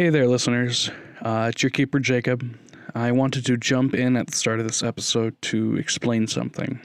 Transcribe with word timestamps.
Hey 0.00 0.08
there, 0.08 0.26
listeners. 0.26 0.90
Uh, 1.20 1.50
it's 1.52 1.62
your 1.62 1.68
keeper, 1.68 2.00
Jacob. 2.00 2.56
I 2.94 3.12
wanted 3.12 3.44
to 3.44 3.58
jump 3.58 3.92
in 3.92 4.16
at 4.16 4.28
the 4.28 4.34
start 4.34 4.58
of 4.58 4.66
this 4.66 4.82
episode 4.82 5.36
to 5.42 5.76
explain 5.76 6.26
something. 6.26 6.80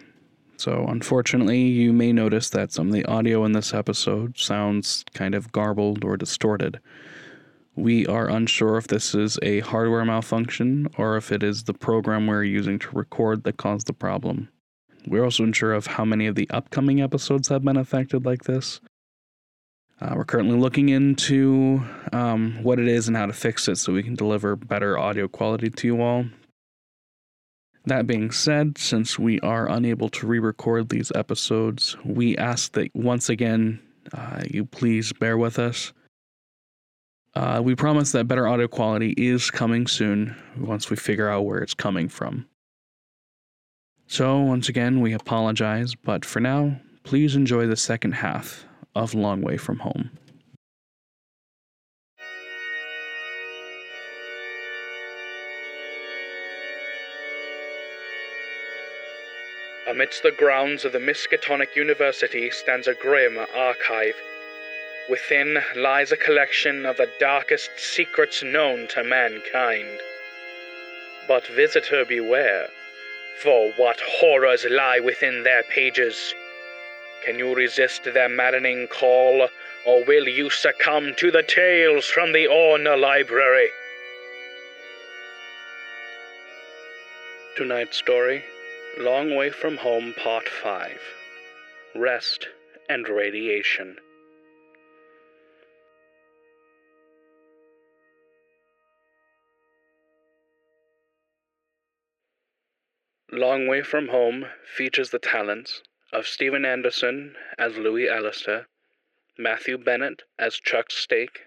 So, 0.58 0.86
unfortunately, 0.90 1.62
you 1.62 1.94
may 1.94 2.12
notice 2.12 2.50
that 2.50 2.74
some 2.74 2.88
of 2.88 2.94
the 2.94 3.06
audio 3.06 3.46
in 3.46 3.54
this 3.54 3.74
episode 3.74 4.38
sounds 4.38 5.06
kind 5.14 5.34
of 5.34 5.54
garbled 5.54 6.04
or 6.04 6.18
distorted. 6.18 6.82
We 7.78 8.06
are 8.06 8.28
unsure 8.30 8.76
if 8.76 8.88
this 8.88 9.16
is 9.16 9.40
a 9.42 9.62
hardware 9.62 10.04
malfunction 10.04 10.90
or 10.98 11.16
if 11.16 11.32
it 11.32 11.42
is 11.42 11.64
the 11.64 11.74
program 11.74 12.28
we're 12.28 12.44
using 12.44 12.80
to 12.80 12.98
record 12.98 13.46
that 13.46 13.56
caused 13.56 13.88
the 13.88 13.94
problem. 13.94 14.50
We're 15.08 15.24
also 15.24 15.46
unsure 15.46 15.72
of 15.72 15.88
how 15.88 16.04
many 16.04 16.28
of 16.28 16.36
the 16.36 16.50
upcoming 16.50 17.02
episodes 17.02 17.48
have 17.48 17.64
been 17.64 17.78
affected 17.78 18.26
like 18.26 18.44
this. 18.44 18.82
Uh, 20.02 20.14
we're 20.16 20.26
currently 20.26 20.58
looking 20.58 20.90
into 20.90 21.82
um, 22.12 22.62
what 22.62 22.80
it 22.80 22.88
is 22.88 23.08
and 23.08 23.16
how 23.16 23.26
to 23.26 23.34
fix 23.34 23.68
it 23.68 23.78
so 23.78 23.94
we 23.94 24.04
can 24.04 24.16
deliver 24.16 24.56
better 24.56 24.98
audio 24.98 25.28
quality 25.28 25.70
to 25.70 25.88
you 25.88 26.02
all. 26.02 26.26
That 27.86 28.08
being 28.08 28.32
said, 28.32 28.78
since 28.78 29.18
we 29.18 29.40
are 29.42 29.70
unable 29.70 30.10
to 30.10 30.28
re 30.28 30.40
record 30.40 30.90
these 30.90 31.12
episodes, 31.14 31.96
we 32.04 32.36
ask 32.36 32.74
that 32.74 32.94
once 32.96 33.30
again 33.30 33.80
uh, 34.12 34.42
you 34.50 34.66
please 34.66 35.14
bear 35.14 35.38
with 35.38 35.60
us. 35.60 35.94
Uh, 37.36 37.62
we 37.64 37.76
promise 37.76 38.12
that 38.12 38.28
better 38.28 38.48
audio 38.48 38.68
quality 38.68 39.14
is 39.18 39.52
coming 39.52 39.88
soon 39.88 40.36
once 40.58 40.90
we 40.90 40.96
figure 40.96 41.30
out 41.30 41.42
where 41.42 41.60
it's 41.60 41.74
coming 41.74 42.10
from. 42.10 42.48
So, 44.08 44.40
once 44.40 44.70
again, 44.70 45.02
we 45.02 45.14
apologize, 45.14 45.96
but 45.96 46.26
for 46.26 46.40
now, 46.40 46.80
please 47.04 47.36
enjoy 47.36 47.68
the 47.68 47.76
second 47.76 48.14
half 48.14 48.65
of 48.96 49.14
Long 49.14 49.42
Way 49.42 49.58
from 49.58 49.80
Home. 49.80 50.10
Amidst 59.88 60.24
the 60.24 60.32
grounds 60.32 60.84
of 60.84 60.94
the 60.94 61.00
Miskatonic 61.00 61.76
University 61.76 62.50
stands 62.50 62.88
a 62.88 62.96
grim 62.96 63.38
archive. 63.56 64.16
Within 65.10 65.60
lies 65.76 66.12
a 66.12 66.18
collection 66.18 66.86
of 66.86 66.98
the 66.98 67.10
darkest 67.20 67.70
secrets 67.78 68.42
known 68.42 68.88
to 68.88 69.04
mankind. 69.04 70.00
But 71.28 71.46
visitor 71.48 72.04
beware, 72.04 72.68
for 73.44 73.72
what 73.78 74.00
horrors 74.02 74.66
lie 74.70 75.00
within 75.00 75.44
their 75.44 75.64
pages. 75.64 76.34
Can 77.26 77.40
you 77.40 77.56
resist 77.56 78.04
their 78.04 78.30
maddening 78.30 78.88
call, 78.88 79.50
or 79.84 80.06
will 80.06 80.28
you 80.28 80.52
succumb 80.52 81.16
to 81.18 81.32
the 81.32 81.42
tales 81.42 82.06
from 82.06 82.34
the 82.34 82.46
Orne 82.46 82.84
Library? 82.84 83.70
Tonight's 87.58 87.98
story 87.98 88.44
Long 89.00 89.36
Way 89.36 89.50
from 89.50 89.78
Home, 89.78 90.14
Part 90.22 90.48
5 90.48 91.00
Rest 91.96 92.48
and 92.88 93.10
Radiation. 93.10 93.98
Long 103.32 103.68
Way 103.68 103.82
from 103.82 104.10
Home 104.10 104.46
features 104.76 105.10
the 105.10 105.18
talents 105.18 105.82
of 106.16 106.26
Stephen 106.26 106.64
Anderson 106.64 107.36
as 107.58 107.76
Louis 107.76 108.08
Allister, 108.08 108.68
Matthew 109.38 109.78
Bennett 109.78 110.22
as 110.40 110.56
Chuck 110.56 110.90
Stake, 110.90 111.42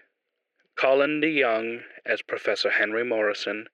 Colin 0.75 1.19
DeYoung 1.19 1.81
as 2.05 2.21
Professor 2.21 2.69
Henry 2.69 3.03
Morrison, 3.03 3.67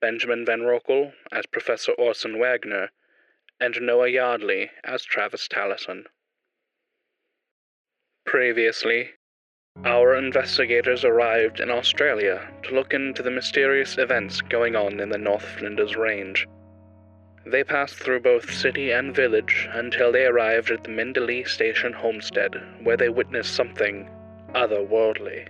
Benjamin 0.00 0.46
Van 0.46 0.60
Rokel 0.60 1.14
as 1.32 1.46
Professor 1.46 1.90
Orson 1.94 2.38
Wagner, 2.38 2.92
and 3.58 3.82
Noah 3.82 4.08
Yardley 4.08 4.70
as 4.84 5.04
Travis 5.04 5.48
Tallison. 5.48 6.04
Previously, 8.24 9.10
our 9.84 10.14
investigators 10.14 11.04
arrived 11.04 11.58
in 11.58 11.72
Australia 11.72 12.52
to 12.62 12.72
look 12.72 12.94
into 12.94 13.24
the 13.24 13.32
mysterious 13.32 13.98
events 13.98 14.40
going 14.42 14.76
on 14.76 15.00
in 15.00 15.08
the 15.08 15.18
North 15.18 15.44
Flinders 15.44 15.96
Range. 15.96 16.46
They 17.46 17.62
passed 17.62 17.96
through 17.96 18.20
both 18.20 18.52
city 18.52 18.90
and 18.90 19.14
village 19.14 19.68
until 19.72 20.12
they 20.12 20.24
arrived 20.24 20.70
at 20.70 20.84
the 20.84 20.90
Mendeley 20.90 21.46
Station 21.46 21.92
homestead, 21.92 22.54
where 22.82 22.96
they 22.96 23.08
witnessed 23.08 23.54
something 23.54 24.08
otherworldly. 24.54 25.48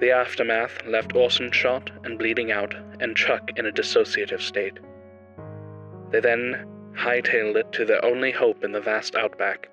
The 0.00 0.10
aftermath 0.10 0.84
left 0.86 1.14
Orson 1.14 1.50
shot 1.50 1.90
and 2.04 2.18
bleeding 2.18 2.52
out, 2.52 2.74
and 3.00 3.16
Chuck 3.16 3.50
in 3.56 3.66
a 3.66 3.72
dissociative 3.72 4.42
state. 4.42 4.78
They 6.10 6.20
then 6.20 6.66
hightailed 6.96 7.56
it 7.56 7.72
to 7.72 7.84
their 7.84 8.04
only 8.04 8.30
hope 8.30 8.62
in 8.62 8.72
the 8.72 8.80
vast 8.80 9.14
outback 9.14 9.68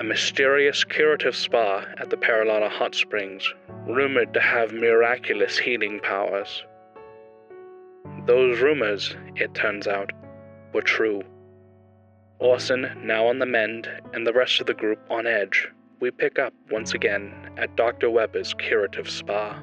a 0.00 0.04
mysterious 0.04 0.84
curative 0.84 1.36
spa 1.36 1.84
at 1.98 2.10
the 2.10 2.16
Paralana 2.16 2.68
Hot 2.68 2.94
Springs, 2.94 3.52
rumored 3.86 4.32
to 4.34 4.40
have 4.40 4.72
miraculous 4.72 5.58
healing 5.58 6.00
powers. 6.00 6.64
Those 8.26 8.60
rumors, 8.60 9.14
it 9.36 9.54
turns 9.54 9.86
out, 9.86 10.10
were 10.72 10.82
true. 10.82 11.22
Orson, 12.38 12.90
now 13.04 13.26
on 13.26 13.38
the 13.38 13.46
mend, 13.46 13.88
and 14.12 14.26
the 14.26 14.32
rest 14.32 14.60
of 14.60 14.66
the 14.66 14.74
group 14.74 14.98
on 15.10 15.26
edge, 15.26 15.68
we 16.00 16.10
pick 16.10 16.38
up 16.38 16.52
once 16.70 16.92
again 16.94 17.32
at 17.56 17.76
Dr. 17.76 18.10
Weber's 18.10 18.54
curative 18.54 19.08
spa. 19.08 19.62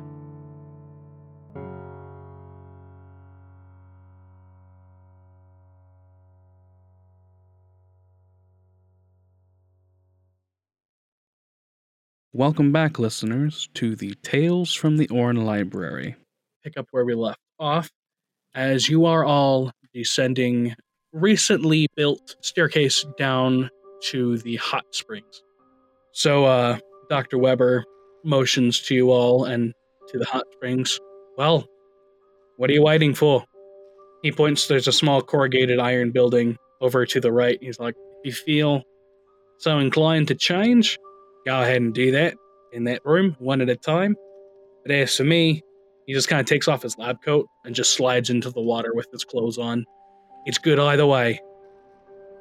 Welcome 12.31 12.71
back, 12.71 12.99
listeners, 12.99 13.67
to 13.73 13.97
the 13.97 14.13
Tales 14.23 14.73
from 14.73 14.95
the 14.95 15.09
Orne 15.09 15.45
Library. 15.45 16.15
Pick 16.63 16.77
up 16.77 16.85
where 16.91 17.03
we 17.03 17.13
left 17.13 17.41
off, 17.59 17.89
as 18.55 18.87
you 18.87 19.05
are 19.05 19.25
all 19.25 19.71
descending 19.93 20.73
recently 21.13 21.87
built 21.95 22.35
staircase 22.41 23.05
down 23.17 23.69
to 24.03 24.37
the 24.39 24.55
hot 24.57 24.85
springs. 24.91 25.41
So, 26.11 26.45
uh, 26.45 26.79
Dr. 27.09 27.37
Weber 27.37 27.85
motions 28.23 28.81
to 28.81 28.95
you 28.95 29.11
all 29.11 29.45
and 29.45 29.73
to 30.09 30.17
the 30.17 30.25
hot 30.25 30.45
springs. 30.53 30.99
Well, 31.37 31.67
what 32.57 32.69
are 32.69 32.73
you 32.73 32.83
waiting 32.83 33.13
for? 33.13 33.43
He 34.21 34.31
points, 34.31 34.67
there's 34.67 34.87
a 34.87 34.91
small 34.91 35.21
corrugated 35.21 35.79
iron 35.79 36.11
building 36.11 36.57
over 36.81 37.05
to 37.05 37.19
the 37.19 37.31
right. 37.31 37.57
He's 37.61 37.79
like, 37.79 37.95
if 38.23 38.25
you 38.25 38.43
feel 38.43 38.83
so 39.59 39.79
inclined 39.79 40.27
to 40.27 40.35
change, 40.35 40.97
go 41.45 41.61
ahead 41.61 41.81
and 41.81 41.93
do 41.93 42.11
that 42.11 42.35
in 42.73 42.83
that 42.85 43.05
room, 43.05 43.35
one 43.39 43.61
at 43.61 43.69
a 43.69 43.75
time. 43.75 44.15
But 44.83 44.91
as 44.91 45.15
for 45.15 45.23
me, 45.23 45.63
he 46.05 46.13
just 46.13 46.27
kind 46.27 46.39
of 46.39 46.45
takes 46.45 46.67
off 46.67 46.81
his 46.81 46.97
lab 46.97 47.21
coat 47.21 47.47
and 47.65 47.75
just 47.75 47.93
slides 47.93 48.29
into 48.29 48.49
the 48.49 48.61
water 48.61 48.93
with 48.93 49.07
his 49.11 49.23
clothes 49.23 49.57
on. 49.57 49.85
It's 50.45 50.57
good 50.57 50.79
either 50.79 51.05
way. 51.05 51.41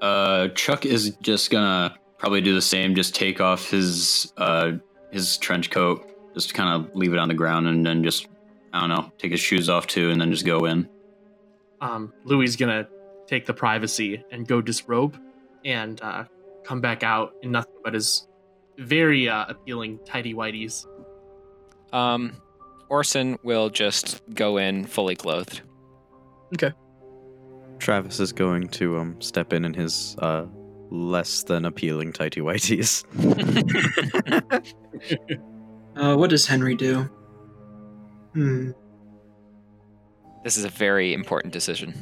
Uh, 0.01 0.49
Chuck 0.49 0.87
is 0.87 1.17
just 1.21 1.51
gonna 1.51 1.95
probably 2.19 2.41
do 2.41 2.55
the 2.55 2.63
same. 2.63 2.95
Just 2.95 3.15
take 3.15 3.41
off 3.41 3.71
his 3.71 4.33
uh 4.37 4.73
his 5.11 5.39
trench 5.39 5.71
coat, 5.71 6.07
just 6.35 6.55
kind 6.55 6.85
of 6.85 6.95
leave 6.95 7.13
it 7.13 7.19
on 7.19 7.29
the 7.29 7.35
ground, 7.35 7.67
and 7.67 7.85
then 7.85 8.03
just 8.03 8.29
I 8.73 8.81
don't 8.81 8.91
know, 8.91 9.13
take 9.19 9.33
his 9.33 9.41
shoes 9.41 9.69
off 9.69 9.87
too, 9.87 10.11
and 10.11 10.21
then 10.21 10.31
just 10.31 10.47
go 10.47 10.65
in. 10.67 10.89
Um, 11.81 12.13
Louis 12.25 12.45
is 12.45 12.57
gonna 12.57 12.89
take 13.27 13.47
the 13.47 13.55
privacy 13.55 14.23
and 14.31 14.47
go 14.47 14.61
disrobe, 14.61 15.19
and 15.65 16.01
uh, 16.03 16.25
come 16.65 16.81
back 16.81 17.03
out 17.03 17.35
in 17.43 17.51
nothing 17.51 17.75
but 17.83 17.95
his 17.95 18.29
very 18.79 19.29
uh, 19.29 19.47
appealing 19.49 19.99
tidy 20.05 20.35
whities. 20.35 20.87
Um, 21.93 22.33
Orson 22.89 23.39
will 23.43 23.71
just 23.71 24.23
go 24.35 24.59
in 24.59 24.85
fully 24.85 25.17
clothed. 25.17 25.63
Okay. 26.55 26.73
Travis 27.79 28.21
is 28.21 28.33
going 28.33 28.69
to 28.69 28.99
um 28.99 29.21
step 29.21 29.53
in 29.53 29.65
in 29.65 29.75
his 29.75 30.17
uh 30.19 30.47
less 30.91 31.45
than 31.45 31.65
appealing 31.65 32.13
tighty 32.13 32.41
whities. 32.41 33.05
Uh, 35.99 36.15
what 36.15 36.31
does 36.31 36.47
Henry 36.47 36.77
do? 36.77 37.03
Hmm. 38.35 38.71
This 40.45 40.57
is 40.57 40.65
a 40.65 40.69
very 40.69 41.13
important 41.13 41.53
decision. 41.53 41.93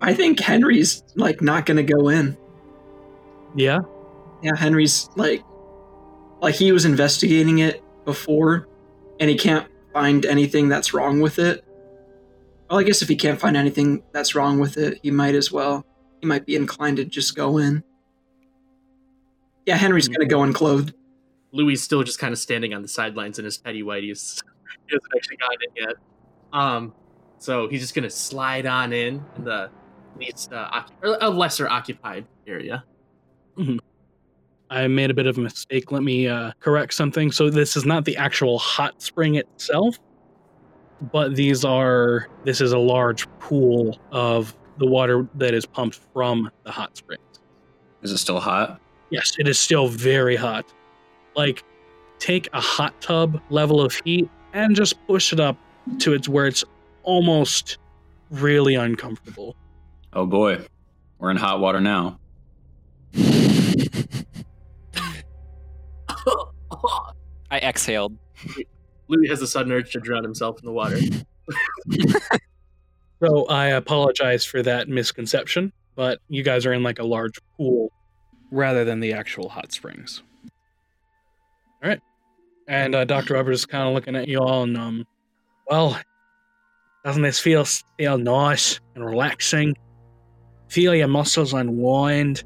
I 0.00 0.14
think 0.14 0.40
Henry's 0.40 1.02
like 1.14 1.42
not 1.42 1.66
gonna 1.66 1.82
go 1.82 2.08
in. 2.08 2.38
Yeah? 3.54 3.80
Yeah, 4.42 4.56
Henry's 4.56 5.10
like, 5.16 5.42
like 6.40 6.54
he 6.54 6.72
was 6.72 6.86
investigating 6.86 7.58
it 7.58 7.82
before, 8.06 8.66
and 9.20 9.28
he 9.28 9.36
can't 9.36 9.68
find 9.92 10.24
anything 10.24 10.70
that's 10.70 10.94
wrong 10.94 11.20
with 11.20 11.38
it. 11.38 11.62
Well, 12.68 12.78
I 12.78 12.82
guess 12.82 13.02
if 13.02 13.08
he 13.08 13.16
can't 13.16 13.40
find 13.40 13.56
anything 13.56 14.02
that's 14.12 14.34
wrong 14.34 14.58
with 14.58 14.76
it, 14.76 15.00
he 15.02 15.10
might 15.10 15.34
as 15.34 15.50
well. 15.50 15.86
He 16.20 16.26
might 16.26 16.44
be 16.44 16.54
inclined 16.54 16.98
to 16.98 17.04
just 17.04 17.34
go 17.34 17.58
in. 17.58 17.82
Yeah, 19.66 19.76
Henry's 19.76 20.08
gonna 20.08 20.26
go 20.26 20.42
unclothed. 20.42 20.94
Louis 21.52 21.76
still 21.76 22.02
just 22.02 22.18
kind 22.18 22.32
of 22.32 22.38
standing 22.38 22.74
on 22.74 22.82
the 22.82 22.88
sidelines 22.88 23.38
in 23.38 23.44
his 23.44 23.58
tidy 23.58 23.82
whities. 23.82 24.42
he 24.86 24.94
hasn't 24.94 25.12
actually 25.16 25.36
gotten 25.36 25.58
it 25.60 25.70
yet. 25.76 25.94
Um, 26.52 26.94
so 27.38 27.68
he's 27.68 27.80
just 27.80 27.94
gonna 27.94 28.10
slide 28.10 28.66
on 28.66 28.92
in 28.92 29.22
in 29.36 29.44
the 29.44 29.70
least 30.18 30.52
uh, 30.52 30.70
occu- 30.70 30.92
or 31.02 31.18
a 31.20 31.30
lesser 31.30 31.68
occupied 31.68 32.26
area. 32.46 32.84
I 34.70 34.86
made 34.86 35.10
a 35.10 35.14
bit 35.14 35.26
of 35.26 35.38
a 35.38 35.40
mistake. 35.40 35.90
Let 35.92 36.02
me 36.02 36.28
uh, 36.28 36.52
correct 36.60 36.92
something. 36.94 37.32
So 37.32 37.48
this 37.48 37.76
is 37.76 37.84
not 37.84 38.04
the 38.04 38.16
actual 38.16 38.58
hot 38.58 39.00
spring 39.00 39.36
itself, 39.36 39.98
but 41.00 41.34
these 41.34 41.64
are. 41.64 42.28
This 42.44 42.60
is 42.60 42.72
a 42.72 42.78
large 42.78 43.28
pool 43.38 43.98
of 44.12 44.54
the 44.78 44.86
water 44.86 45.26
that 45.34 45.54
is 45.54 45.66
pumped 45.66 46.00
from 46.12 46.50
the 46.64 46.70
hot 46.70 46.96
springs. 46.96 47.22
Is 48.02 48.12
it 48.12 48.18
still 48.18 48.40
hot? 48.40 48.80
Yes, 49.10 49.36
it 49.38 49.48
is 49.48 49.58
still 49.58 49.88
very 49.88 50.36
hot. 50.36 50.72
Like, 51.34 51.64
take 52.18 52.48
a 52.52 52.60
hot 52.60 52.98
tub 53.00 53.40
level 53.50 53.80
of 53.80 53.94
heat 54.04 54.28
and 54.52 54.76
just 54.76 54.94
push 55.06 55.32
it 55.32 55.40
up 55.40 55.56
to 56.00 56.12
its 56.12 56.28
where 56.28 56.46
it's 56.46 56.64
almost 57.02 57.78
really 58.30 58.74
uncomfortable. 58.74 59.56
Oh 60.12 60.26
boy, 60.26 60.66
we're 61.18 61.30
in 61.30 61.36
hot 61.36 61.60
water 61.60 61.80
now. 61.80 62.18
I 67.50 67.58
exhaled. 67.58 68.16
Louis 69.08 69.28
has 69.28 69.42
a 69.42 69.46
sudden 69.46 69.72
urge 69.72 69.92
to 69.92 70.00
drown 70.00 70.22
himself 70.22 70.58
in 70.60 70.66
the 70.66 70.72
water. 70.72 70.98
So 73.20 73.46
I 73.46 73.66
apologize 73.68 74.44
for 74.44 74.62
that 74.62 74.88
misconception, 74.88 75.72
but 75.96 76.20
you 76.28 76.44
guys 76.44 76.64
are 76.66 76.72
in 76.72 76.84
like 76.84 77.00
a 77.00 77.04
large 77.04 77.40
pool 77.56 77.90
rather 78.52 78.84
than 78.84 79.00
the 79.00 79.12
actual 79.12 79.48
hot 79.48 79.72
springs. 79.72 80.22
All 81.82 81.90
right. 81.90 82.00
And 82.68 82.94
uh, 82.94 83.04
Dr. 83.04 83.50
is 83.50 83.66
kind 83.66 83.88
of 83.88 83.94
looking 83.94 84.14
at 84.14 84.28
you 84.28 84.38
all 84.38 84.62
and, 84.62 84.76
um, 84.76 85.06
well, 85.68 85.98
doesn't 87.04 87.22
this 87.22 87.40
feel, 87.40 87.64
feel 87.98 88.18
nice 88.18 88.78
and 88.94 89.04
relaxing? 89.04 89.76
Feel 90.68 90.94
your 90.94 91.08
muscles 91.08 91.54
unwind 91.54 92.44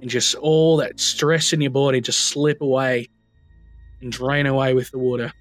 and 0.00 0.08
just 0.08 0.34
all 0.36 0.78
that 0.78 0.98
stress 1.00 1.52
in 1.52 1.60
your 1.60 1.72
body 1.72 2.00
just 2.00 2.28
slip 2.28 2.62
away 2.62 3.08
and 4.00 4.10
drain 4.10 4.46
away 4.46 4.72
with 4.72 4.90
the 4.90 4.98
water. 4.98 5.32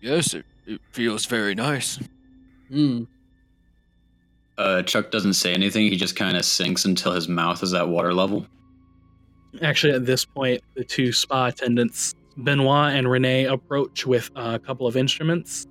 Yes, 0.00 0.34
it, 0.34 0.44
it 0.66 0.80
feels 0.92 1.26
very 1.26 1.54
nice. 1.54 1.98
Hmm. 2.70 3.04
Uh, 4.58 4.82
Chuck 4.82 5.10
doesn't 5.10 5.34
say 5.34 5.52
anything. 5.52 5.82
He 5.82 5.96
just 5.96 6.16
kind 6.16 6.36
of 6.36 6.44
sinks 6.44 6.84
until 6.84 7.12
his 7.12 7.28
mouth 7.28 7.62
is 7.62 7.74
at 7.74 7.88
water 7.88 8.14
level. 8.14 8.46
Actually, 9.62 9.94
at 9.94 10.06
this 10.06 10.24
point, 10.24 10.62
the 10.74 10.84
two 10.84 11.12
spa 11.12 11.46
attendants, 11.46 12.14
Benoit 12.36 12.94
and 12.94 13.10
Renee, 13.10 13.44
approach 13.44 14.06
with 14.06 14.30
a 14.34 14.58
couple 14.58 14.86
of 14.86 14.96
instruments. 14.96 15.66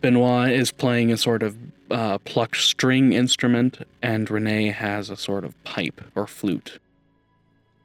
Benoit 0.00 0.50
is 0.50 0.70
playing 0.72 1.12
a 1.12 1.16
sort 1.16 1.42
of 1.42 1.56
uh, 1.90 2.18
plucked 2.18 2.58
string 2.58 3.12
instrument, 3.12 3.78
and 4.02 4.30
Renee 4.30 4.70
has 4.70 5.10
a 5.10 5.16
sort 5.16 5.44
of 5.44 5.62
pipe 5.64 6.00
or 6.14 6.26
flute. 6.26 6.78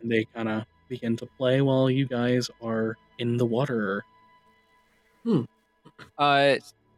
And 0.02 0.12
they 0.12 0.26
kind 0.34 0.50
of 0.50 0.66
begin 0.90 1.16
to 1.18 1.26
play 1.38 1.62
while 1.62 1.90
you 1.90 2.06
guys 2.06 2.50
are 2.62 2.98
in 3.18 3.38
the 3.38 3.46
water. 3.46 4.04
Uh, 6.18 6.56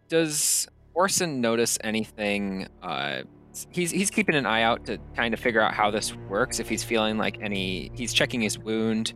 does 0.09 0.67
Orson 0.93 1.41
notice 1.41 1.77
anything? 1.83 2.67
Uh, 2.81 3.21
he's 3.71 3.91
he's 3.91 4.09
keeping 4.09 4.35
an 4.35 4.45
eye 4.45 4.61
out 4.63 4.85
to 4.85 4.97
kind 5.15 5.33
of 5.33 5.39
figure 5.39 5.61
out 5.61 5.73
how 5.73 5.91
this 5.91 6.15
works. 6.29 6.59
If 6.59 6.69
he's 6.69 6.83
feeling 6.83 7.17
like 7.17 7.37
any, 7.41 7.91
he's 7.93 8.13
checking 8.13 8.41
his 8.41 8.57
wound, 8.59 9.13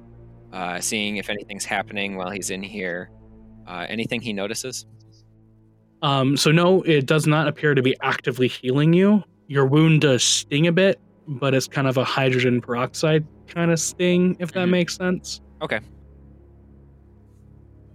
uh, 0.53 0.79
seeing 0.79 1.17
if 1.17 1.29
anything's 1.29 1.65
happening 1.65 2.15
while 2.15 2.29
he's 2.29 2.49
in 2.49 2.61
here. 2.63 3.09
Uh, 3.67 3.85
anything 3.89 4.21
he 4.21 4.31
notices? 4.33 4.85
Um, 6.01 6.37
so, 6.37 6.51
no, 6.51 6.83
it 6.83 7.05
does 7.05 7.25
not 7.27 7.47
appear 7.47 7.73
to 7.73 7.81
be 7.81 7.95
actively 8.01 8.47
healing 8.47 8.93
you. 8.93 9.23
Your 9.47 9.65
wound 9.65 10.01
does 10.01 10.23
sting 10.23 10.67
a 10.67 10.71
bit, 10.71 10.99
but 11.27 11.53
it's 11.53 11.67
kind 11.67 11.87
of 11.87 11.97
a 11.97 12.03
hydrogen 12.03 12.61
peroxide 12.61 13.25
kind 13.47 13.71
of 13.71 13.79
sting, 13.79 14.37
if 14.39 14.51
that 14.53 14.67
Mhm. 14.67 14.71
makes 14.71 14.95
sense. 14.95 15.41
Okay. 15.61 15.79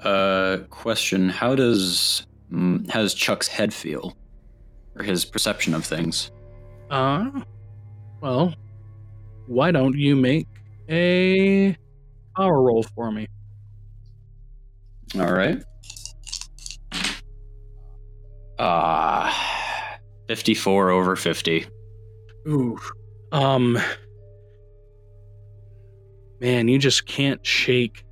Uh, 0.04 0.58
question: 0.70 1.28
How 1.28 1.54
does 1.54 2.26
mm, 2.52 2.88
how 2.90 3.00
does 3.02 3.14
Chuck's 3.14 3.46
head 3.48 3.72
feel, 3.72 4.16
or 4.96 5.04
his 5.04 5.24
perception 5.24 5.74
of 5.74 5.84
things? 5.84 6.30
Uh, 6.90 7.30
well, 8.20 8.54
why 9.46 9.70
don't 9.70 9.96
you 9.96 10.16
make 10.16 10.48
a 10.88 11.76
power 12.36 12.62
roll 12.62 12.82
for 12.82 13.12
me? 13.12 13.28
All 15.18 15.32
right. 15.32 15.62
Ah, 18.58 19.98
fifty-four 20.28 20.90
over 20.90 21.16
fifty. 21.16 21.66
Ooh. 22.48 22.78
Um, 23.30 23.78
man, 26.40 26.68
you 26.68 26.78
just 26.78 27.06
can't 27.06 27.44
shake 27.46 28.04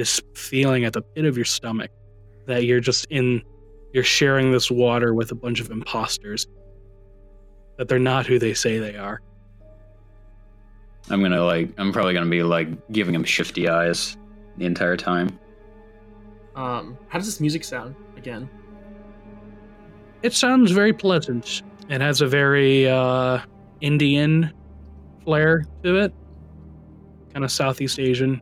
this 0.00 0.18
feeling 0.34 0.84
at 0.86 0.94
the 0.94 1.02
pit 1.02 1.26
of 1.26 1.36
your 1.36 1.44
stomach 1.44 1.90
that 2.46 2.64
you're 2.64 2.80
just 2.80 3.04
in, 3.10 3.42
you're 3.92 4.02
sharing 4.02 4.50
this 4.50 4.70
water 4.70 5.12
with 5.12 5.30
a 5.30 5.34
bunch 5.34 5.60
of 5.60 5.70
imposters, 5.70 6.46
that 7.76 7.86
they're 7.86 7.98
not 7.98 8.24
who 8.24 8.38
they 8.38 8.54
say 8.54 8.78
they 8.78 8.96
are. 8.96 9.20
I'm 11.10 11.20
gonna 11.20 11.44
like. 11.44 11.68
I'm 11.76 11.92
probably 11.92 12.14
gonna 12.14 12.30
be 12.30 12.42
like 12.42 12.68
giving 12.92 13.12
them 13.12 13.24
shifty 13.24 13.68
eyes 13.68 14.16
the 14.56 14.64
entire 14.64 14.96
time. 14.96 15.38
Um, 16.56 16.96
how 17.08 17.18
does 17.18 17.26
this 17.26 17.38
music 17.38 17.62
sound 17.62 17.94
again? 18.16 18.48
It 20.22 20.32
sounds 20.32 20.70
very 20.70 20.94
pleasant. 20.94 21.62
It 21.90 22.00
has 22.00 22.22
a 22.22 22.26
very 22.26 22.88
uh, 22.88 23.40
Indian 23.82 24.50
flair 25.24 25.66
to 25.82 25.96
it, 25.96 26.14
kind 27.34 27.44
of 27.44 27.52
Southeast 27.52 27.98
Asian. 27.98 28.40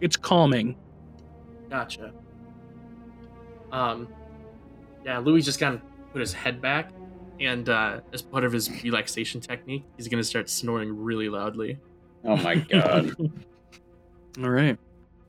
It's 0.00 0.16
calming. 0.16 0.76
Gotcha. 1.74 2.12
Um, 3.72 4.06
yeah, 5.04 5.18
Louis 5.18 5.42
just 5.42 5.58
kind 5.58 5.74
of 5.74 5.80
put 6.12 6.20
his 6.20 6.32
head 6.32 6.62
back, 6.62 6.92
and 7.40 7.68
uh, 7.68 7.98
as 8.12 8.22
part 8.22 8.44
of 8.44 8.52
his 8.52 8.70
relaxation 8.84 9.40
technique, 9.40 9.82
he's 9.96 10.06
gonna 10.06 10.22
start 10.22 10.48
snoring 10.48 10.96
really 10.96 11.28
loudly. 11.28 11.80
Oh 12.22 12.36
my 12.36 12.54
god. 12.54 13.16
All 14.40 14.50
right. 14.50 14.78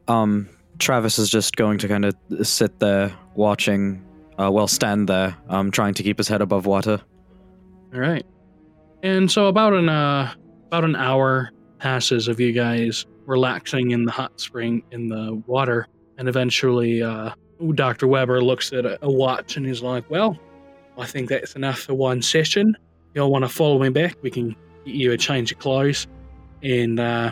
Um, 0.07 0.47
Travis 0.77 1.17
is 1.17 1.31
just 1.31 1.55
going 1.55 1.79
to 1.79 1.87
kind 1.87 2.05
of 2.05 2.15
sit 2.43 2.77
there 2.77 3.11
watching, 3.33 4.05
uh, 4.39 4.51
well, 4.51 4.67
stand 4.67 5.09
there, 5.09 5.35
um, 5.49 5.71
trying 5.71 5.95
to 5.95 6.03
keep 6.03 6.19
his 6.19 6.27
head 6.27 6.43
above 6.43 6.67
water. 6.67 7.01
All 7.91 7.99
right. 7.99 8.25
And 9.01 9.31
so 9.31 9.47
about 9.47 9.73
an 9.73 9.89
uh 9.89 10.31
about 10.67 10.83
an 10.83 10.95
hour 10.95 11.49
passes 11.79 12.27
of 12.27 12.39
you 12.39 12.51
guys 12.51 13.07
relaxing 13.25 13.91
in 13.91 14.05
the 14.05 14.11
hot 14.11 14.39
spring 14.39 14.83
in 14.91 15.07
the 15.09 15.41
water, 15.47 15.87
and 16.17 16.27
eventually 16.27 17.01
uh 17.01 17.31
Dr. 17.73 18.07
Weber 18.07 18.41
looks 18.43 18.73
at 18.73 18.85
a, 18.85 18.99
a 19.01 19.09
watch 19.09 19.55
and 19.55 19.65
he's 19.65 19.81
like, 19.81 20.09
"Well, 20.09 20.37
I 20.97 21.05
think 21.05 21.29
that's 21.29 21.55
enough 21.55 21.79
for 21.79 21.93
one 21.93 22.21
session. 22.21 22.75
You'll 23.13 23.31
want 23.31 23.45
to 23.45 23.49
follow 23.49 23.79
me 23.79 23.89
back. 23.89 24.17
We 24.21 24.29
can 24.29 24.49
get 24.85 24.95
you 24.95 25.11
a 25.13 25.17
change 25.17 25.51
of 25.51 25.59
clothes, 25.59 26.07
and 26.63 26.99
uh 26.99 27.31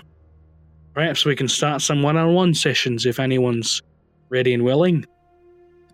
perhaps 0.93 1.25
we 1.25 1.35
can 1.35 1.47
start 1.47 1.81
some 1.81 2.03
one-on-one 2.03 2.53
sessions 2.53 3.05
if 3.05 3.19
anyone's 3.19 3.81
ready 4.29 4.53
and 4.53 4.63
willing." 4.63 5.05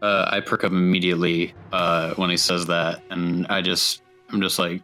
Uh, 0.01 0.29
I 0.31 0.39
perk 0.39 0.63
up 0.63 0.71
immediately 0.71 1.53
uh, 1.73 2.13
when 2.13 2.29
he 2.29 2.37
says 2.37 2.65
that, 2.67 3.01
and 3.09 3.45
I 3.47 3.61
just, 3.61 4.01
I'm 4.29 4.41
just 4.41 4.57
like, 4.57 4.81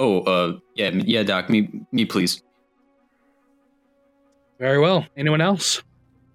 oh, 0.00 0.22
uh, 0.22 0.58
yeah, 0.74 0.90
yeah, 0.92 1.22
doc, 1.22 1.48
me, 1.48 1.86
me, 1.92 2.04
please. 2.04 2.42
Very 4.58 4.80
well. 4.80 5.06
Anyone 5.16 5.40
else? 5.40 5.82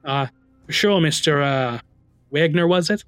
Uh, 0.05 0.27
sure, 0.69 1.01
Mister 1.01 1.41
uh, 1.41 1.79
Wagner, 2.31 2.67
was 2.67 2.89
it? 2.89 3.03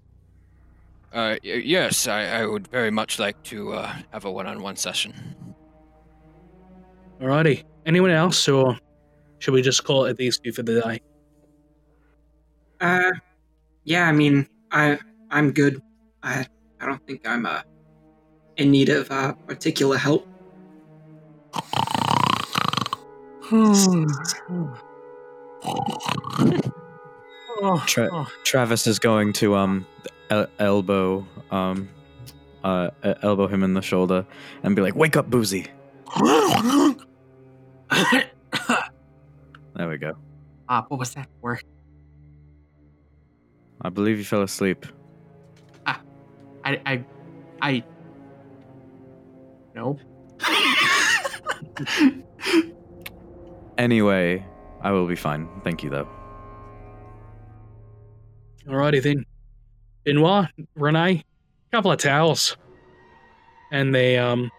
Uh, 1.14 1.36
y- 1.44 1.62
yes, 1.66 2.08
I, 2.08 2.42
I 2.42 2.46
would 2.46 2.68
very 2.68 2.92
much 2.92 3.20
like 3.20 3.42
to 3.44 3.74
uh, 3.74 3.94
have 4.12 4.26
a 4.26 4.32
one-on-one 4.32 4.78
session. 4.78 5.14
Alrighty. 7.20 7.64
Anyone 7.86 8.12
else, 8.12 8.48
or 8.48 8.78
should 9.40 9.54
we 9.54 9.62
just 9.62 9.84
call 9.84 10.06
it 10.06 10.18
these 10.18 10.40
two 10.40 10.52
for 10.52 10.64
the 10.64 10.82
day? 10.82 11.00
Uh, 12.80 13.12
yeah. 13.84 14.08
I 14.08 14.12
mean, 14.12 14.48
I 14.72 15.00
I'm 15.30 15.52
good. 15.52 15.82
I 16.24 16.46
I 16.80 16.86
don't 16.86 17.02
think 17.06 17.28
I'm 17.28 17.46
uh 17.46 17.62
in 18.58 18.72
need 18.72 18.90
of 18.90 19.10
uh 19.12 19.34
particular 19.48 19.98
help. 19.98 20.28
Tra- 27.86 28.28
Travis 28.44 28.88
is 28.88 29.00
going 29.00 29.34
to 29.34 29.56
um 29.56 29.86
el- 30.30 30.48
elbow 30.60 31.26
um 31.52 31.90
uh 32.64 32.90
elbow 33.22 33.48
him 33.48 33.64
in 33.64 33.74
the 33.74 33.82
shoulder 33.82 34.26
and 34.64 34.76
be 34.76 34.82
like, 34.82 34.96
"Wake 34.96 35.16
up, 35.16 35.30
Boozy." 35.30 35.68
There 39.74 39.88
we 39.88 39.98
go. 39.98 40.18
Ah, 40.68 40.86
what 40.90 41.00
was 41.00 41.14
that 41.14 41.28
for? 41.40 41.60
I 43.82 43.90
believe 43.90 44.18
you 44.18 44.26
fell 44.26 44.42
asleep. 44.42 44.86
I, 45.86 45.98
I, 46.86 47.06
I. 47.62 47.84
No. 49.74 49.98
Anyway, 53.78 54.46
I 54.82 54.92
will 54.92 55.08
be 55.08 55.16
fine. 55.16 55.48
Thank 55.64 55.82
you, 55.82 55.90
though. 55.90 56.08
Alrighty 58.72 59.04
then. 59.04 59.26
Benoit, 60.06 60.48
Renee, 60.76 61.26
couple 61.72 61.92
of 61.92 61.98
towels. 61.98 62.56
And 63.72 63.94
they 63.94 64.18
um 64.18 64.50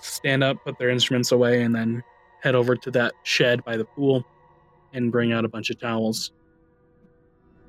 stand 0.00 0.44
up, 0.44 0.58
put 0.64 0.78
their 0.78 0.90
instruments 0.90 1.32
away, 1.32 1.62
and 1.62 1.74
then 1.74 2.04
head 2.40 2.54
over 2.54 2.76
to 2.76 2.90
that 2.92 3.14
shed 3.24 3.64
by 3.64 3.76
the 3.76 3.84
pool 3.84 4.24
and 4.92 5.10
bring 5.10 5.32
out 5.32 5.44
a 5.44 5.48
bunch 5.48 5.70
of 5.70 5.80
towels. 5.80 6.30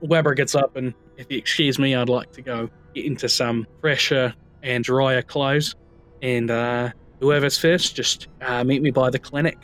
Weber 0.02 0.34
gets 0.36 0.54
up 0.54 0.76
and 0.76 0.94
if 1.18 1.32
you 1.32 1.38
excuse 1.38 1.80
me, 1.80 1.96
I'd 1.96 2.10
like 2.10 2.32
to 2.34 2.42
go 2.42 2.70
get 2.94 3.06
into 3.06 3.28
some 3.28 3.66
fresher 3.82 4.34
and 4.62 4.84
drier 4.84 5.24
clothes. 5.24 5.76
And 6.22 6.52
uh 6.52 6.92
whoever's 7.20 7.58
first, 7.58 7.96
just 7.96 8.28
uh, 8.42 8.64
meet 8.64 8.82
me 8.82 8.92
by 8.92 9.10
the 9.10 9.20
clinic. 9.20 9.58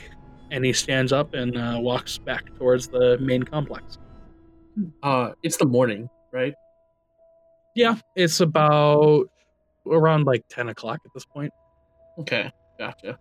And 0.49 0.65
he 0.65 0.73
stands 0.73 1.11
up 1.11 1.35
and 1.35 1.55
uh, 1.55 1.77
walks 1.79 2.17
back 2.17 2.55
towards 2.57 2.87
the 2.87 3.17
main 3.19 3.43
complex. 3.43 3.99
Uh, 5.03 5.31
it's 5.43 5.57
the 5.57 5.65
morning, 5.65 6.09
right? 6.31 6.53
Yeah, 7.75 7.95
it's 8.15 8.39
about 8.39 9.29
around 9.85 10.25
like 10.25 10.43
10 10.49 10.69
o'clock 10.69 10.99
at 11.05 11.13
this 11.13 11.25
point. 11.25 11.51
Okay, 12.17 12.51
gotcha. 12.77 13.17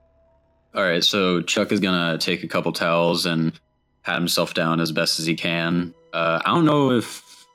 All 0.75 0.83
right, 0.83 1.03
so 1.03 1.41
Chuck 1.43 1.73
is 1.73 1.81
gonna 1.81 2.19
take 2.19 2.43
a 2.43 2.49
couple 2.49 2.73
towels 2.73 3.27
and 3.27 3.59
pat 4.03 4.17
himself 4.17 4.55
down 4.55 4.81
as 4.81 4.93
best 4.93 5.19
as 5.19 5.27
he 5.27 5.35
can. 5.35 5.95
Uh, 6.13 6.41
I 6.45 6.49
don't 6.55 6.65
know 6.65 6.91
if 6.91 7.47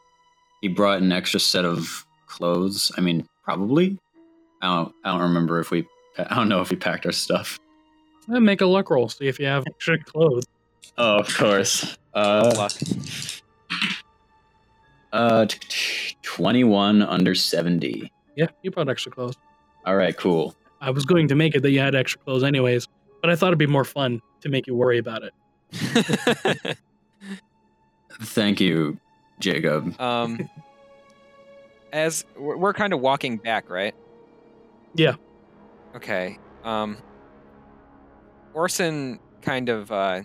he 0.61 0.67
brought 0.67 1.01
an 1.01 1.11
extra 1.11 1.39
set 1.39 1.65
of 1.65 2.05
clothes. 2.27 2.91
I 2.97 3.01
mean, 3.01 3.27
probably. 3.43 3.99
I 4.61 4.67
don't. 4.75 4.95
I 5.03 5.11
don't 5.11 5.21
remember 5.21 5.59
if 5.59 5.71
we. 5.71 5.87
I 6.17 6.35
don't 6.35 6.49
know 6.49 6.61
if 6.61 6.69
we 6.69 6.77
packed 6.77 7.05
our 7.05 7.11
stuff. 7.11 7.59
Make 8.27 8.61
a 8.61 8.65
luck 8.65 8.89
roll, 8.89 9.09
see 9.09 9.27
if 9.27 9.39
you 9.39 9.45
have 9.47 9.65
extra 9.67 10.01
clothes. 10.01 10.45
Oh, 10.97 11.17
of 11.17 11.35
course. 11.35 11.97
Uh, 12.13 12.53
Luck. 12.55 12.71
Uh, 15.13 15.45
t- 15.45 15.57
t- 15.69 16.17
twenty-one 16.23 17.01
under 17.01 17.33
seventy. 17.35 18.11
Yeah, 18.35 18.47
you 18.63 18.71
brought 18.71 18.89
extra 18.89 19.11
clothes. 19.11 19.35
All 19.85 19.95
right, 19.95 20.15
cool. 20.17 20.55
I 20.81 20.89
was 20.89 21.05
going 21.05 21.27
to 21.29 21.35
make 21.35 21.55
it 21.55 21.61
that 21.61 21.71
you 21.71 21.79
had 21.79 21.95
extra 21.95 22.19
clothes 22.21 22.43
anyways, 22.43 22.87
but 23.21 23.29
I 23.29 23.35
thought 23.37 23.47
it'd 23.47 23.59
be 23.59 23.67
more 23.67 23.85
fun 23.85 24.21
to 24.41 24.49
make 24.49 24.67
you 24.67 24.75
worry 24.75 24.97
about 24.97 25.21
it. 25.23 25.33
Thank 28.21 28.59
you, 28.59 28.99
Jacob. 29.39 29.99
um, 30.01 30.49
as 31.93 32.25
we're, 32.35 32.57
we're 32.57 32.73
kind 32.73 32.91
of 32.93 32.99
walking 32.99 33.37
back, 33.37 33.69
right? 33.69 33.95
Yeah. 34.95 35.15
Okay. 35.95 36.37
Um, 36.63 36.97
Orson 38.53 39.19
kind 39.41 39.69
of 39.69 39.91
uh, 39.91 40.21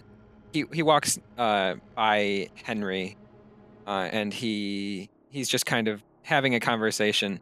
he 0.52 0.64
he 0.73 0.83
walks 0.83 1.18
uh, 1.37 1.75
by 1.95 2.49
Henry, 2.62 3.16
uh, 3.88 4.09
and 4.12 4.35
he 4.35 5.09
he's 5.30 5.49
just 5.49 5.64
kind 5.64 5.88
of 5.88 6.04
having 6.23 6.54
a 6.54 6.61
conversation. 6.61 7.40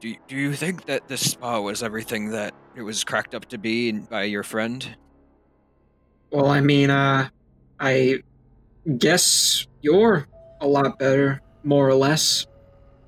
Do 0.00 0.14
do 0.26 0.36
you 0.36 0.54
think 0.54 0.86
that 0.86 1.06
this 1.06 1.32
spa 1.32 1.60
was 1.60 1.82
everything 1.82 2.30
that 2.30 2.54
it 2.74 2.82
was 2.82 3.04
cracked 3.04 3.34
up 3.34 3.44
to 3.50 3.58
be 3.58 3.92
by 3.92 4.24
your 4.24 4.42
friend? 4.42 4.96
Well, 6.30 6.46
I 6.46 6.62
mean, 6.62 6.88
uh, 6.88 7.28
I 7.78 8.22
guess 8.96 9.66
you're 9.82 10.26
a 10.62 10.66
lot 10.66 10.98
better, 10.98 11.42
more 11.62 11.86
or 11.86 11.94
less. 11.94 12.46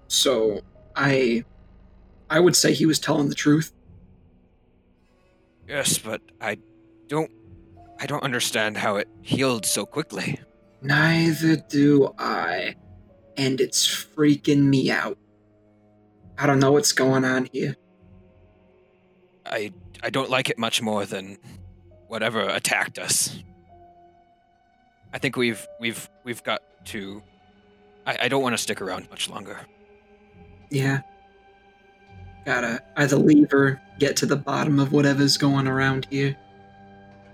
So 0.08 0.60
I, 0.94 1.42
I 2.28 2.38
would 2.38 2.54
say 2.54 2.74
he 2.74 2.84
was 2.84 2.98
telling 2.98 3.30
the 3.30 3.34
truth. 3.34 3.72
Yes, 5.66 5.96
but 5.96 6.20
I 6.38 6.58
don't 7.08 7.30
I 7.98 8.04
don't 8.04 8.22
understand 8.22 8.76
how 8.76 8.96
it 8.96 9.08
healed 9.22 9.64
so 9.64 9.86
quickly. 9.86 10.38
Neither 10.84 11.56
do 11.56 12.12
I, 12.18 12.76
and 13.38 13.58
it's 13.58 13.86
freaking 13.88 14.64
me 14.64 14.90
out. 14.90 15.16
I 16.36 16.46
don't 16.46 16.58
know 16.58 16.72
what's 16.72 16.92
going 16.92 17.24
on 17.24 17.48
here. 17.54 17.74
I 19.46 19.72
I 20.02 20.10
don't 20.10 20.28
like 20.28 20.50
it 20.50 20.58
much 20.58 20.82
more 20.82 21.06
than 21.06 21.38
whatever 22.08 22.42
attacked 22.42 22.98
us. 22.98 23.42
I 25.14 25.18
think 25.18 25.38
we've 25.38 25.66
we've 25.80 26.06
we've 26.22 26.42
got 26.44 26.60
to. 26.86 27.22
I, 28.06 28.18
I 28.22 28.28
don't 28.28 28.42
want 28.42 28.52
to 28.52 28.58
stick 28.58 28.82
around 28.82 29.08
much 29.08 29.30
longer. 29.30 29.58
Yeah. 30.68 31.00
Gotta 32.44 32.82
either 32.98 33.16
leave 33.16 33.54
or 33.54 33.80
get 33.98 34.16
to 34.18 34.26
the 34.26 34.36
bottom 34.36 34.78
of 34.78 34.92
whatever's 34.92 35.38
going 35.38 35.66
around 35.66 36.06
here. 36.10 36.36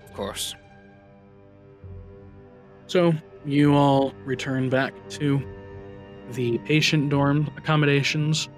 Of 0.05 0.13
course. 0.13 0.55
So 2.87 3.13
you 3.45 3.75
all 3.75 4.13
return 4.25 4.69
back 4.69 4.93
to 5.09 5.41
the 6.33 6.57
patient 6.59 7.09
dorm 7.09 7.49
accommodations. 7.57 8.49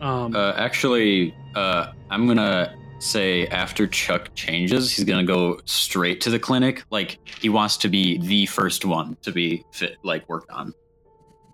Um, 0.00 0.34
Uh, 0.36 0.52
actually, 0.56 1.34
uh, 1.54 1.92
I'm 2.10 2.26
gonna 2.26 2.74
say 2.98 3.46
after 3.48 3.86
Chuck 3.86 4.30
changes, 4.34 4.94
he's 4.94 5.04
gonna 5.04 5.24
go 5.24 5.58
straight 5.64 6.20
to 6.22 6.30
the 6.30 6.38
clinic. 6.38 6.84
Like 6.90 7.18
he 7.40 7.48
wants 7.48 7.76
to 7.78 7.88
be 7.88 8.18
the 8.18 8.46
first 8.46 8.84
one 8.84 9.16
to 9.22 9.32
be 9.32 9.64
fit, 9.72 9.96
like 10.02 10.28
worked 10.28 10.50
on. 10.50 10.72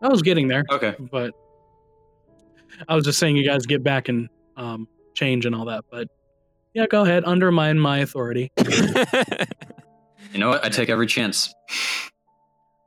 I 0.03 0.09
was 0.09 0.23
getting 0.23 0.49
there, 0.49 0.65
Okay. 0.71 0.95
but 1.13 1.33
I 2.89 2.95
was 2.97 3.05
just 3.05 3.19
saying 3.21 3.37
you 3.37 3.45
guys 3.47 3.65
get 3.67 3.83
back 3.85 4.09
and 4.09 4.29
um, 4.57 4.89
change 5.15 5.47
and 5.47 5.55
all 5.55 5.65
that. 5.67 5.85
But 5.91 6.09
yeah, 6.75 6.87
go 6.87 7.03
ahead, 7.03 7.23
undermine 7.25 7.79
my 7.79 7.99
authority. 7.99 8.51
You 10.33 10.39
know 10.39 10.49
what? 10.49 10.65
I 10.65 10.71
take 10.71 10.89
every 10.89 11.07
chance. 11.07 11.53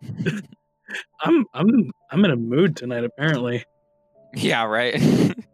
I'm 1.21 1.45
I'm 1.53 1.91
I'm 2.11 2.25
in 2.25 2.31
a 2.31 2.35
mood 2.35 2.75
tonight, 2.75 3.03
apparently. 3.03 3.63
yeah, 4.33 4.63
right. 4.63 5.01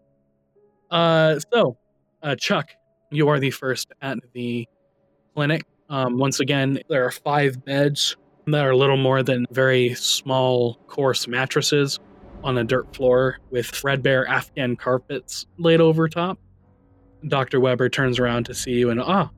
Uh, 0.91 1.39
so, 1.53 1.77
uh, 2.21 2.35
Chuck, 2.35 2.69
you 3.11 3.29
are 3.29 3.39
the 3.39 3.49
first 3.49 3.93
at 4.01 4.17
the 4.33 4.67
clinic. 5.33 5.63
Um, 5.89 6.17
once 6.17 6.41
again, 6.41 6.79
there 6.89 7.05
are 7.05 7.11
five 7.11 7.63
beds 7.63 8.17
that 8.47 8.65
are 8.65 8.75
little 8.75 8.97
more 8.97 9.23
than 9.23 9.45
very 9.51 9.93
small, 9.95 10.75
coarse 10.87 11.27
mattresses 11.27 11.99
on 12.43 12.57
a 12.57 12.63
dirt 12.65 12.93
floor 12.93 13.37
with 13.51 13.67
threadbare 13.67 14.27
Afghan 14.27 14.75
carpets 14.75 15.45
laid 15.57 15.79
over 15.79 16.09
top. 16.09 16.37
Dr. 17.27 17.59
Weber 17.61 17.87
turns 17.87 18.19
around 18.19 18.45
to 18.47 18.53
see 18.53 18.71
you 18.71 18.89
and, 18.89 18.99
ah, 18.99 19.29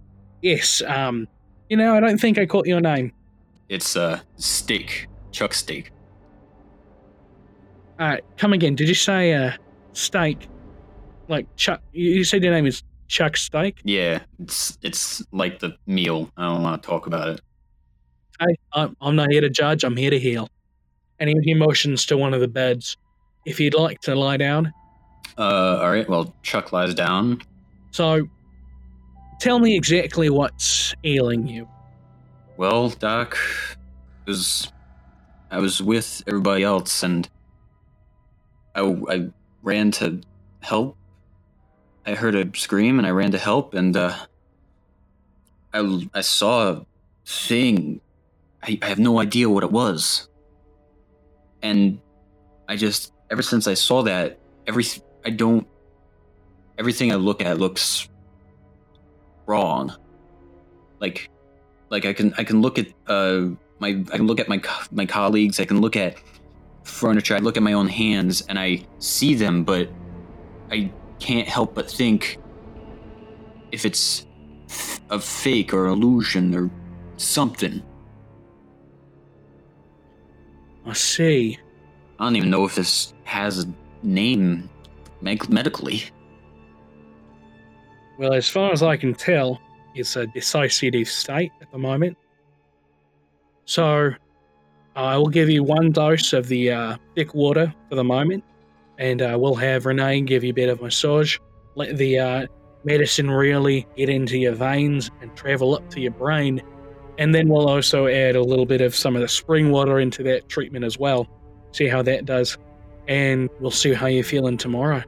yes, 0.41 0.81
um, 0.87 1.27
you 1.69 1.77
know, 1.77 1.95
I 1.95 1.99
don't 1.99 2.17
think 2.17 2.37
I 2.39 2.45
caught 2.45 2.65
your 2.65 2.81
name. 2.81 3.11
It's 3.69 3.95
uh 3.95 4.19
steak, 4.37 5.07
Chuck 5.31 5.53
steak. 5.53 5.91
Right, 7.99 8.23
come 8.37 8.53
again. 8.53 8.75
Did 8.75 8.87
you 8.87 8.95
say, 8.95 9.33
uh, 9.33 9.51
steak? 9.93 10.49
Like 11.27 11.47
Chuck, 11.55 11.81
you 11.93 12.23
said 12.23 12.43
your 12.43 12.53
name 12.53 12.65
is 12.65 12.83
Chuck 13.07 13.37
Steak? 13.37 13.79
Yeah, 13.83 14.19
it's 14.39 14.77
it's 14.81 15.23
like 15.31 15.59
the 15.59 15.77
meal. 15.85 16.29
I 16.35 16.49
don't 16.49 16.63
want 16.63 16.81
to 16.81 16.87
talk 16.87 17.07
about 17.07 17.29
it. 17.29 17.41
Hey, 18.39 18.55
I'm, 18.73 18.97
I'm 18.99 19.15
not 19.15 19.31
here 19.31 19.41
to 19.41 19.49
judge. 19.49 19.83
I'm 19.83 19.95
here 19.95 20.09
to 20.09 20.19
heal. 20.19 20.49
And 21.19 21.29
he, 21.29 21.35
he 21.43 21.53
motions 21.53 22.05
to 22.07 22.17
one 22.17 22.33
of 22.33 22.41
the 22.41 22.47
beds. 22.47 22.97
If 23.45 23.59
you'd 23.59 23.75
like 23.75 24.01
to 24.01 24.15
lie 24.15 24.37
down. 24.37 24.73
Uh, 25.37 25.79
all 25.81 25.91
right. 25.91 26.09
Well, 26.09 26.33
Chuck 26.41 26.73
lies 26.73 26.93
down. 26.93 27.41
So, 27.91 28.27
tell 29.39 29.59
me 29.59 29.75
exactly 29.75 30.29
what's 30.29 30.93
ailing 31.03 31.47
you. 31.47 31.67
Well, 32.55 32.89
Doc, 32.89 33.37
was 34.27 34.71
I 35.49 35.57
was 35.57 35.81
with 35.81 36.23
everybody 36.27 36.63
else, 36.63 37.01
and 37.01 37.27
I 38.75 38.81
I 39.09 39.29
ran 39.63 39.91
to 39.91 40.21
help. 40.61 40.95
I 42.05 42.13
heard 42.13 42.35
a 42.35 42.49
scream, 42.57 42.99
and 42.99 43.07
I 43.07 43.11
ran 43.11 43.31
to 43.31 43.39
help, 43.39 43.73
and 43.73 43.97
uh, 43.97 44.15
I 45.73 46.07
I 46.13 46.21
saw 46.21 46.69
a 46.69 46.85
thing. 47.25 48.01
I, 48.61 48.77
I 48.81 48.85
have 48.87 48.99
no 48.99 49.19
idea 49.19 49.49
what 49.49 49.63
it 49.63 49.71
was, 49.71 50.29
and 51.63 51.99
I 52.67 52.75
just 52.75 53.13
ever 53.31 53.41
since 53.41 53.67
I 53.67 53.73
saw 53.73 54.03
that, 54.03 54.37
every 54.67 54.85
I 55.25 55.31
don't 55.31 55.67
everything 56.77 57.11
I 57.11 57.15
look 57.15 57.41
at 57.41 57.57
looks 57.57 58.07
wrong. 59.47 59.95
Like 60.99 61.29
like 61.93 62.05
I 62.05 62.13
can 62.13 62.33
I 62.39 62.43
can 62.43 62.59
look 62.59 62.79
at 62.79 62.87
uh 63.05 63.49
my 63.77 63.89
I 64.11 64.17
can 64.17 64.25
look 64.25 64.39
at 64.39 64.49
my 64.49 64.59
my 64.91 65.05
colleagues. 65.05 65.59
I 65.59 65.65
can 65.65 65.79
look 65.79 65.95
at 65.95 66.17
furniture. 66.83 67.35
I 67.35 67.37
look 67.37 67.55
at 67.55 67.61
my 67.61 67.73
own 67.73 67.87
hands, 67.87 68.41
and 68.49 68.57
I 68.57 68.85
see 68.97 69.35
them, 69.35 69.63
but 69.63 69.89
I 70.71 70.91
can't 71.19 71.47
help 71.47 71.75
but 71.75 71.89
think 71.89 72.39
if 73.71 73.85
it's 73.85 74.25
a 75.11 75.19
fake 75.19 75.71
or 75.71 75.85
illusion 75.85 76.55
or 76.55 76.71
something. 77.17 77.83
I 80.87 80.93
see. 80.93 81.59
I 82.19 82.23
don't 82.25 82.35
even 82.35 82.49
know 82.49 82.65
if 82.65 82.73
this 82.73 83.13
has 83.23 83.65
a 83.65 83.73
name 84.01 84.67
med- 85.21 85.49
medically. 85.49 86.03
Well, 88.17 88.33
as 88.33 88.49
far 88.49 88.71
as 88.71 88.81
I 88.81 88.97
can 88.97 89.13
tell, 89.13 89.61
it's 89.95 90.15
a 90.15 90.25
dissociative 90.27 91.07
state 91.07 91.51
at 91.61 91.71
the 91.71 91.77
moment. 91.77 92.17
So, 93.65 94.11
I 94.95 95.17
will 95.17 95.29
give 95.29 95.49
you 95.49 95.63
one 95.63 95.91
dose 95.91 96.33
of 96.33 96.47
the 96.47 96.71
uh, 96.71 96.97
thick 97.15 97.33
water 97.33 97.73
for 97.89 97.95
the 97.95 98.03
moment, 98.03 98.43
and 98.99 99.21
uh, 99.21 99.37
we'll 99.39 99.55
have 99.55 99.85
Renee 99.85 100.21
give 100.21 100.43
you 100.43 100.51
a 100.51 100.53
bit 100.53 100.69
of 100.69 100.81
massage. 100.81 101.37
Let 101.75 101.97
the 101.97 102.19
uh, 102.19 102.47
medicine 102.83 103.31
really 103.31 103.87
get 103.95 104.09
into 104.09 104.37
your 104.37 104.53
veins 104.53 105.09
and 105.21 105.35
travel 105.35 105.75
up 105.75 105.89
to 105.91 106.01
your 106.01 106.11
brain. 106.11 106.61
And 107.17 107.33
then 107.33 107.47
we'll 107.47 107.67
also 107.67 108.07
add 108.07 108.35
a 108.35 108.41
little 108.41 108.65
bit 108.65 108.81
of 108.81 108.95
some 108.95 109.15
of 109.15 109.21
the 109.21 109.27
spring 109.27 109.71
water 109.71 109.99
into 109.99 110.23
that 110.23 110.49
treatment 110.49 110.83
as 110.85 110.97
well. 110.97 111.27
See 111.71 111.87
how 111.87 112.01
that 112.03 112.25
does. 112.25 112.57
And 113.07 113.49
we'll 113.59 113.71
see 113.71 113.93
how 113.93 114.07
you're 114.07 114.23
feeling 114.23 114.57
tomorrow. 114.57 115.03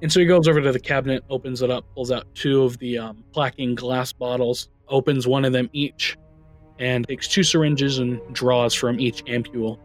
And 0.00 0.12
so 0.12 0.20
he 0.20 0.26
goes 0.26 0.46
over 0.46 0.60
to 0.60 0.72
the 0.72 0.78
cabinet, 0.78 1.24
opens 1.28 1.60
it 1.62 1.70
up, 1.70 1.84
pulls 1.94 2.12
out 2.12 2.32
two 2.34 2.62
of 2.62 2.78
the 2.78 2.98
um, 2.98 3.24
clacking 3.32 3.74
glass 3.74 4.12
bottles, 4.12 4.68
opens 4.88 5.26
one 5.26 5.44
of 5.44 5.52
them 5.52 5.68
each, 5.72 6.16
and 6.78 7.06
takes 7.08 7.26
two 7.26 7.42
syringes 7.42 7.98
and 7.98 8.20
draws 8.32 8.74
from 8.74 9.00
each 9.00 9.24
ampule. 9.24 9.78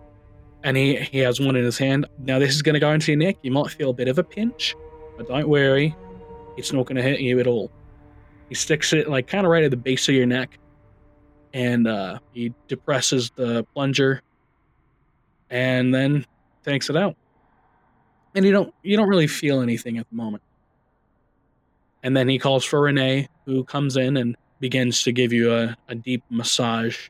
And 0.63 0.77
he, 0.77 0.97
he 0.97 1.17
has 1.19 1.39
one 1.39 1.55
in 1.55 1.65
his 1.65 1.77
hand. 1.77 2.05
Now, 2.19 2.37
this 2.37 2.53
is 2.53 2.61
going 2.61 2.75
to 2.75 2.79
go 2.79 2.91
into 2.91 3.11
your 3.11 3.19
neck. 3.19 3.37
You 3.41 3.51
might 3.51 3.71
feel 3.71 3.89
a 3.89 3.93
bit 3.93 4.07
of 4.07 4.19
a 4.19 4.23
pinch, 4.23 4.75
but 5.17 5.27
don't 5.27 5.49
worry, 5.49 5.95
it's 6.57 6.71
not 6.71 6.85
going 6.85 6.97
to 6.97 7.03
hurt 7.03 7.19
you 7.19 7.39
at 7.39 7.47
all. 7.47 7.71
He 8.49 8.55
sticks 8.55 8.93
it 8.93 9.09
like 9.09 9.27
kind 9.27 9.45
of 9.45 9.51
right 9.51 9.63
at 9.63 9.71
the 9.71 9.77
base 9.77 10.07
of 10.09 10.15
your 10.15 10.27
neck, 10.27 10.59
and 11.53 11.87
uh, 11.87 12.19
he 12.33 12.53
depresses 12.67 13.31
the 13.35 13.63
plunger, 13.73 14.21
and 15.49 15.93
then 15.93 16.25
takes 16.63 16.89
it 16.89 16.95
out 16.95 17.15
and 18.35 18.45
you 18.45 18.51
don't 18.51 18.73
you 18.83 18.97
don't 18.97 19.09
really 19.09 19.27
feel 19.27 19.61
anything 19.61 19.97
at 19.97 20.09
the 20.09 20.15
moment. 20.15 20.43
And 22.03 22.15
then 22.17 22.27
he 22.27 22.37
calls 22.37 22.65
for 22.65 22.81
Renee, 22.81 23.29
who 23.45 23.63
comes 23.63 23.95
in 23.95 24.17
and 24.17 24.35
begins 24.59 25.03
to 25.03 25.11
give 25.11 25.31
you 25.31 25.53
a, 25.53 25.75
a 25.87 25.95
deep 25.95 26.23
massage. 26.29 27.09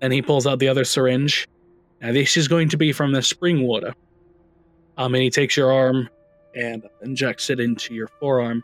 Then 0.00 0.10
he 0.10 0.22
pulls 0.22 0.46
out 0.46 0.58
the 0.58 0.68
other 0.68 0.84
syringe. 0.84 1.46
Now 2.00 2.12
this 2.12 2.36
is 2.36 2.48
going 2.48 2.68
to 2.70 2.76
be 2.76 2.92
from 2.92 3.12
the 3.12 3.22
spring 3.22 3.62
water. 3.62 3.94
Um, 4.96 5.14
and 5.14 5.22
he 5.22 5.30
takes 5.30 5.56
your 5.56 5.72
arm 5.72 6.08
and 6.54 6.86
injects 7.02 7.48
it 7.48 7.60
into 7.60 7.94
your 7.94 8.08
forearm, 8.18 8.62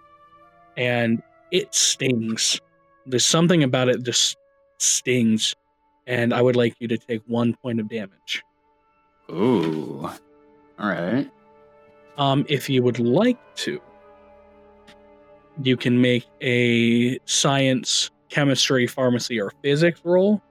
and 0.76 1.22
it 1.50 1.74
stings. 1.74 2.60
There's 3.06 3.24
something 3.24 3.62
about 3.62 3.88
it 3.88 4.02
just 4.02 4.36
stings, 4.78 5.54
and 6.06 6.34
I 6.34 6.42
would 6.42 6.56
like 6.56 6.74
you 6.80 6.88
to 6.88 6.98
take 6.98 7.22
one 7.26 7.54
point 7.54 7.80
of 7.80 7.88
damage. 7.88 8.42
Ooh. 9.30 10.10
All 10.78 10.88
right. 10.88 11.30
Um, 12.18 12.46
if 12.48 12.68
you 12.68 12.82
would 12.82 12.98
like 12.98 13.38
to, 13.56 13.80
you 15.62 15.76
can 15.76 16.00
make 16.00 16.26
a 16.40 17.18
science, 17.24 18.10
chemistry, 18.28 18.86
pharmacy, 18.86 19.40
or 19.40 19.52
physics 19.62 20.00
roll, 20.04 20.42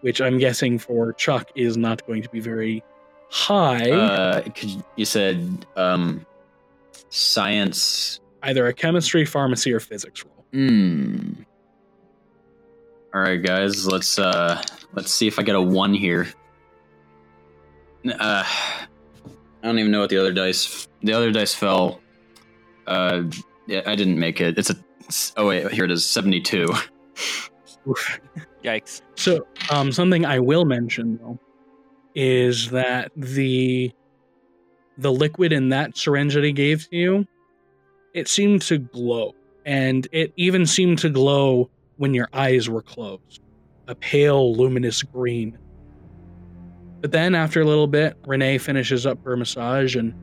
which 0.00 0.20
I'm 0.20 0.38
guessing 0.38 0.78
for 0.78 1.12
Chuck 1.12 1.50
is 1.54 1.76
not 1.76 2.06
going 2.06 2.22
to 2.22 2.28
be 2.30 2.40
very 2.40 2.82
high. 3.30 3.90
Uh, 3.90 4.42
could, 4.42 4.84
you 4.96 5.04
said 5.04 5.66
um, 5.76 6.26
science. 7.08 8.20
Either 8.42 8.66
a 8.66 8.72
chemistry, 8.72 9.24
pharmacy, 9.24 9.72
or 9.72 9.80
physics 9.80 10.24
roll. 10.24 10.44
Hmm. 10.52 11.32
All 13.14 13.20
right, 13.20 13.42
guys. 13.42 13.86
Let's 13.86 14.18
uh, 14.18 14.62
let's 14.94 15.12
see 15.12 15.26
if 15.26 15.38
I 15.38 15.42
get 15.42 15.54
a 15.54 15.60
one 15.60 15.92
here. 15.92 16.28
Uh, 18.18 18.44
I 19.62 19.66
don't 19.66 19.78
even 19.78 19.92
know 19.92 20.00
what 20.00 20.10
the 20.10 20.18
other 20.18 20.32
dice. 20.32 20.88
The 21.02 21.12
other 21.12 21.30
dice 21.30 21.54
fell. 21.54 22.00
Uh, 22.86 23.24
yeah, 23.66 23.82
I 23.86 23.94
didn't 23.94 24.18
make 24.18 24.40
it. 24.40 24.58
It's 24.58 24.70
a. 24.70 24.76
Oh 25.36 25.48
wait, 25.48 25.70
here 25.72 25.84
it 25.84 25.90
is. 25.90 26.04
Seventy-two. 26.04 26.68
Yikes. 28.64 29.02
So, 29.16 29.46
um, 29.70 29.92
something 29.92 30.24
I 30.24 30.38
will 30.38 30.64
mention 30.64 31.18
though 31.18 31.38
is 32.14 32.70
that 32.70 33.12
the 33.16 33.92
the 34.98 35.12
liquid 35.12 35.52
in 35.52 35.70
that 35.70 35.96
syringe 35.96 36.34
that 36.34 36.44
he 36.44 36.52
gave 36.52 36.88
to 36.90 36.96
you, 36.96 37.26
it 38.14 38.28
seemed 38.28 38.62
to 38.62 38.78
glow, 38.78 39.34
and 39.64 40.06
it 40.12 40.32
even 40.36 40.66
seemed 40.66 40.98
to 40.98 41.08
glow 41.08 41.70
when 41.96 42.14
your 42.14 42.28
eyes 42.32 42.68
were 42.68 42.82
closed, 42.82 43.40
a 43.88 43.94
pale, 43.94 44.54
luminous 44.54 45.02
green. 45.02 45.58
But 47.00 47.12
then, 47.12 47.34
after 47.34 47.60
a 47.60 47.64
little 47.64 47.86
bit, 47.86 48.16
Renee 48.26 48.58
finishes 48.58 49.06
up 49.06 49.22
her 49.24 49.36
massage, 49.36 49.96
and 49.96 50.14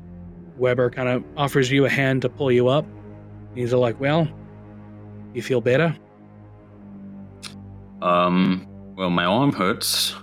Weber 0.58 0.90
kind 0.90 1.10
of 1.10 1.24
offers 1.36 1.72
you 1.72 1.86
a 1.86 1.90
hand 1.90 2.22
to 2.22 2.30
pull 2.30 2.52
you 2.52 2.68
up. 2.68 2.86
He's 3.56 3.74
like, 3.74 4.00
"Well, 4.00 4.28
you 5.34 5.42
feel 5.42 5.62
better?" 5.62 5.96
Um. 8.02 8.68
Well, 8.96 9.12
my 9.12 9.26
arm 9.26 9.54
hurts. 9.54 10.16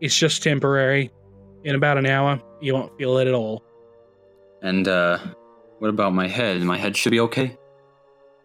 It's 0.00 0.16
just 0.16 0.42
temporary. 0.42 1.10
In 1.62 1.76
about 1.76 1.98
an 1.98 2.06
hour, 2.06 2.40
you 2.60 2.74
won't 2.74 2.96
feel 2.98 3.18
it 3.18 3.28
at 3.28 3.34
all. 3.34 3.62
And 4.62 4.88
uh, 4.88 5.18
what 5.78 5.88
about 5.88 6.12
my 6.12 6.26
head? 6.26 6.60
My 6.62 6.76
head 6.76 6.96
should 6.96 7.10
be 7.10 7.20
okay. 7.20 7.56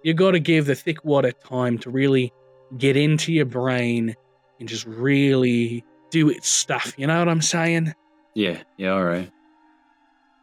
You 0.03 0.13
got 0.13 0.31
to 0.31 0.39
give 0.39 0.65
the 0.67 0.75
thick 0.75 1.03
water 1.03 1.31
time 1.31 1.79
to 1.79 1.89
really 1.89 2.31
get 2.77 2.95
into 2.95 3.33
your 3.33 3.45
brain 3.45 4.15
and 4.59 4.69
just 4.69 4.85
really 4.85 5.83
do 6.15 6.29
its 6.29 6.47
stuff. 6.47 6.93
You 6.95 7.07
know 7.07 7.19
what 7.19 7.27
I'm 7.27 7.41
saying? 7.41 7.93
Yeah. 8.35 8.63
Yeah. 8.77 8.91
All 8.91 9.03
right. 9.03 9.29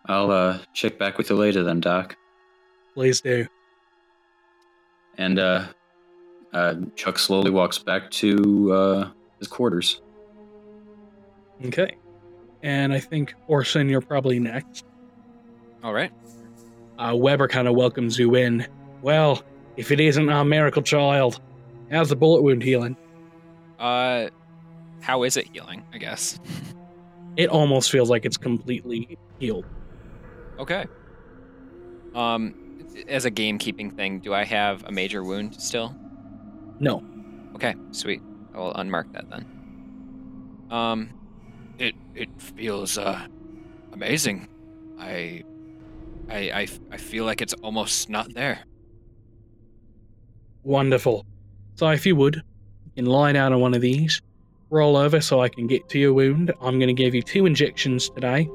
I'll 0.07 0.31
uh 0.31 0.59
check 0.75 0.99
back 0.99 1.17
with 1.17 1.31
you 1.31 1.37
later 1.37 1.63
then, 1.63 1.81
Doc. 1.81 2.15
Please 2.93 3.23
do. 3.23 3.47
And 5.17 5.39
uh, 5.39 5.67
uh, 6.53 6.75
Chuck 6.95 7.19
slowly 7.19 7.51
walks 7.51 7.79
back 7.79 8.11
to 8.11 8.73
uh 8.73 9.11
his 9.39 9.49
quarters. 9.49 10.03
Okay. 11.65 11.97
And 12.63 12.93
I 12.93 13.01
think 13.01 13.35
Orson, 13.47 13.89
you're 13.89 14.03
probably 14.03 14.39
next. 14.39 14.85
All 15.83 15.95
right. 15.95 16.13
Uh, 16.99 17.15
Weber 17.17 17.49
kind 17.49 17.67
of 17.67 17.75
welcomes 17.75 18.19
you 18.19 18.35
in. 18.35 18.67
Well, 19.01 19.43
if 19.77 19.91
it 19.91 20.01
isn't 20.01 20.29
our 20.29 20.45
miracle 20.45 20.83
child, 20.83 21.41
how's 21.91 22.11
the 22.11 22.17
bullet 22.17 22.43
wound 22.43 22.63
healing? 22.63 22.97
Uh, 23.79 24.29
how 25.03 25.25
is 25.25 25.37
it 25.37 25.49
healing? 25.53 25.85
I 25.93 25.99
guess. 25.99 26.39
It 27.37 27.49
almost 27.49 27.91
feels 27.91 28.09
like 28.09 28.25
it's 28.25 28.37
completely 28.37 29.19
healed. 29.39 29.65
Okay. 30.59 30.85
Um, 32.15 32.55
as 33.09 33.25
a 33.25 33.31
gamekeeping 33.31 33.95
thing, 33.95 34.21
do 34.21 34.33
I 34.35 34.45
have 34.45 34.85
a 34.85 34.93
major 34.93 35.25
wound 35.25 35.55
still? 35.61 35.95
No. 36.79 37.03
Okay, 37.55 37.75
sweet. 37.91 38.21
I 38.55 38.59
will 38.59 38.75
unmark 38.75 39.13
that 39.13 39.29
then. 39.31 39.47
Um, 40.71 41.11
it 41.79 41.95
it 42.15 42.29
feels 42.41 42.99
uh 42.99 43.27
amazing. 43.93 44.49
I 44.99 45.43
I 46.29 46.39
I, 46.51 46.69
I 46.91 46.97
feel 46.97 47.25
like 47.25 47.41
it's 47.41 47.55
almost 47.55 48.09
not 48.09 48.33
there. 48.35 48.61
Wonderful. 50.65 51.27
So 51.77 51.89
if 51.89 52.07
you 52.07 52.15
would, 52.17 52.37
you 52.37 52.93
can 52.95 53.07
lie 53.07 53.33
down 53.33 53.53
on 53.53 53.61
one 53.61 53.75
of 53.75 53.81
these, 53.81 54.21
roll 54.73 54.97
over 54.97 55.21
so 55.21 55.41
I 55.41 55.49
can 55.49 55.67
get 55.67 55.89
to 55.91 55.99
your 55.99 56.15
wound. 56.15 56.53
I'm 56.61 56.79
going 56.79 56.89
to 56.89 56.95
give 56.95 57.15
you 57.15 57.23
two 57.23 57.47
injections 57.47 58.09
today. 58.09 58.49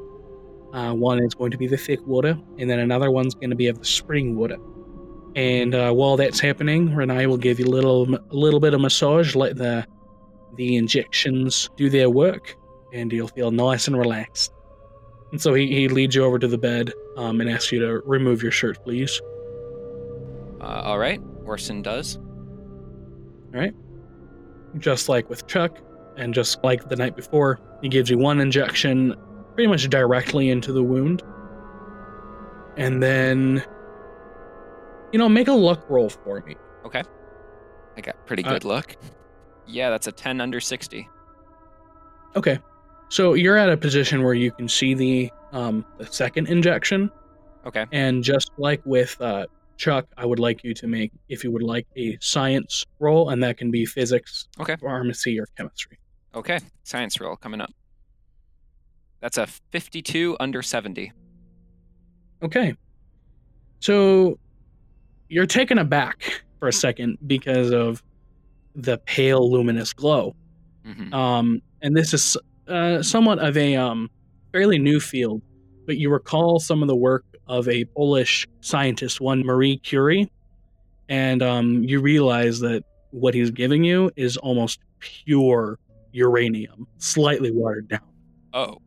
Uh, 0.73 0.93
one 0.93 1.23
is 1.23 1.33
going 1.33 1.51
to 1.51 1.57
be 1.57 1.67
the 1.67 1.77
thick 1.77 2.05
water, 2.05 2.37
and 2.57 2.69
then 2.69 2.79
another 2.79 3.11
one's 3.11 3.35
going 3.35 3.51
to 3.51 3.55
be 3.55 3.67
of 3.67 3.79
the 3.79 3.85
spring 3.85 4.35
water. 4.35 4.57
And 5.35 5.75
uh, 5.75 5.91
while 5.93 6.17
that's 6.17 6.39
happening, 6.39 6.93
Renee 6.93 7.27
will 7.27 7.37
give 7.37 7.59
you 7.59 7.65
a 7.65 7.69
little, 7.69 8.13
a 8.15 8.21
little 8.31 8.59
bit 8.59 8.73
of 8.73 8.81
massage, 8.81 9.35
let 9.35 9.55
the 9.55 9.85
the 10.55 10.75
injections 10.75 11.69
do 11.77 11.87
their 11.87 12.09
work, 12.09 12.55
and 12.91 13.11
you'll 13.13 13.27
feel 13.27 13.51
nice 13.51 13.87
and 13.87 13.95
relaxed. 13.95 14.51
And 15.31 15.39
so 15.39 15.53
he, 15.53 15.67
he 15.67 15.87
leads 15.87 16.15
you 16.15 16.23
over 16.23 16.39
to 16.39 16.47
the 16.47 16.57
bed 16.57 16.91
um, 17.15 17.41
and 17.41 17.49
asks 17.49 17.71
you 17.71 17.79
to 17.79 17.99
remove 18.05 18.41
your 18.41 18.51
shirt, 18.51 18.83
please. 18.83 19.21
Uh, 20.59 20.81
all 20.83 20.97
right, 20.97 21.21
Orson 21.45 21.83
does. 21.83 22.17
All 22.17 23.59
right. 23.61 23.73
Just 24.79 25.09
like 25.09 25.29
with 25.29 25.45
Chuck, 25.45 25.79
and 26.17 26.33
just 26.33 26.63
like 26.63 26.89
the 26.89 26.95
night 26.95 27.15
before, 27.15 27.59
he 27.81 27.89
gives 27.89 28.09
you 28.09 28.17
one 28.17 28.39
injection 28.39 29.15
pretty 29.55 29.67
much 29.67 29.87
directly 29.89 30.49
into 30.49 30.71
the 30.73 30.83
wound. 30.83 31.23
And 32.77 33.01
then, 33.01 33.63
you 35.11 35.19
know, 35.19 35.27
make 35.29 35.47
a 35.47 35.53
luck 35.53 35.89
roll 35.89 36.09
for 36.09 36.41
me. 36.41 36.55
Okay. 36.85 37.03
I 37.95 38.01
got 38.01 38.23
pretty 38.27 38.43
Uh, 38.43 38.53
good 38.53 38.65
luck. 38.65 38.95
Yeah, 39.65 39.89
that's 39.89 40.07
a 40.07 40.11
10 40.11 40.39
under 40.41 40.59
60. 40.59 41.09
Okay. 42.35 42.59
So 43.09 43.33
you're 43.33 43.57
at 43.57 43.69
a 43.69 43.77
position 43.77 44.23
where 44.23 44.33
you 44.33 44.51
can 44.51 44.67
see 44.67 44.93
the 44.93 45.31
um 45.53 45.85
the 45.97 46.05
second 46.05 46.49
injection, 46.49 47.09
Okay. 47.65 47.85
and 47.93 48.21
just 48.21 48.51
like 48.57 48.81
with 48.85 49.19
uh, 49.21 49.45
Chuck, 49.77 50.05
I 50.17 50.25
would 50.25 50.39
like 50.39 50.61
you 50.63 50.73
to 50.73 50.87
make, 50.87 51.11
if 51.29 51.41
you 51.43 51.51
would 51.51 51.63
like, 51.63 51.87
a 51.95 52.17
science 52.19 52.85
roll, 52.99 53.29
and 53.29 53.41
that 53.43 53.57
can 53.57 53.71
be 53.71 53.85
physics, 53.85 54.47
Okay. 54.59 54.75
pharmacy, 54.75 55.39
or 55.39 55.45
chemistry. 55.57 55.97
Okay. 56.37 56.59
Science 56.83 57.19
roll 57.19 57.35
coming 57.35 57.61
up. 57.61 57.71
That's 59.21 59.39
a 59.39 59.47
52 59.71 60.37
under 60.39 60.61
70. 60.61 61.11
Okay. 62.43 62.75
So 63.79 64.37
you're 65.29 65.47
taken 65.47 65.79
aback 65.79 66.43
for 66.59 66.67
a 66.67 66.73
second 66.73 67.17
because 67.25 67.71
of 67.71 68.03
the 68.75 68.99
pale 68.99 69.51
luminous 69.51 69.93
glow. 69.93 70.35
hmm 70.85 71.11
Um, 71.11 71.61
and 71.81 71.97
this 71.97 72.13
is 72.13 72.37
uh, 72.67 73.01
somewhat 73.01 73.39
of 73.39 73.57
a 73.57 73.75
um, 73.75 74.09
fairly 74.51 74.77
new 74.77 74.99
field, 74.99 75.41
but 75.87 75.97
you 75.97 76.11
recall 76.11 76.59
some 76.59 76.83
of 76.83 76.87
the 76.87 76.95
work 76.95 77.25
of 77.47 77.67
a 77.67 77.85
Polish 77.85 78.47
scientist, 78.61 79.19
one 79.19 79.43
Marie 79.43 79.77
Curie, 79.79 80.29
and 81.09 81.41
um, 81.41 81.83
you 81.83 81.99
realize 81.99 82.59
that 82.59 82.83
what 83.09 83.33
he's 83.33 83.49
giving 83.49 83.83
you 83.83 84.11
is 84.15 84.37
almost 84.37 84.79
pure 84.99 85.79
uranium, 86.17 86.87
slightly 86.97 87.51
watered 87.51 87.87
down. 87.87 88.01
Oh. 88.53 88.77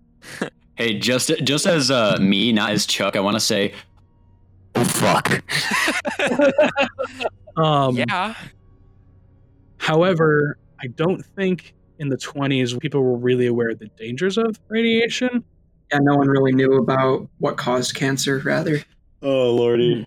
Hey, 0.77 0.99
just 0.99 1.31
just 1.45 1.67
as 1.67 1.91
uh, 1.91 2.17
me, 2.19 2.53
not 2.53 2.71
as 2.71 2.87
Chuck, 2.87 3.15
I 3.15 3.21
want 3.21 3.37
to 3.37 3.41
say, 3.41 3.75
oh 4.77 4.85
fuck. 4.85 5.45
Um, 7.57 7.97
yeah. 7.97 8.35
However, 9.77 10.59
I 10.81 10.87
don't 10.87 11.25
think 11.37 11.75
in 11.99 12.09
the 12.09 12.17
20s 12.17 12.79
people 12.81 13.03
were 13.03 13.17
really 13.17 13.47
aware 13.47 13.71
of 13.71 13.79
the 13.79 13.89
dangers 13.99 14.39
of 14.39 14.59
radiation. 14.69 15.45
Yeah, 15.93 15.99
no 16.01 16.17
one 16.17 16.29
really 16.29 16.53
knew 16.53 16.75
about 16.75 17.29
what 17.39 17.57
caused 17.57 17.95
cancer, 17.95 18.41
rather. 18.45 18.81
Oh 19.23 19.51
lordy. 19.51 20.07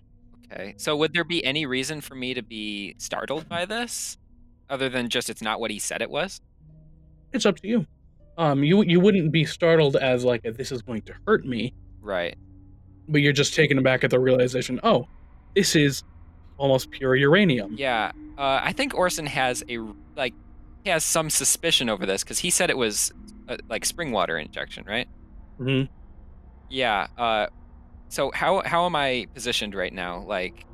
Okay. 0.50 0.74
So 0.76 0.96
would 0.96 1.12
there 1.12 1.24
be 1.24 1.44
any 1.44 1.66
reason 1.66 2.00
for 2.00 2.14
me 2.14 2.34
to 2.34 2.42
be 2.42 2.94
startled 2.98 3.48
by 3.48 3.64
this, 3.64 4.16
other 4.68 4.88
than 4.88 5.08
just 5.08 5.30
it's 5.30 5.42
not 5.42 5.60
what 5.60 5.70
he 5.70 5.78
said 5.78 6.02
it 6.02 6.10
was? 6.10 6.40
It's 7.34 7.44
up 7.44 7.56
to 7.60 7.68
you. 7.68 7.86
Um, 8.38 8.64
you 8.64 8.82
you 8.82 9.00
wouldn't 9.00 9.32
be 9.32 9.44
startled 9.44 9.96
as 9.96 10.24
like 10.24 10.42
this 10.42 10.72
is 10.72 10.82
going 10.82 11.02
to 11.02 11.14
hurt 11.26 11.44
me, 11.44 11.74
Right. 12.00 12.36
but 13.08 13.20
you're 13.20 13.32
just 13.32 13.54
taken 13.54 13.76
aback 13.78 14.04
at 14.04 14.10
the 14.10 14.18
realization. 14.20 14.80
Oh, 14.82 15.06
this 15.54 15.76
is 15.76 16.02
almost 16.56 16.90
pure 16.90 17.14
uranium. 17.16 17.74
Yeah. 17.76 18.12
Uh, 18.38 18.60
I 18.62 18.72
think 18.72 18.94
Orson 18.94 19.26
has 19.26 19.62
a 19.68 19.78
like 20.16 20.34
he 20.84 20.90
has 20.90 21.04
some 21.04 21.28
suspicion 21.30 21.88
over 21.88 22.06
this 22.06 22.22
because 22.24 22.38
he 22.38 22.50
said 22.50 22.70
it 22.70 22.78
was 22.78 23.12
uh, 23.48 23.56
like 23.68 23.84
spring 23.84 24.10
water 24.12 24.38
injection, 24.38 24.84
right? 24.86 25.08
Mhm. 25.60 25.88
Yeah. 26.70 27.06
Uh, 27.18 27.46
so 28.08 28.30
how 28.32 28.62
how 28.64 28.86
am 28.86 28.94
I 28.96 29.26
positioned 29.34 29.74
right 29.74 29.92
now? 29.92 30.22
Like, 30.26 30.64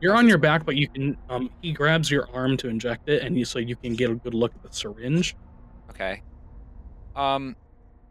You're 0.00 0.16
on 0.16 0.28
your 0.28 0.38
back, 0.38 0.64
but 0.66 0.76
you 0.76 0.88
can. 0.88 1.16
Um, 1.30 1.50
he 1.62 1.72
grabs 1.72 2.10
your 2.10 2.28
arm 2.34 2.56
to 2.58 2.68
inject 2.68 3.08
it, 3.08 3.22
and 3.22 3.36
you 3.38 3.44
so 3.44 3.58
you 3.60 3.76
can 3.76 3.94
get 3.94 4.10
a 4.10 4.14
good 4.14 4.34
look 4.34 4.52
at 4.54 4.62
the 4.62 4.72
syringe. 4.76 5.36
Okay. 5.90 6.22
Um, 7.14 7.56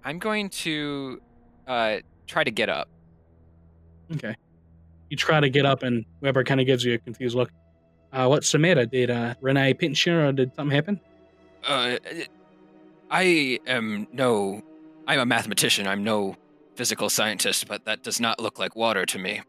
I'm 0.03 0.19
going 0.19 0.49
to 0.49 1.21
uh 1.67 1.97
try 2.27 2.43
to 2.43 2.51
get 2.51 2.69
up. 2.69 2.89
Okay. 4.13 4.35
You 5.09 5.17
try 5.17 5.39
to 5.39 5.49
get 5.49 5.65
up, 5.65 5.83
and 5.83 6.05
Weber 6.21 6.43
kind 6.43 6.59
of 6.59 6.65
gives 6.65 6.83
you 6.83 6.93
a 6.93 6.97
confused 6.97 7.35
look. 7.35 7.51
Uh, 8.11 8.27
what's 8.27 8.51
the 8.51 8.57
matter? 8.57 8.85
Did 8.85 9.11
uh, 9.11 9.35
Renee 9.41 9.73
pinch 9.73 10.05
you, 10.07 10.17
or 10.17 10.31
did 10.31 10.55
something 10.55 10.75
happen? 10.75 10.99
Uh, 11.65 11.97
I 13.11 13.59
am 13.67 14.07
no. 14.11 14.61
I'm 15.07 15.19
a 15.19 15.25
mathematician. 15.25 15.87
I'm 15.87 16.03
no 16.03 16.35
physical 16.75 17.09
scientist, 17.09 17.67
but 17.67 17.85
that 17.85 18.03
does 18.03 18.19
not 18.19 18.39
look 18.39 18.57
like 18.57 18.75
water 18.75 19.05
to 19.05 19.19
me. 19.19 19.41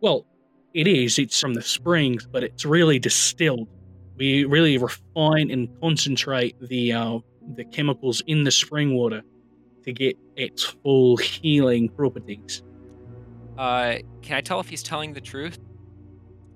Well, 0.00 0.26
it 0.72 0.86
is. 0.86 1.18
It's 1.18 1.38
from 1.40 1.54
the 1.54 1.62
springs, 1.62 2.26
but 2.26 2.42
it's 2.42 2.64
really 2.64 2.98
distilled. 2.98 3.68
We 4.16 4.44
really 4.44 4.78
refine 4.78 5.50
and 5.50 5.68
concentrate 5.80 6.56
the 6.60 6.92
uh, 6.92 7.18
the 7.54 7.64
chemicals 7.64 8.22
in 8.26 8.44
the 8.44 8.50
spring 8.50 8.94
water 8.94 9.22
to 9.84 9.92
get 9.92 10.16
its 10.36 10.64
full 10.64 11.16
healing 11.16 11.88
properties. 11.88 12.62
Uh, 13.56 13.96
can 14.22 14.36
I 14.36 14.40
tell 14.40 14.60
if 14.60 14.68
he's 14.68 14.82
telling 14.82 15.12
the 15.12 15.20
truth? 15.20 15.58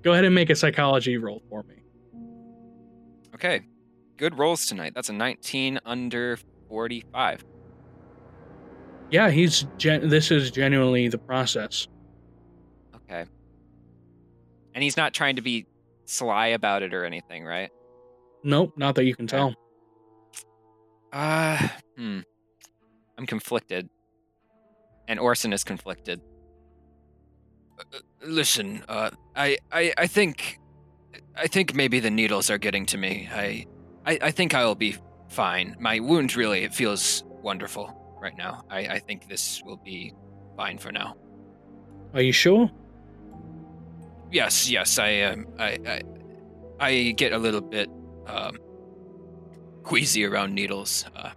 Go 0.01 0.13
ahead 0.13 0.25
and 0.25 0.35
make 0.35 0.49
a 0.49 0.55
psychology 0.55 1.17
roll 1.17 1.41
for 1.49 1.63
me. 1.63 1.75
Okay. 3.35 3.61
Good 4.17 4.37
rolls 4.37 4.65
tonight. 4.65 4.93
That's 4.93 5.09
a 5.09 5.13
19 5.13 5.79
under 5.85 6.37
45. 6.69 7.43
Yeah, 9.09 9.29
he's 9.29 9.65
gen- 9.77 10.09
this 10.09 10.31
is 10.31 10.51
genuinely 10.51 11.07
the 11.07 11.17
process. 11.17 11.87
Okay. 12.95 13.25
And 14.73 14.83
he's 14.83 14.95
not 14.95 15.13
trying 15.13 15.35
to 15.37 15.41
be 15.41 15.65
sly 16.05 16.47
about 16.47 16.83
it 16.83 16.93
or 16.93 17.03
anything, 17.03 17.43
right? 17.43 17.69
Nope, 18.43 18.73
not 18.77 18.95
that 18.95 19.05
you 19.05 19.15
can 19.15 19.27
tell. 19.27 19.53
Uh, 21.11 21.67
hmm. 21.97 22.19
I'm 23.17 23.25
conflicted. 23.25 23.89
And 25.07 25.19
Orson 25.19 25.53
is 25.53 25.63
conflicted. 25.63 26.21
Uh, 27.79 27.99
listen, 28.23 28.83
uh, 28.87 29.11
I, 29.35 29.57
I, 29.71 29.93
I 29.97 30.07
think, 30.07 30.59
I 31.35 31.47
think 31.47 31.73
maybe 31.75 31.99
the 31.99 32.11
needles 32.11 32.49
are 32.49 32.57
getting 32.57 32.85
to 32.87 32.97
me. 32.97 33.27
I, 33.31 33.65
I, 34.05 34.19
I 34.21 34.31
think 34.31 34.53
I'll 34.53 34.75
be 34.75 34.95
fine. 35.29 35.75
My 35.79 35.99
wound 35.99 36.35
really, 36.35 36.63
it 36.63 36.73
feels 36.73 37.23
wonderful 37.41 38.17
right 38.21 38.37
now. 38.37 38.63
I, 38.69 38.79
I 38.79 38.99
think 38.99 39.27
this 39.27 39.61
will 39.65 39.77
be 39.77 40.13
fine 40.55 40.77
for 40.77 40.91
now. 40.91 41.15
Are 42.13 42.21
you 42.21 42.31
sure? 42.31 42.69
Yes, 44.31 44.69
yes, 44.69 44.97
I 44.97 45.21
um, 45.21 45.47
I, 45.59 45.77
I, 45.85 46.01
I 46.79 47.11
get 47.11 47.33
a 47.33 47.37
little 47.37 47.61
bit 47.61 47.89
um, 48.27 48.57
queasy 49.83 50.25
around 50.25 50.53
needles, 50.53 51.05
uh, 51.15 51.31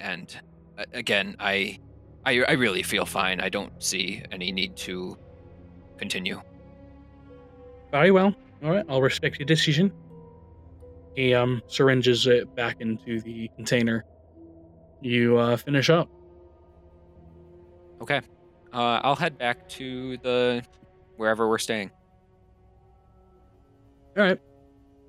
and 0.00 0.40
uh, 0.78 0.84
again, 0.92 1.36
I, 1.38 1.78
I, 2.24 2.42
I 2.42 2.52
really 2.52 2.82
feel 2.82 3.04
fine. 3.04 3.40
I 3.40 3.48
don't 3.48 3.72
see 3.82 4.22
any 4.32 4.52
need 4.52 4.76
to 4.76 5.16
continue. 5.98 6.40
Very 7.90 8.10
well. 8.10 8.34
All 8.62 8.70
right, 8.70 8.84
I'll 8.88 9.02
respect 9.02 9.38
your 9.38 9.46
decision. 9.46 9.92
He 11.14 11.34
um 11.34 11.62
syringes 11.66 12.26
it 12.26 12.54
back 12.54 12.80
into 12.80 13.20
the 13.20 13.48
container. 13.56 14.04
You 15.00 15.38
uh, 15.38 15.56
finish 15.56 15.90
up. 15.90 16.08
Okay, 18.00 18.20
uh, 18.72 19.00
I'll 19.02 19.16
head 19.16 19.38
back 19.38 19.68
to 19.70 20.16
the 20.18 20.62
wherever 21.16 21.48
we're 21.48 21.58
staying. 21.58 21.90
All 24.16 24.24
right. 24.24 24.40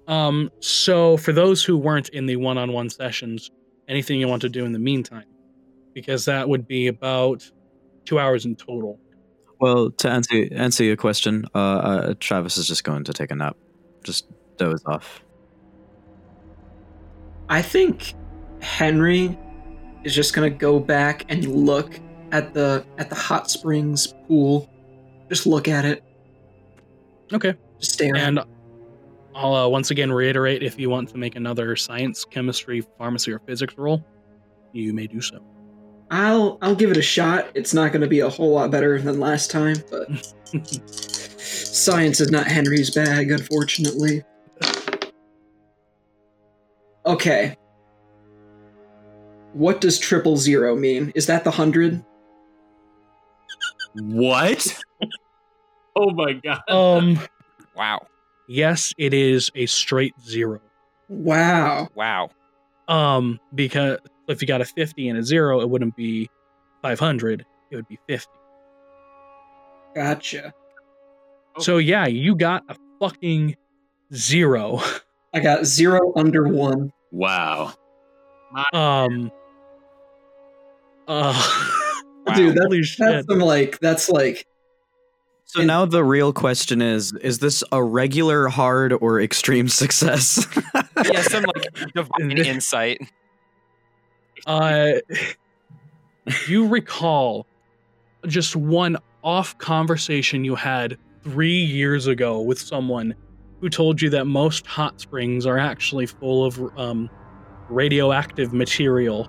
Um, 0.10 0.50
so 0.60 1.18
for 1.18 1.32
those 1.32 1.64
who 1.64 1.78
weren't 1.78 2.10
in 2.10 2.26
the 2.26 2.36
one-on-one 2.36 2.90
sessions, 2.90 3.52
anything 3.88 4.20
you 4.20 4.28
want 4.28 4.42
to 4.42 4.50
do 4.50 4.66
in 4.66 4.74
the 4.74 4.80
meantime, 4.80 5.28
because 5.94 6.26
that 6.26 6.50
would 6.50 6.68
be 6.68 6.88
about 6.88 7.50
two 8.06 8.18
hours 8.20 8.44
in 8.44 8.56
total. 8.56 9.00
Well, 9.62 9.92
to 9.92 10.10
answer 10.10 10.48
answer 10.52 10.84
your 10.84 10.96
question, 10.96 11.46
uh, 11.54 11.58
uh, 11.58 12.14
Travis 12.20 12.58
is 12.58 12.68
just 12.68 12.84
going 12.84 13.04
to 13.04 13.14
take 13.14 13.30
a 13.30 13.36
nap, 13.36 13.56
just 14.04 14.26
doze 14.58 14.82
off. 14.88 15.24
I 17.50 17.62
think 17.62 18.16
Henry 18.62 19.38
is 20.04 20.16
just 20.16 20.34
gonna 20.34 20.50
go 20.50 20.80
back 20.80 21.26
and 21.30 21.46
look 21.46 22.00
at 22.32 22.54
the 22.56 22.84
at 22.98 23.10
the 23.10 23.16
hot 23.16 23.52
springs 23.52 24.14
pool. 24.28 24.68
Just 25.30 25.46
look 25.46 25.68
at 25.68 25.86
it. 25.86 26.04
Okay. 27.32 27.54
Just 27.80 27.94
stare. 27.94 28.16
at 28.16 28.22
it. 28.22 28.28
And 28.28 28.40
I'll 29.36 29.54
uh, 29.54 29.68
once 29.68 29.92
again 29.92 30.12
reiterate: 30.12 30.64
if 30.64 30.80
you 30.80 30.90
want 30.90 31.10
to 31.10 31.18
make 31.18 31.36
another 31.36 31.76
science, 31.76 32.26
chemistry, 32.26 32.82
pharmacy, 32.98 33.32
or 33.32 33.40
physics 33.40 33.76
roll, 33.78 34.04
you 34.74 34.94
may 34.94 35.08
do 35.08 35.22
so. 35.22 35.40
I'll 36.12 36.58
I'll 36.62 36.76
give 36.76 36.92
it 36.92 36.98
a 36.98 37.02
shot. 37.02 37.48
It's 37.54 37.74
not 37.74 37.92
gonna 37.92 38.08
be 38.08 38.22
a 38.22 38.30
whole 38.30 38.52
lot 38.54 38.72
better 38.72 39.00
than 39.02 39.20
last 39.20 39.52
time, 39.52 39.78
but 39.92 40.34
science 41.40 42.20
is 42.20 42.32
not 42.32 42.48
Henry's 42.48 42.90
bag, 42.90 43.32
unfortunately. 43.32 44.24
Okay. 47.06 47.56
What 49.54 49.82
does 49.82 49.98
triple 49.98 50.38
zero 50.38 50.76
mean? 50.76 51.12
Is 51.16 51.26
that 51.28 51.44
the 51.44 51.52
hundred? 51.52 52.04
What? 53.96 54.80
Oh 55.96 56.12
my 56.12 56.34
god. 56.34 56.62
um. 56.70 57.20
Wow, 57.76 58.06
Yes, 58.50 58.96
it 58.98 59.14
is 59.14 59.52
a 59.54 59.68
straight 59.68 60.16
zero. 60.28 60.60
Wow. 61.08 61.88
wow. 61.94 62.32
Um, 62.88 63.40
because 63.54 64.00
if 64.28 64.42
you 64.42 64.48
got 64.48 64.60
a 64.60 64.66
50 64.66 65.08
and 65.08 65.20
a 65.20 65.24
zero, 65.24 65.62
it 65.62 65.70
wouldn't 65.70 65.96
be 65.96 66.28
500, 66.82 67.46
it 67.70 67.76
would 67.76 67.88
be 67.88 68.00
50. 68.08 68.28
Gotcha. 69.96 70.52
So, 71.60 71.78
yeah, 71.78 72.08
you 72.08 72.36
got 72.36 72.64
a 72.70 72.76
fucking 73.00 73.56
zero. 74.14 74.82
I 75.32 75.42
got 75.42 75.66
zero 75.66 76.12
under 76.16 76.48
one. 76.48 76.92
Wow. 77.12 77.74
Um, 78.74 79.32
uh, 81.08 81.76
Wow. 82.30 82.36
Dude, 82.36 82.56
that's, 82.56 82.98
that's 82.98 83.28
some 83.28 83.40
like 83.40 83.80
that's 83.80 84.10
like 84.10 84.46
So 85.50 85.62
And- 85.62 85.68
now 85.68 85.84
the 85.86 86.04
real 86.04 86.32
question 86.32 86.80
is: 86.80 87.12
Is 87.24 87.40
this 87.40 87.64
a 87.72 87.84
regular, 87.84 88.50
hard, 88.50 88.94
or 88.94 89.20
extreme 89.20 89.68
success? 89.84 90.46
Yeah, 91.04 91.22
some 91.24 91.44
like 91.56 91.94
divine 91.96 92.38
insight. 92.38 93.02
Uh, 94.46 94.94
you 96.48 96.68
recall 96.68 97.48
just 98.28 98.56
one 98.56 98.96
off 99.24 99.58
conversation 99.58 100.46
you 100.46 100.54
had 100.54 100.98
three 101.24 101.64
years 101.64 102.06
ago 102.06 102.40
with 102.40 102.60
someone 102.60 103.16
who 103.60 103.70
told 103.70 104.02
you 104.04 104.10
that 104.12 104.26
most 104.26 104.68
hot 104.68 105.02
springs 105.02 105.48
are 105.48 105.58
actually 105.58 106.06
full 106.06 106.46
of 106.46 106.60
um, 106.78 107.10
radioactive 107.70 108.54
material. 108.54 109.28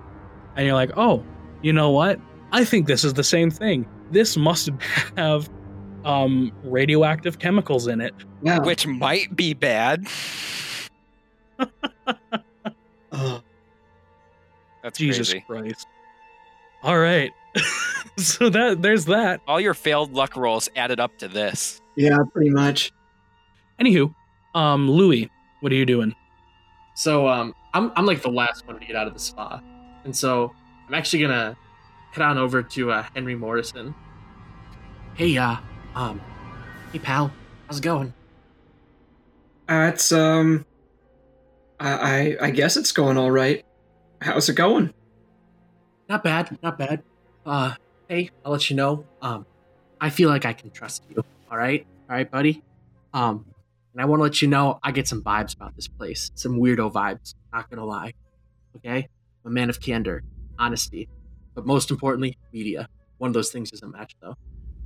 And 0.55 0.67
you're 0.67 0.75
like, 0.75 0.91
oh, 0.97 1.25
you 1.63 1.73
know 1.73 1.89
what? 1.89 2.19
I 2.51 2.63
think 2.63 2.85
this 2.85 3.03
is 3.03 3.13
the 3.15 3.23
same 3.23 3.49
thing. 3.49 3.87
This 4.11 4.37
must 4.37 4.69
have 5.17 5.49
um, 6.05 6.51
radioactive 6.63 7.39
chemicals 7.39 7.87
in 7.87 8.01
it. 8.01 8.13
Yeah. 8.41 8.59
Which 8.59 8.87
might 8.87 9.35
be 9.35 9.53
bad. 9.53 10.07
That's 14.83 14.97
Jesus 14.97 15.29
crazy. 15.29 15.45
Christ. 15.47 15.87
All 16.83 16.97
right. 16.97 17.31
so 18.17 18.49
that 18.49 18.81
there's 18.81 19.05
that. 19.05 19.41
All 19.47 19.59
your 19.59 19.73
failed 19.73 20.13
luck 20.13 20.35
rolls 20.35 20.69
added 20.75 20.99
up 20.99 21.17
to 21.19 21.27
this. 21.27 21.81
yeah, 21.95 22.17
pretty 22.33 22.49
much. 22.49 22.91
Anywho, 23.79 24.13
um, 24.55 24.89
Louis, 24.89 25.29
what 25.59 25.71
are 25.71 25.75
you 25.75 25.85
doing? 25.85 26.15
So 26.95 27.27
um, 27.27 27.53
I'm 27.73 27.91
I'm 27.95 28.05
like 28.05 28.21
the 28.21 28.31
last 28.31 28.65
one 28.67 28.79
to 28.79 28.85
get 28.85 28.95
out 28.95 29.07
of 29.07 29.13
the 29.13 29.19
spa, 29.19 29.61
and 30.03 30.15
so 30.15 30.53
I'm 30.87 30.93
actually 30.93 31.21
gonna 31.21 31.57
head 32.11 32.21
on 32.21 32.37
over 32.37 32.61
to 32.63 32.91
uh, 32.91 33.03
Henry 33.13 33.35
Morrison. 33.35 33.93
Hey, 35.15 35.37
uh, 35.37 35.57
um, 35.95 36.21
hey 36.91 36.99
pal, 36.99 37.31
how's 37.67 37.79
it 37.79 37.83
going? 37.83 38.13
Uh, 39.67 39.91
it's 39.93 40.11
um, 40.11 40.65
I, 41.79 42.37
I 42.39 42.47
I 42.47 42.51
guess 42.51 42.77
it's 42.77 42.91
going 42.91 43.17
all 43.17 43.31
right. 43.31 43.65
How's 44.21 44.49
it 44.49 44.55
going? 44.55 44.93
Not 46.09 46.23
bad, 46.23 46.57
not 46.61 46.77
bad. 46.77 47.03
Uh, 47.45 47.73
hey, 48.07 48.29
I'll 48.45 48.51
let 48.51 48.69
you 48.69 48.75
know. 48.75 49.05
Um, 49.21 49.45
I 49.99 50.09
feel 50.09 50.29
like 50.29 50.45
I 50.45 50.53
can 50.53 50.71
trust 50.71 51.03
you. 51.09 51.23
All 51.49 51.57
right, 51.57 51.85
all 52.09 52.15
right, 52.15 52.29
buddy. 52.29 52.63
Um, 53.13 53.45
and 53.93 54.01
I 54.01 54.05
want 54.05 54.19
to 54.19 54.23
let 54.23 54.41
you 54.41 54.47
know 54.47 54.79
I 54.83 54.91
get 54.91 55.07
some 55.07 55.21
vibes 55.21 55.55
about 55.55 55.75
this 55.75 55.87
place. 55.87 56.31
Some 56.35 56.59
weirdo 56.59 56.91
vibes. 56.91 57.35
Not 57.53 57.69
gonna 57.69 57.85
lie. 57.85 58.13
Okay, 58.77 59.07
I'm 59.45 59.51
a 59.51 59.53
man 59.53 59.69
of 59.69 59.79
candor, 59.79 60.23
honesty, 60.57 61.09
but 61.55 61.65
most 61.65 61.91
importantly, 61.91 62.37
media. 62.53 62.87
One 63.17 63.29
of 63.29 63.33
those 63.33 63.51
things 63.51 63.71
isn't 63.71 63.91
match, 63.91 64.15
though. 64.21 64.35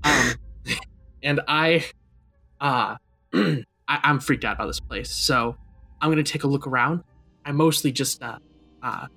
Um, 0.04 0.34
and 1.26 1.42
I, 1.48 1.84
uh, 2.62 2.96
I, 3.34 3.64
I'm 3.88 4.20
freaked 4.20 4.46
out 4.46 4.56
about 4.56 4.68
this 4.68 4.80
place. 4.80 5.12
So 5.12 5.58
I'm 6.00 6.10
gonna 6.10 6.24
take 6.24 6.46
a 6.46 6.48
look 6.48 6.68
around. 6.68 7.04
I'm 7.46 7.58
mostly 7.58 7.92
just 7.92 8.24
uh, 8.24 8.38
uh, 8.82 9.08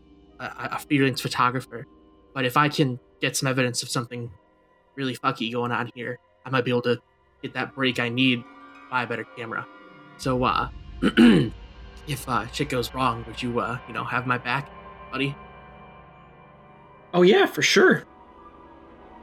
a, 0.41 0.69
a 0.73 0.79
freelance 0.81 1.21
photographer, 1.21 1.87
but 2.35 2.45
if 2.45 2.57
I 2.57 2.69
can 2.69 2.99
get 3.21 3.37
some 3.37 3.47
evidence 3.47 3.83
of 3.83 3.89
something 3.89 4.31
really 4.97 5.15
fucky 5.15 5.53
going 5.53 5.71
on 5.71 5.91
here, 5.95 6.19
I 6.45 6.51
might 6.51 6.65
be 6.65 6.71
able 6.71 6.83
to 6.83 6.99
get 7.43 7.53
that 7.55 7.75
break 7.75 8.01
I 8.01 8.09
need, 8.09 8.43
buy 8.91 9.05
a 9.05 9.07
better 9.07 9.25
camera. 9.37 9.67
So, 10.17 10.43
uh, 10.43 10.69
if 12.09 12.29
uh, 12.29 12.47
shit 12.49 12.69
goes 12.69 12.93
wrong, 12.95 13.25
would 13.29 13.41
you, 13.43 13.61
uh, 13.61 13.79
you 13.87 13.95
know, 13.95 14.03
have 14.03 14.27
my 14.27 14.39
back, 14.39 14.69
buddy? 15.13 15.37
Oh 17.15 17.23
yeah, 17.23 17.47
for 17.47 17.63
sure. 17.63 18.05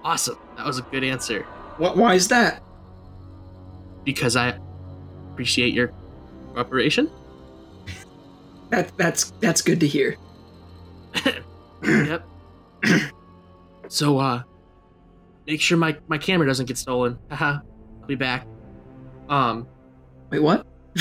Awesome. 0.04 0.38
That 0.56 0.66
was 0.66 0.78
a 0.78 0.84
good 0.84 1.04
answer 1.04 1.44
What? 1.78 1.98
Why 1.98 2.14
is 2.14 2.28
that? 2.28 2.62
Because 4.06 4.36
I 4.36 4.58
appreciate 5.32 5.74
your 5.74 5.92
cooperation. 6.54 7.10
That 8.70 8.96
that's 8.98 9.32
that's 9.42 9.62
good 9.62 9.80
to 9.82 9.88
hear. 9.88 10.16
yep. 11.84 12.26
so, 13.90 14.18
uh, 14.18 14.44
make 15.46 15.62
sure 15.62 15.78
my 15.78 15.98
my 16.08 16.18
camera 16.18 16.48
doesn't 16.48 16.66
get 16.66 16.78
stolen. 16.78 17.20
Haha. 17.30 17.60
I'll 18.02 18.08
be 18.08 18.16
back. 18.16 18.48
Um, 19.30 19.68
Wait, 20.30 20.40
what? 20.40 20.66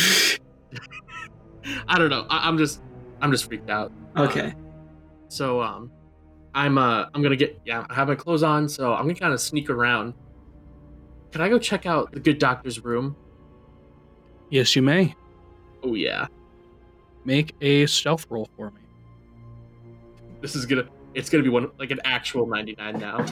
I 1.88 1.98
don't 1.98 2.10
know. 2.10 2.26
I, 2.28 2.46
I'm 2.46 2.58
just 2.58 2.82
I'm 3.20 3.30
just 3.30 3.46
freaked 3.46 3.70
out. 3.70 3.92
Uh, 4.16 4.22
okay. 4.24 4.54
So 5.28 5.60
um, 5.62 5.90
I'm 6.54 6.78
uh 6.78 7.06
I'm 7.14 7.22
gonna 7.22 7.36
get 7.36 7.60
yeah 7.64 7.86
I 7.88 7.94
have 7.94 8.08
my 8.08 8.14
clothes 8.14 8.42
on, 8.42 8.68
so 8.68 8.94
I'm 8.94 9.02
gonna 9.02 9.14
kind 9.14 9.32
of 9.32 9.40
sneak 9.40 9.70
around. 9.70 10.14
Can 11.34 11.40
I 11.40 11.48
go 11.48 11.58
check 11.58 11.84
out 11.84 12.12
the 12.12 12.20
good 12.20 12.38
doctor's 12.38 12.84
room? 12.84 13.16
Yes, 14.50 14.76
you 14.76 14.82
may. 14.82 15.16
Oh 15.82 15.94
yeah, 15.94 16.28
Make 17.24 17.56
a 17.60 17.86
stealth 17.86 18.24
roll 18.30 18.48
for 18.56 18.70
me. 18.70 18.80
this 20.40 20.54
is 20.54 20.64
gonna 20.64 20.84
it's 21.12 21.28
gonna 21.28 21.42
be 21.42 21.48
one 21.48 21.72
like 21.76 21.90
an 21.90 21.98
actual 22.04 22.46
99 22.46 23.00
now. 23.00 23.26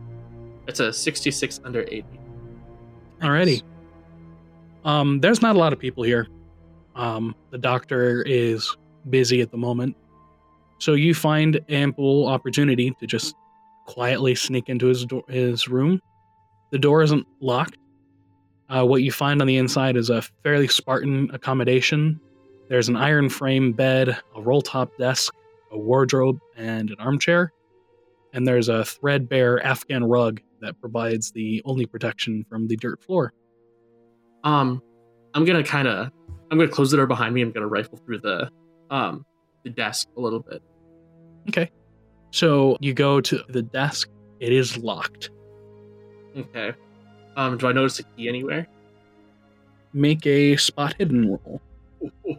it's 0.66 0.80
a 0.80 0.90
66 0.90 1.60
under 1.66 1.82
80. 1.82 2.06
Alrighty. 3.20 3.62
Um, 4.86 5.20
there's 5.20 5.42
not 5.42 5.54
a 5.54 5.58
lot 5.58 5.74
of 5.74 5.78
people 5.78 6.02
here. 6.02 6.28
Um, 6.96 7.34
the 7.50 7.58
doctor 7.58 8.22
is 8.22 8.74
busy 9.10 9.42
at 9.42 9.50
the 9.50 9.58
moment. 9.58 9.98
So 10.78 10.94
you 10.94 11.12
find 11.12 11.60
ample 11.68 12.26
opportunity 12.26 12.90
to 13.00 13.06
just 13.06 13.34
quietly 13.84 14.34
sneak 14.34 14.70
into 14.70 14.86
his 14.86 15.04
do- 15.04 15.24
his 15.28 15.68
room. 15.68 16.00
The 16.74 16.80
door 16.80 17.02
isn't 17.02 17.24
locked. 17.38 17.78
Uh, 18.68 18.84
what 18.84 19.04
you 19.04 19.12
find 19.12 19.40
on 19.40 19.46
the 19.46 19.58
inside 19.58 19.96
is 19.96 20.10
a 20.10 20.22
fairly 20.42 20.66
Spartan 20.66 21.30
accommodation. 21.32 22.18
There's 22.68 22.88
an 22.88 22.96
iron 22.96 23.28
frame 23.28 23.70
bed, 23.70 24.18
a 24.34 24.42
roll 24.42 24.60
top 24.60 24.90
desk, 24.98 25.32
a 25.70 25.78
wardrobe, 25.78 26.40
and 26.56 26.90
an 26.90 26.96
armchair. 26.98 27.52
And 28.32 28.44
there's 28.44 28.68
a 28.68 28.84
threadbare 28.84 29.64
Afghan 29.64 30.02
rug 30.02 30.40
that 30.62 30.80
provides 30.80 31.30
the 31.30 31.62
only 31.64 31.86
protection 31.86 32.44
from 32.48 32.66
the 32.66 32.74
dirt 32.74 33.00
floor. 33.04 33.32
Um, 34.42 34.82
I'm 35.32 35.44
gonna 35.44 35.62
kind 35.62 35.86
of 35.86 36.10
I'm 36.50 36.58
gonna 36.58 36.72
close 36.72 36.90
the 36.90 36.96
door 36.96 37.06
behind 37.06 37.36
me. 37.36 37.42
I'm 37.42 37.52
gonna 37.52 37.68
rifle 37.68 37.98
through 37.98 38.18
the 38.18 38.50
um 38.90 39.24
the 39.62 39.70
desk 39.70 40.08
a 40.16 40.20
little 40.20 40.40
bit. 40.40 40.60
Okay. 41.50 41.70
So 42.32 42.76
you 42.80 42.94
go 42.94 43.20
to 43.20 43.42
the 43.48 43.62
desk. 43.62 44.08
It 44.40 44.52
is 44.52 44.76
locked. 44.76 45.30
Okay. 46.36 46.72
Um, 47.36 47.58
do 47.58 47.66
I 47.66 47.72
notice 47.72 47.98
a 47.98 48.02
key 48.02 48.28
anywhere? 48.28 48.66
Make 49.92 50.26
a 50.26 50.56
spot 50.56 50.94
hidden 50.98 51.30
roll. 51.30 51.60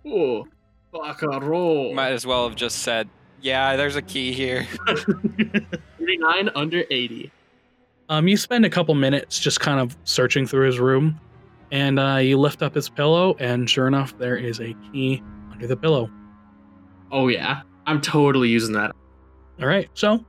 Oh, 0.05 0.47
fuck 0.91 1.21
a 1.21 1.39
roll. 1.39 1.93
Might 1.93 2.11
as 2.11 2.25
well 2.25 2.47
have 2.47 2.55
just 2.55 2.79
said, 2.79 3.09
"Yeah, 3.41 3.75
there's 3.75 3.95
a 3.95 4.01
key 4.01 4.33
here." 4.33 4.67
39 5.99 6.49
under 6.55 6.83
80. 6.89 7.31
Um, 8.09 8.27
you 8.27 8.37
spend 8.37 8.65
a 8.65 8.69
couple 8.69 8.93
minutes 8.93 9.39
just 9.39 9.59
kind 9.59 9.79
of 9.79 9.97
searching 10.03 10.45
through 10.45 10.67
his 10.67 10.79
room, 10.79 11.19
and 11.71 11.99
uh, 11.99 12.17
you 12.17 12.37
lift 12.37 12.61
up 12.61 12.75
his 12.75 12.89
pillow, 12.89 13.35
and 13.39 13.69
sure 13.69 13.87
enough, 13.87 14.17
there 14.19 14.37
is 14.37 14.59
a 14.59 14.75
key 14.91 15.23
under 15.51 15.65
the 15.65 15.75
pillow. 15.75 16.09
Oh 17.11 17.27
yeah, 17.29 17.61
I'm 17.87 18.01
totally 18.01 18.49
using 18.49 18.73
that. 18.73 18.91
All 19.59 19.67
right, 19.67 19.89
so 19.93 20.23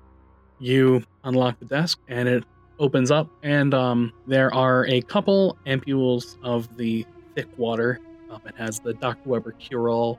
you 0.58 1.02
unlock 1.24 1.58
the 1.58 1.66
desk, 1.66 1.98
and 2.08 2.28
it 2.28 2.44
opens 2.78 3.10
up, 3.10 3.28
and 3.42 3.74
um, 3.74 4.12
there 4.26 4.52
are 4.54 4.86
a 4.86 5.00
couple 5.02 5.56
ampules 5.66 6.36
of 6.42 6.76
the 6.76 7.06
thick 7.34 7.46
water. 7.56 8.00
Um, 8.30 8.40
it 8.46 8.54
has 8.56 8.80
the 8.80 8.94
Dr. 8.94 9.28
Weber 9.28 9.52
cure-all 9.52 10.18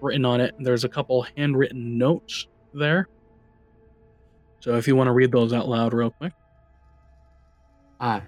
written 0.00 0.24
on 0.24 0.40
it. 0.40 0.54
There's 0.58 0.84
a 0.84 0.88
couple 0.88 1.26
handwritten 1.36 1.98
notes 1.98 2.46
there. 2.72 3.08
So 4.60 4.76
if 4.76 4.86
you 4.86 4.96
want 4.96 5.08
to 5.08 5.12
read 5.12 5.30
those 5.30 5.52
out 5.52 5.68
loud 5.68 5.92
real 5.92 6.10
quick. 6.10 6.32
Uh, 8.00 8.20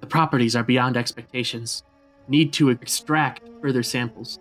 the 0.00 0.06
properties 0.06 0.54
are 0.56 0.62
beyond 0.62 0.96
expectations. 0.96 1.82
Need 2.28 2.52
to 2.54 2.70
extract 2.70 3.48
further 3.60 3.82
samples. 3.82 4.38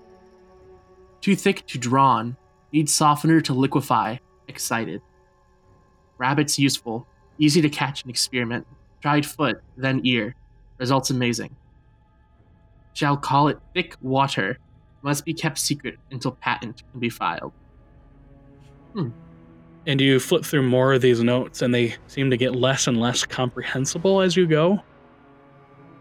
Too 1.21 1.35
thick 1.35 1.65
to 1.67 1.77
draw 1.77 2.15
on. 2.15 2.37
Need 2.71 2.89
softener 2.89 3.39
to 3.41 3.53
liquefy. 3.53 4.17
Excited. 4.47 5.01
Rabbits 6.17 6.59
useful. 6.59 7.07
Easy 7.39 7.61
to 7.61 7.69
catch 7.69 8.03
and 8.03 8.09
experiment. 8.09 8.65
Tried 9.01 9.25
foot, 9.25 9.61
then 9.75 10.01
ear. 10.03 10.35
Results 10.77 11.09
amazing. 11.09 11.55
Shall 12.93 13.17
call 13.17 13.47
it 13.47 13.59
thick 13.73 13.95
water. 14.01 14.59
Must 15.01 15.25
be 15.25 15.33
kept 15.33 15.57
secret 15.57 15.97
until 16.11 16.31
patent 16.31 16.83
can 16.91 16.99
be 16.99 17.09
filed. 17.09 17.51
Hmm. 18.93 19.09
And 19.85 19.99
you 19.99 20.19
flip 20.19 20.45
through 20.45 20.63
more 20.63 20.93
of 20.93 21.01
these 21.01 21.21
notes, 21.21 21.61
and 21.61 21.73
they 21.73 21.95
seem 22.07 22.29
to 22.29 22.37
get 22.37 22.55
less 22.55 22.87
and 22.87 22.99
less 22.99 23.25
comprehensible 23.25 24.21
as 24.21 24.37
you 24.37 24.47
go. 24.47 24.81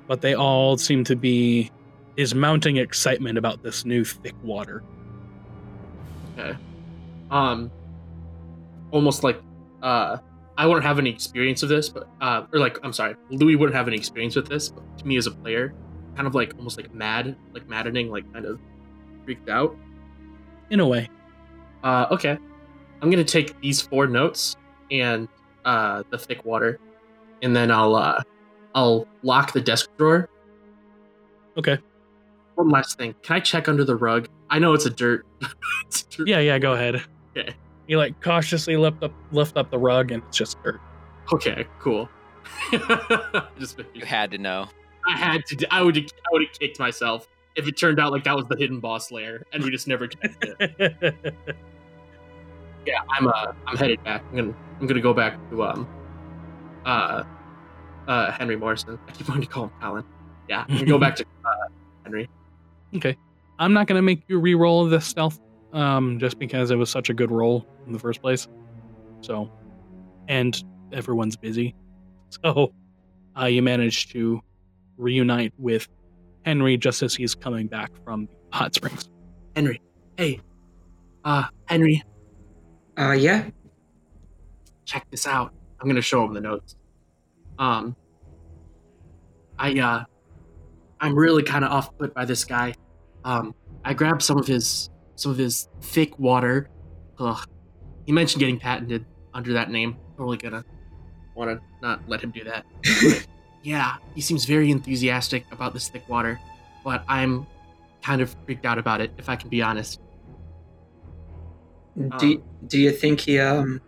But 0.07 0.21
they 0.21 0.35
all 0.35 0.77
seem 0.77 1.03
to 1.05 1.17
be 1.17 1.71
his 2.17 2.35
mounting 2.35 2.77
excitement 2.77 3.39
about 3.39 3.63
this 3.63 3.85
new 3.85 4.05
thick 4.05 4.35
water. 4.45 4.85
Okay. 6.39 6.57
Um, 7.31 7.71
almost 8.91 9.25
like 9.25 9.41
uh, 9.83 10.19
I 10.57 10.67
wouldn't 10.67 10.85
have 10.85 10.99
any 10.99 11.11
experience 11.11 11.63
of 11.63 11.69
this, 11.69 11.89
but 11.89 12.09
uh, 12.21 12.45
or 12.53 12.59
like 12.59 12.79
I'm 12.83 12.93
sorry, 12.93 13.17
Louis 13.31 13.57
wouldn't 13.57 13.75
have 13.75 13.89
any 13.89 13.97
experience 13.97 14.37
with 14.37 14.49
this. 14.49 14.69
But 14.69 14.99
to 14.99 15.07
me 15.07 15.17
as 15.17 15.27
a 15.27 15.31
player, 15.31 15.75
kind 16.15 16.27
of 16.27 16.35
like 16.35 16.55
almost 16.57 16.77
like 16.77 16.93
mad, 16.95 17.37
like 17.53 17.69
maddening, 17.69 18.11
like 18.11 18.31
kind 18.33 18.45
of 18.45 18.59
freaked 19.25 19.49
out. 19.49 19.77
In 20.71 20.81
a 20.81 20.87
way. 20.87 21.09
Uh, 21.83 22.07
okay, 22.11 22.39
I'm 23.01 23.11
gonna 23.11 23.25
take 23.25 23.61
these 23.61 23.81
four 23.81 24.07
notes 24.07 24.57
and 24.91 25.29
uh, 25.65 26.03
the 26.11 26.19
thick 26.19 26.45
water, 26.45 26.79
and 27.43 27.57
then 27.57 27.71
I'll 27.71 27.95
uh, 27.95 28.23
I'll 28.75 29.07
lock 29.23 29.53
the 29.53 29.61
desk 29.61 29.91
drawer. 29.97 30.29
Okay. 31.57 31.79
One 32.55 32.69
last 32.69 32.99
thing, 32.99 33.15
can 33.23 33.37
I 33.37 33.41
check 33.41 33.69
under 33.69 33.85
the 33.85 33.97
rug? 33.97 34.29
I 34.51 34.59
know 34.59 34.75
it's 34.75 34.85
a 34.85 34.91
dirt. 34.91 35.27
it's 35.87 36.03
dirt. 36.05 36.29
Yeah, 36.29 36.41
yeah, 36.41 36.59
go 36.59 36.73
ahead. 36.75 37.03
Okay. 37.37 37.55
You 37.93 37.99
like 37.99 38.19
cautiously 38.23 38.79
lift 38.79 39.03
up 39.03 39.13
lift 39.33 39.59
up 39.59 39.71
the 39.71 39.77
rug 39.79 40.13
and 40.13 40.23
it's 40.27 40.39
just 40.39 40.57
dirt. 40.63 40.81
Okay. 41.31 41.67
Cool. 41.79 42.09
Just 43.59 43.79
You 43.93 44.07
had 44.07 44.31
to 44.31 44.39
know. 44.39 44.67
I 45.07 45.15
had 45.15 45.45
to. 45.49 45.67
I 45.71 45.83
would. 45.83 45.99
I 45.99 46.29
would 46.31 46.41
have 46.43 46.59
kicked 46.59 46.79
myself 46.79 47.29
if 47.55 47.69
it 47.69 47.77
turned 47.77 48.01
out 48.01 48.11
like 48.11 48.25
that 48.25 48.35
was 48.35 48.47
the 48.47 48.57
hidden 48.57 48.81
boss 48.81 49.13
lair, 49.13 49.45
and 49.53 49.63
we 49.63 49.71
just 49.71 49.87
never 49.87 50.07
checked 50.09 50.43
it. 50.43 51.35
yeah, 52.87 52.95
I'm. 53.11 53.29
Uh, 53.29 53.53
I'm 53.67 53.77
headed 53.77 54.03
back. 54.05 54.25
I'm 54.31 54.37
gonna. 54.37 54.55
I'm 54.81 54.87
gonna 54.87 55.03
go 55.03 55.13
back 55.13 55.39
to 55.51 55.63
um. 55.63 55.87
Uh. 56.87 57.25
Uh. 58.09 58.33
Henry 58.33 58.57
Morrison. 58.57 58.99
I 59.07 59.13
keep 59.13 59.29
wanting 59.29 59.43
to 59.45 59.49
call 59.51 59.65
him 59.65 59.71
Colin. 59.83 60.05
Yeah. 60.49 60.65
I'm 60.67 60.77
gonna 60.77 60.87
go 60.87 60.99
back 60.99 61.17
to 61.17 61.25
uh, 61.45 61.51
Henry. 62.05 62.31
okay. 62.97 63.19
I'm 63.59 63.75
not 63.75 63.87
gonna 63.87 64.01
make 64.01 64.23
you 64.29 64.39
re-roll 64.39 64.87
this 64.87 65.05
stealth, 65.05 65.39
um, 65.73 66.19
just 66.19 66.39
because 66.39 66.71
it 66.71 66.77
was 66.77 66.91
such 66.91 67.11
a 67.11 67.15
good 67.15 67.31
role 67.31 67.67
in 67.87 67.93
the 67.93 67.99
first 67.99 68.21
place. 68.21 68.49
So, 69.21 69.51
and 70.29 70.63
everyone's 70.93 71.37
busy, 71.37 71.75
so 72.45 72.73
uh, 73.39 73.47
you 73.47 73.63
managed 73.63 74.13
to 74.13 74.41
reunite 74.97 75.53
with 75.59 75.89
Henry 76.45 76.77
just 76.77 77.03
as 77.03 77.15
he's 77.15 77.35
coming 77.35 77.67
back 77.67 77.91
from 78.05 78.29
hot 78.53 78.75
springs. 78.75 79.09
Henry. 79.55 79.81
Hey. 80.17 80.41
Uh. 81.25 81.45
Henry. 81.67 82.03
Uh, 82.99 83.13
yeah. 83.13 83.49
check 84.85 85.07
this 85.11 85.27
out. 85.27 85.55
I'm 85.81 85.89
gonna 85.89 86.03
show 86.03 86.25
him 86.25 86.35
the 86.35 86.41
notes. 86.41 86.77
Um, 87.59 87.97
I 89.59 89.79
uh, 89.79 90.05
I'm 91.01 91.19
really 91.19 91.43
kind 91.43 91.65
of 91.65 91.73
off 91.73 91.97
put 91.97 92.15
by 92.15 92.25
this 92.25 92.45
guy. 92.45 92.75
Um, 93.25 93.55
I 93.85 93.95
grabbed 93.95 94.23
some 94.23 94.39
of 94.39 94.47
his 94.47 94.91
some 95.23 95.33
of 95.33 95.39
his 95.39 95.69
thick 95.81 96.19
water. 96.19 96.69
Ugh, 97.19 97.47
he 98.07 98.13
mentioned 98.13 98.41
getting 98.41 98.59
patented 98.59 99.05
under 99.33 99.53
that 99.55 99.71
name. 99.71 99.97
Totally 100.17 100.37
gonna 100.37 100.65
want 101.35 101.51
to 101.51 101.61
not 101.81 102.01
let 102.09 102.21
him 102.21 102.31
do 102.31 102.45
that. 102.45 102.67
But, 103.03 103.27
yeah, 103.63 103.97
he 104.15 104.21
seems 104.21 104.45
very 104.45 104.73
enthusiastic 104.73 105.47
about 105.53 105.73
this 105.73 105.89
thick 105.89 106.09
water, 106.09 106.41
but 106.83 107.05
I'm 107.07 107.47
kind 108.03 108.21
of 108.21 108.35
freaked 108.45 108.67
out 108.67 108.77
about 108.77 109.01
it, 109.01 109.13
if 109.19 109.29
I 109.29 109.37
can 109.37 109.49
be 109.49 109.63
honest. 109.63 110.01
Do 112.19 112.35
Um, 112.35 112.43
Do 112.67 112.79
you 112.81 112.91
think 112.91 113.21
he 113.21 113.39
um 113.39 113.81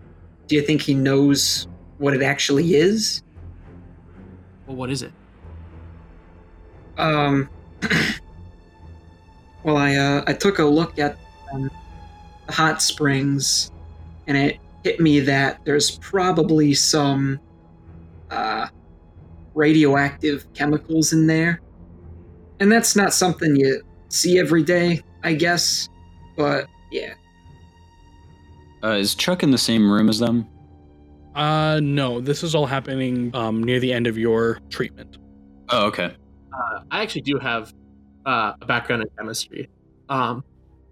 Do 0.47 0.55
you 0.55 0.63
think 0.63 0.83
he 0.83 0.95
knows 0.95 1.67
what 1.99 2.15
it 2.15 2.23
actually 2.23 2.75
is? 2.77 3.23
Well, 4.67 4.77
what 4.77 4.91
is 4.91 5.03
it? 5.03 5.13
Um. 6.97 7.49
well, 9.65 9.77
I 9.77 9.97
uh, 9.97 10.23
I 10.27 10.33
took 10.35 10.61
a 10.61 10.65
look 10.65 10.99
at 10.99 11.19
um, 11.55 11.71
the 12.47 12.53
hot 12.53 12.83
springs, 12.83 13.71
and 14.27 14.37
it 14.37 14.59
hit 14.83 15.01
me 15.01 15.21
that 15.21 15.65
there's 15.65 15.99
probably 15.99 16.75
some 16.75 17.41
uh, 18.31 18.67
radioactive 19.55 20.47
chemicals 20.55 21.13
in 21.13 21.27
there, 21.27 21.61
and 22.61 22.71
that's 22.71 22.97
not 22.97 23.13
something 23.13 23.57
you 23.57 23.83
see 24.09 24.39
every 24.39 24.63
day, 24.63 25.03
I 25.23 25.35
guess. 25.35 25.89
But 26.37 26.67
yeah, 26.91 27.15
Uh, 28.83 28.97
is 28.97 29.15
Chuck 29.15 29.43
in 29.43 29.51
the 29.51 29.59
same 29.59 29.91
room 29.91 30.09
as 30.09 30.19
them? 30.19 30.47
Uh, 31.35 31.81
no, 31.83 32.21
this 32.21 32.43
is 32.43 32.55
all 32.55 32.67
happening 32.67 33.35
um, 33.35 33.63
near 33.63 33.81
the 33.81 33.93
end 33.93 34.07
of 34.07 34.17
your 34.19 34.61
treatment. 34.69 35.19
Oh, 35.71 35.87
okay. 35.87 36.15
uh, 36.53 36.81
I 36.91 37.03
actually 37.03 37.23
do 37.23 37.39
have 37.39 37.73
uh, 38.27 38.53
a 38.61 38.67
background 38.67 39.03
in 39.03 39.09
chemistry. 39.17 39.69
Um, 40.09 40.45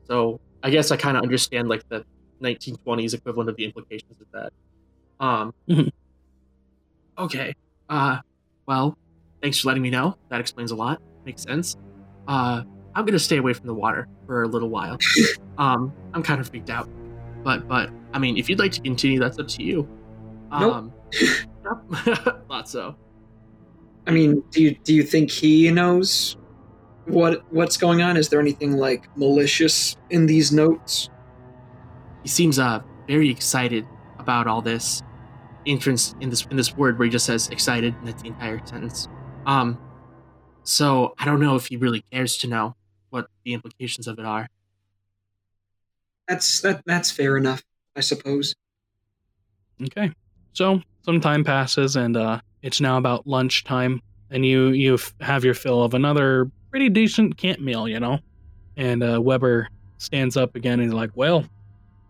so 0.09 0.40
I 0.62 0.70
guess 0.70 0.90
I 0.90 0.96
kind 0.96 1.16
of 1.16 1.22
understand 1.22 1.68
like 1.68 1.88
the 1.88 2.05
1920s 2.40 3.14
equivalent 3.14 3.51
of 3.51 3.57
the 3.57 3.64
implications 3.64 4.20
of 4.20 4.27
that. 4.33 4.53
Um, 5.25 5.55
Mhm. 5.68 5.90
okay. 7.18 7.55
Uh, 7.88 8.18
well, 8.66 8.96
thanks 9.42 9.59
for 9.61 9.68
letting 9.68 9.83
me 9.83 9.90
know. 9.90 10.16
That 10.29 10.40
explains 10.40 10.70
a 10.70 10.77
lot. 10.77 11.01
Makes 11.25 11.42
sense. 11.42 11.77
Uh, 12.27 12.62
I'm 12.94 13.05
gonna 13.05 13.18
stay 13.18 13.38
away 13.38 13.53
from 13.53 13.66
the 13.66 13.75
water 13.75 14.09
for 14.27 14.42
a 14.42 14.48
little 14.48 14.68
while. 14.68 14.98
um, 15.59 15.92
I'm 16.14 16.22
kind 16.22 16.40
of 16.40 16.48
freaked 16.48 16.70
out, 16.70 16.88
but 17.42 17.66
but 17.68 17.90
I 18.12 18.18
mean, 18.18 18.37
if 18.37 18.48
you'd 18.48 18.59
like 18.59 18.72
to 18.72 18.81
continue, 18.81 19.18
that's 19.18 19.38
up 19.38 19.48
to 19.48 19.62
you. 19.62 19.88
Nope. 20.53 20.75
Um, 20.75 20.92
yep. 21.20 22.44
thought 22.48 22.68
so. 22.68 22.94
I 24.07 24.11
mean, 24.11 24.42
do 24.51 24.62
you 24.62 24.77
do 24.85 24.92
you 24.94 25.03
think 25.03 25.31
he 25.31 25.70
knows 25.70 26.37
what 27.06 27.42
what's 27.52 27.76
going 27.76 28.02
on? 28.02 28.16
Is 28.16 28.28
there 28.28 28.40
anything 28.40 28.76
like 28.76 29.08
malicious 29.16 29.96
in 30.10 30.26
these 30.26 30.52
notes? 30.52 31.08
he 32.22 32.28
seems 32.28 32.58
uh 32.58 32.80
very 33.06 33.28
excited 33.30 33.86
about 34.18 34.46
all 34.46 34.62
this 34.62 35.02
entrance 35.66 36.14
in 36.20 36.30
this 36.30 36.46
in 36.50 36.56
this 36.56 36.76
word 36.76 36.98
where 36.98 37.06
he 37.06 37.10
just 37.10 37.26
says 37.26 37.48
excited 37.48 37.94
and 37.96 38.08
that's 38.08 38.22
the 38.22 38.28
entire 38.28 38.64
sentence 38.64 39.08
um 39.46 39.78
so 40.62 41.14
i 41.18 41.24
don't 41.24 41.40
know 41.40 41.56
if 41.56 41.66
he 41.66 41.76
really 41.76 42.04
cares 42.12 42.36
to 42.36 42.46
know 42.46 42.74
what 43.10 43.26
the 43.44 43.52
implications 43.52 44.06
of 44.06 44.18
it 44.18 44.24
are 44.24 44.46
That's 46.28 46.60
that 46.60 46.82
that's 46.86 47.10
fair 47.10 47.36
enough, 47.36 47.62
I 47.96 48.00
suppose. 48.00 48.54
Okay. 49.82 50.12
So 50.52 50.80
some 51.04 51.20
time 51.20 51.44
passes, 51.44 51.96
and 51.96 52.16
uh, 52.16 52.40
it's 52.62 52.80
now 52.80 52.96
about 52.96 53.26
lunchtime, 53.26 54.00
and 54.30 54.46
you 54.46 54.68
you 54.68 54.98
have 55.20 55.44
your 55.44 55.54
fill 55.54 55.82
of 55.82 55.94
another 55.94 56.50
pretty 56.72 56.88
decent 56.88 57.37
camp 57.37 57.61
meal, 57.61 57.87
you 57.87 58.00
know. 58.00 58.18
And 58.76 59.02
uh, 59.04 59.20
Weber 59.22 59.68
stands 59.98 60.37
up 60.37 60.56
again, 60.56 60.80
and 60.80 60.85
he's 60.85 60.92
like, 60.92 61.11
"Well, 61.14 61.44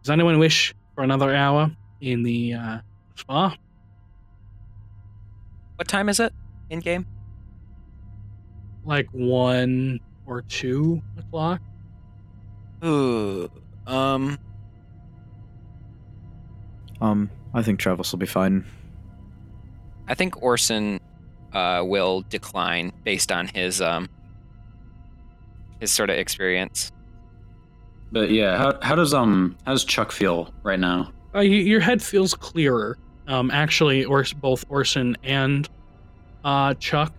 does 0.03 0.09
anyone 0.11 0.38
wish 0.38 0.75
for 0.94 1.05
another 1.05 1.35
hour 1.35 1.70
in 2.01 2.22
the 2.22 2.55
uh, 2.55 2.79
spa?" 3.16 3.55
What 5.77 5.88
time 5.88 6.09
is 6.09 6.20
it 6.20 6.33
in 6.70 6.79
game? 6.79 7.05
Like 8.85 9.09
one 9.11 9.98
or 10.27 10.42
two 10.42 11.03
o'clock. 11.18 11.61
Ooh, 12.85 13.51
um, 13.87 14.38
Um, 17.01 17.31
I 17.53 17.62
think 17.62 17.81
Travis 17.81 18.12
will 18.12 18.18
be 18.20 18.27
fine. 18.27 18.64
I 20.09 20.14
think 20.14 20.40
Orson 20.42 21.01
uh, 21.53 21.83
will 21.85 22.22
decline 22.29 22.92
based 23.05 23.33
on 23.33 23.48
his 23.48 23.81
um 23.81 24.09
his 25.83 25.90
sort 25.90 26.09
of 26.11 26.16
experience. 26.16 26.92
But 28.12 28.31
yeah, 28.31 28.57
how, 28.57 28.79
how 28.83 28.95
does 28.95 29.12
um 29.12 29.57
how 29.66 29.73
does 29.73 29.85
Chuck 29.85 30.12
feel 30.12 30.55
right 30.62 30.79
now? 30.79 31.12
Uh, 31.35 31.38
y- 31.38 31.42
your 31.42 31.81
head 31.81 32.01
feels 32.01 32.33
clearer. 32.35 32.97
Um, 33.27 33.51
actually, 33.51 34.05
or 34.05 34.25
both 34.40 34.64
Orson 34.68 35.16
and 35.23 35.68
uh, 36.45 36.75
Chuck 36.75 37.12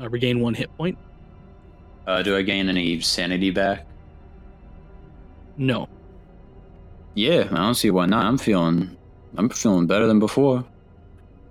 uh, 0.00 0.08
regain 0.08 0.40
one 0.40 0.54
hit 0.54 0.74
point. 0.76 0.96
Uh, 2.06 2.22
do 2.22 2.36
I 2.36 2.42
gain 2.42 2.68
any 2.68 3.00
sanity 3.00 3.50
back? 3.50 3.86
No. 5.56 5.88
Yeah, 7.14 7.48
I 7.50 7.56
don't 7.56 7.74
see 7.74 7.90
why 7.90 8.06
not. 8.06 8.24
I'm 8.26 8.38
feeling 8.38 8.96
I'm 9.36 9.48
feeling 9.48 9.86
better 9.86 10.06
than 10.06 10.18
before. 10.18 10.64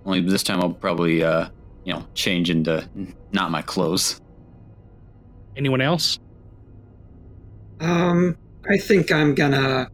Only 0.06 0.20
this 0.22 0.44
time 0.44 0.60
I'll 0.60 0.74
probably 0.74 1.24
uh 1.24 1.48
you 1.86 1.94
know 1.94 2.06
change 2.16 2.50
into 2.50 2.88
not 3.32 3.50
my 3.50 3.62
clothes. 3.62 4.20
Anyone 5.56 5.80
else? 5.82 6.20
Um, 7.80 8.38
I 8.70 8.78
think 8.78 9.12
I'm 9.12 9.36
gonna. 9.36 9.90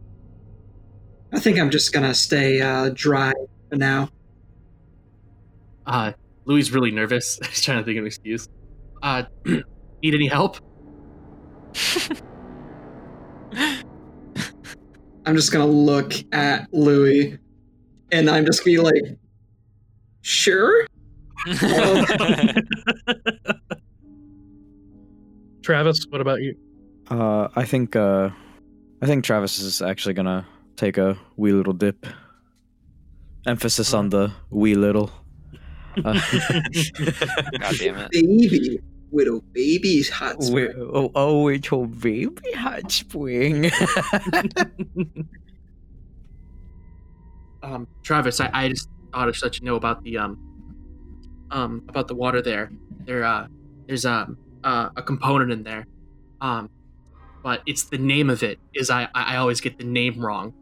I 1.32 1.40
think 1.40 1.58
I'm 1.58 1.70
just 1.70 1.92
gonna 1.92 2.14
stay 2.14 2.60
uh, 2.60 2.90
dry 2.94 3.32
for 3.68 3.76
now. 3.76 4.10
uh 5.86 6.12
louis 6.44 6.60
is 6.60 6.72
really 6.72 6.90
nervous 6.90 7.38
he's 7.48 7.62
trying 7.62 7.78
to 7.78 7.84
think 7.84 7.96
of 7.96 8.02
an 8.02 8.06
excuse 8.06 8.48
uh 9.02 9.22
need 10.02 10.14
any 10.14 10.26
help 10.28 10.58
I'm 15.26 15.36
just 15.36 15.52
gonna 15.52 15.66
look 15.66 16.14
at 16.32 16.66
Louis, 16.72 17.38
and 18.10 18.28
I'm 18.30 18.44
just 18.46 18.64
gonna 18.64 18.76
be 18.76 18.82
like, 18.82 19.18
"Sure." 20.22 20.86
Travis, 25.62 26.06
what 26.10 26.20
about 26.20 26.40
you? 26.42 26.56
Uh, 27.10 27.48
I 27.56 27.64
think 27.64 27.96
uh, 27.96 28.30
I 29.02 29.06
think 29.06 29.24
Travis 29.24 29.58
is 29.58 29.82
actually 29.82 30.14
gonna 30.14 30.46
take 30.76 30.96
a 30.96 31.18
wee 31.36 31.52
little 31.52 31.72
dip. 31.72 32.06
Emphasis 33.46 33.94
on 33.94 34.10
the 34.10 34.32
wee 34.50 34.74
little. 34.74 35.10
Uh, 36.04 36.12
God 37.58 37.74
damn 37.78 37.96
it. 37.98 38.12
Baby, 38.12 38.78
little 39.10 39.40
baby's 39.52 40.08
hot 40.08 40.40
spring. 40.40 40.72
oh, 40.78 41.10
oh, 41.16 41.48
it's 41.48 41.68
your 41.68 41.84
baby 41.84 42.52
hot 42.54 42.92
spring. 42.92 43.72
um 47.62 47.86
travis 48.02 48.40
i, 48.40 48.48
I 48.54 48.68
just 48.68 48.88
Oddish 49.12 49.42
let 49.42 49.58
you 49.58 49.66
know 49.66 49.74
about 49.74 50.02
the 50.04 50.16
um 50.16 50.38
um 51.50 51.82
about 51.88 52.06
the 52.06 52.14
water 52.14 52.40
there. 52.40 52.70
There 53.04 53.24
uh 53.24 53.48
there's 53.86 54.06
um 54.06 54.38
uh, 54.62 54.90
a 54.96 55.02
component 55.02 55.50
in 55.50 55.64
there. 55.64 55.86
Um 56.40 56.70
but 57.42 57.62
it's 57.66 57.84
the 57.84 57.98
name 57.98 58.30
of 58.30 58.42
it 58.42 58.58
is 58.74 58.90
I 58.90 59.08
I 59.14 59.36
always 59.36 59.60
get 59.60 59.78
the 59.78 59.84
name 59.84 60.20
wrong. 60.20 60.52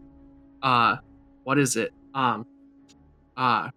Uh 0.63 0.97
what 1.45 1.59
is 1.59 1.77
it? 1.77 1.93
Um 2.15 2.45
uh 3.37 3.71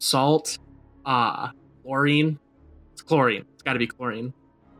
salt, 0.00 0.58
uh 1.04 1.50
chlorine. 1.84 2.38
It's 2.94 3.02
chlorine. 3.02 3.44
It's 3.54 3.62
got 3.62 3.74
to 3.74 3.78
be 3.78 3.86
chlorine. 3.86 4.32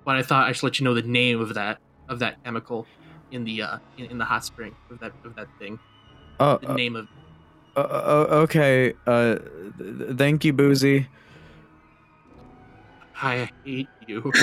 But 0.04 0.16
I 0.16 0.22
thought 0.22 0.48
I 0.48 0.52
should 0.52 0.64
let 0.64 0.80
you 0.80 0.84
know 0.84 0.94
the 0.94 1.02
name 1.02 1.40
of 1.40 1.54
that 1.54 1.78
of 2.08 2.20
that 2.20 2.36
chemical 2.44 2.86
in 3.30 3.44
the 3.44 3.62
uh 3.62 3.78
in, 3.96 4.06
in 4.06 4.18
the 4.18 4.24
hot 4.24 4.44
spring 4.44 4.74
of 4.90 4.98
that 5.00 5.12
of 5.24 5.34
that 5.36 5.48
thing. 5.60 5.78
Oh, 6.40 6.58
The 6.58 6.70
uh, 6.70 6.74
name 6.74 6.96
of 6.96 7.08
uh, 7.76 7.80
uh, 7.80 8.26
okay. 8.42 8.94
Uh, 9.06 9.36
th- 9.78 10.16
thank 10.16 10.44
you, 10.44 10.52
Boozy. 10.52 11.06
I 13.20 13.48
hate 13.64 13.88
you. 14.06 14.32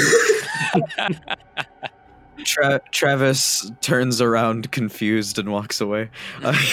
Tra- 2.44 2.82
Travis 2.92 3.72
turns 3.82 4.22
around 4.22 4.72
confused 4.72 5.40
and 5.40 5.52
walks 5.52 5.82
away. 5.82 6.10
Uh, 6.44 6.54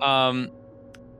Um, 0.00 0.50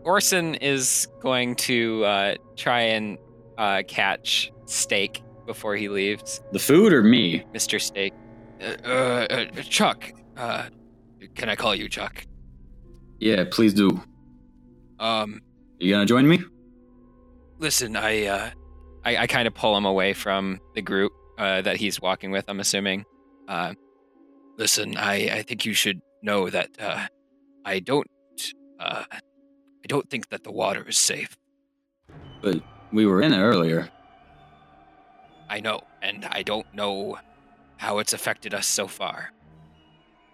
Orson 0.05 0.55
is 0.57 1.09
going 1.21 1.57
to 1.57 2.05
uh, 2.05 2.35
try 2.57 2.81
and 2.81 3.19
uh, 3.59 3.83
catch 3.87 4.53
Steak 4.67 5.23
before 5.47 5.77
he 5.77 5.89
leaves. 5.89 6.41
The 6.53 6.59
food 6.59 6.93
or 6.93 7.03
me? 7.03 7.45
Mr. 7.55 7.81
Steak. 7.81 8.13
Uh, 8.61 8.65
uh, 8.85 9.27
uh, 9.31 9.45
Chuck. 9.63 10.11
Uh, 10.37 10.67
can 11.35 11.49
I 11.49 11.57
call 11.57 11.75
you 11.75 11.89
Chuck? 11.89 12.25
Yeah, 13.21 13.45
please 13.51 13.75
do. 13.75 14.03
Um, 14.99 15.41
You 15.79 15.93
gonna 15.93 16.07
join 16.07 16.29
me? 16.29 16.41
listen, 17.59 17.97
I, 17.97 18.27
uh, 18.27 18.51
I, 19.05 19.17
I 19.19 19.27
kind 19.27 19.47
of 19.47 19.55
pull 19.55 19.77
him 19.77 19.85
away 19.85 20.13
from 20.13 20.61
the 20.75 20.83
group 20.83 21.13
uh, 21.39 21.63
that 21.63 21.77
he's 21.77 22.01
walking 22.01 22.31
with. 22.31 22.45
I'm 22.49 22.61
assuming. 22.61 23.05
Uh, 23.49 23.75
listen, 24.57 24.97
I, 24.97 25.29
I 25.39 25.43
think 25.43 25.65
you 25.65 25.75
should 25.75 26.01
know 26.23 26.49
that 26.51 26.71
uh, 26.81 27.07
I 27.65 27.81
don't, 27.81 28.09
uh, 28.81 29.05
I 29.11 29.87
don't 29.87 30.09
think 30.09 30.31
that 30.31 30.45
the 30.45 30.53
water 30.53 30.85
is 30.89 30.97
safe. 30.97 31.37
But 32.41 32.63
we 32.93 33.07
were 33.07 33.21
in 33.21 33.33
it 33.33 33.41
earlier. 33.41 33.91
I 35.49 35.61
know, 35.61 35.83
and 36.03 36.25
I 36.31 36.43
don't 36.43 36.67
know 36.75 37.19
how 37.77 37.99
it's 37.99 38.13
affected 38.13 38.55
us 38.55 38.67
so 38.67 38.87
far. 38.87 39.33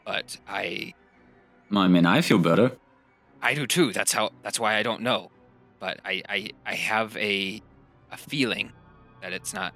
But 0.04 0.36
I 0.48 0.94
I 1.72 1.88
mean, 1.88 2.06
I 2.06 2.20
feel 2.20 2.38
better. 2.38 2.72
I 3.42 3.54
do 3.54 3.66
too. 3.66 3.92
That's 3.92 4.12
how 4.12 4.30
that's 4.42 4.60
why 4.60 4.76
I 4.76 4.82
don't 4.82 5.02
know. 5.02 5.30
But 5.78 6.00
I 6.04 6.22
I, 6.28 6.50
I 6.66 6.74
have 6.74 7.16
a 7.16 7.60
a 8.12 8.16
feeling 8.16 8.72
that 9.22 9.32
it's 9.32 9.52
not 9.52 9.74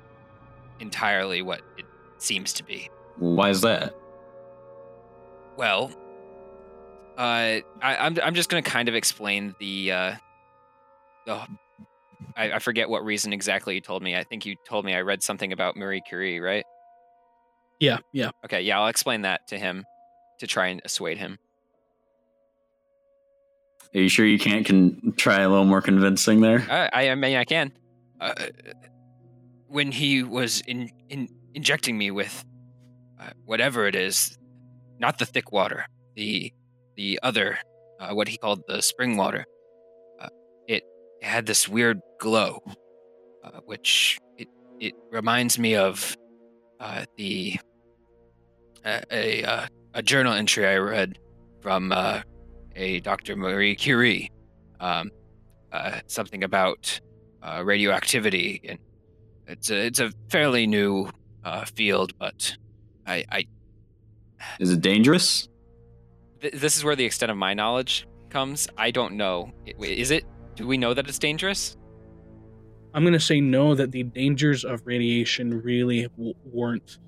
entirely 0.80 1.42
what 1.42 1.60
it 1.76 1.86
seems 2.18 2.52
to 2.54 2.64
be. 2.64 2.90
Why 3.16 3.50
is 3.50 3.60
that? 3.60 3.94
Well, 5.56 5.92
uh, 7.16 7.20
I, 7.20 7.62
I'm 7.82 8.18
I'm 8.22 8.34
just 8.34 8.48
gonna 8.48 8.62
kind 8.62 8.88
of 8.88 8.94
explain 8.94 9.54
the 9.60 9.92
uh, 9.92 10.14
the 11.26 11.46
I, 12.36 12.52
I 12.52 12.58
forget 12.58 12.88
what 12.88 13.04
reason 13.04 13.32
exactly 13.32 13.74
you 13.74 13.80
told 13.80 14.02
me. 14.02 14.16
I 14.16 14.24
think 14.24 14.44
you 14.46 14.56
told 14.66 14.84
me 14.84 14.94
I 14.94 15.02
read 15.02 15.22
something 15.22 15.52
about 15.52 15.76
Marie 15.76 16.02
Curie, 16.08 16.40
right? 16.40 16.64
Yeah, 17.78 17.98
yeah. 18.12 18.30
Okay, 18.44 18.62
yeah, 18.62 18.80
I'll 18.80 18.88
explain 18.88 19.22
that 19.22 19.46
to 19.48 19.58
him 19.58 19.84
to 20.40 20.46
try 20.46 20.68
and 20.68 20.80
assuade 20.84 21.18
him. 21.18 21.38
Are 23.94 24.00
you 24.00 24.08
sure 24.08 24.26
you 24.26 24.38
can't 24.38 24.66
can 24.66 25.12
try 25.12 25.40
a 25.40 25.48
little 25.48 25.64
more 25.64 25.80
convincing 25.80 26.40
there? 26.40 26.66
I, 26.68 26.90
I, 26.92 27.10
I 27.10 27.14
mean, 27.14 27.36
I 27.36 27.44
can. 27.44 27.72
Uh, 28.24 28.32
when 29.66 29.92
he 29.92 30.22
was 30.22 30.62
in, 30.62 30.90
in 31.10 31.28
injecting 31.52 31.98
me 31.98 32.10
with 32.10 32.42
uh, 33.20 33.28
whatever 33.44 33.86
it 33.86 33.94
is, 33.94 34.38
not 34.98 35.18
the 35.18 35.26
thick 35.26 35.52
water, 35.52 35.84
the 36.16 36.50
the 36.96 37.20
other, 37.22 37.58
uh, 38.00 38.14
what 38.14 38.26
he 38.28 38.38
called 38.38 38.62
the 38.66 38.80
spring 38.80 39.18
water, 39.18 39.44
uh, 40.22 40.28
it 40.66 40.84
had 41.20 41.44
this 41.44 41.68
weird 41.68 42.00
glow, 42.18 42.60
uh, 43.44 43.60
which 43.66 44.18
it 44.38 44.48
it 44.80 44.94
reminds 45.10 45.58
me 45.58 45.74
of 45.76 46.16
the 47.18 47.58
a 48.86 49.68
a, 49.92 50.02
journal 50.02 50.32
entry 50.32 50.66
I 50.66 50.76
read 50.76 51.18
from 51.60 51.92
a 51.92 53.00
Dr. 53.00 53.36
Marie 53.36 53.74
Curie. 53.74 54.30
Um, 54.80 55.10
something 56.06 56.42
about 56.42 57.00
uh, 57.44 57.62
radioactivity, 57.64 58.60
and 58.68 58.78
it's 59.46 59.70
a, 59.70 59.86
it's 59.86 60.00
a 60.00 60.10
fairly 60.30 60.66
new 60.66 61.08
uh, 61.44 61.64
field, 61.66 62.18
but 62.18 62.56
I, 63.06 63.24
I 63.30 63.46
Is 64.58 64.70
it 64.72 64.80
dangerous? 64.80 65.48
th- 66.40 66.54
this 66.54 66.76
is 66.76 66.84
where 66.84 66.96
the 66.96 67.04
extent 67.04 67.30
of 67.30 67.36
my 67.36 67.52
knowledge 67.54 68.06
comes. 68.30 68.66
I 68.78 68.90
don't 68.90 69.14
know. 69.14 69.52
Is 69.78 70.10
it? 70.10 70.24
Do 70.56 70.66
we 70.66 70.78
know 70.78 70.94
that 70.94 71.06
it's 71.08 71.18
dangerous? 71.18 71.76
I'm 72.94 73.02
going 73.02 73.12
to 73.12 73.20
say 73.20 73.40
no, 73.40 73.74
that 73.74 73.90
the 73.90 74.04
dangers 74.04 74.64
of 74.64 74.86
radiation 74.86 75.60
really 75.62 76.02
w- 76.16 76.34
weren't 76.44 76.98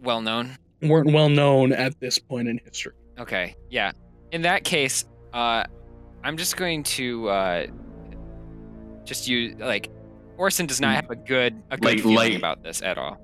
Well 0.00 0.20
known. 0.20 0.56
weren't 0.80 1.12
well 1.12 1.28
known 1.28 1.72
at 1.72 1.98
this 2.00 2.18
point 2.18 2.48
in 2.48 2.58
history. 2.64 2.94
Okay, 3.18 3.54
yeah. 3.68 3.92
In 4.30 4.42
that 4.42 4.64
case, 4.64 5.04
uh, 5.32 5.64
I'm 6.24 6.36
just 6.36 6.56
going 6.56 6.82
to 6.84 7.28
uh, 7.28 7.66
just 9.04 9.28
use 9.28 9.54
like 9.58 9.90
Orson 10.36 10.66
does 10.66 10.80
not 10.80 10.94
have 10.96 11.10
a 11.10 11.16
good 11.16 11.62
a 11.70 11.76
good 11.76 11.84
Like- 11.84 11.98
feeling 12.00 12.16
like- 12.16 12.34
about 12.36 12.62
this 12.62 12.82
at 12.82 12.98
all. 12.98 13.18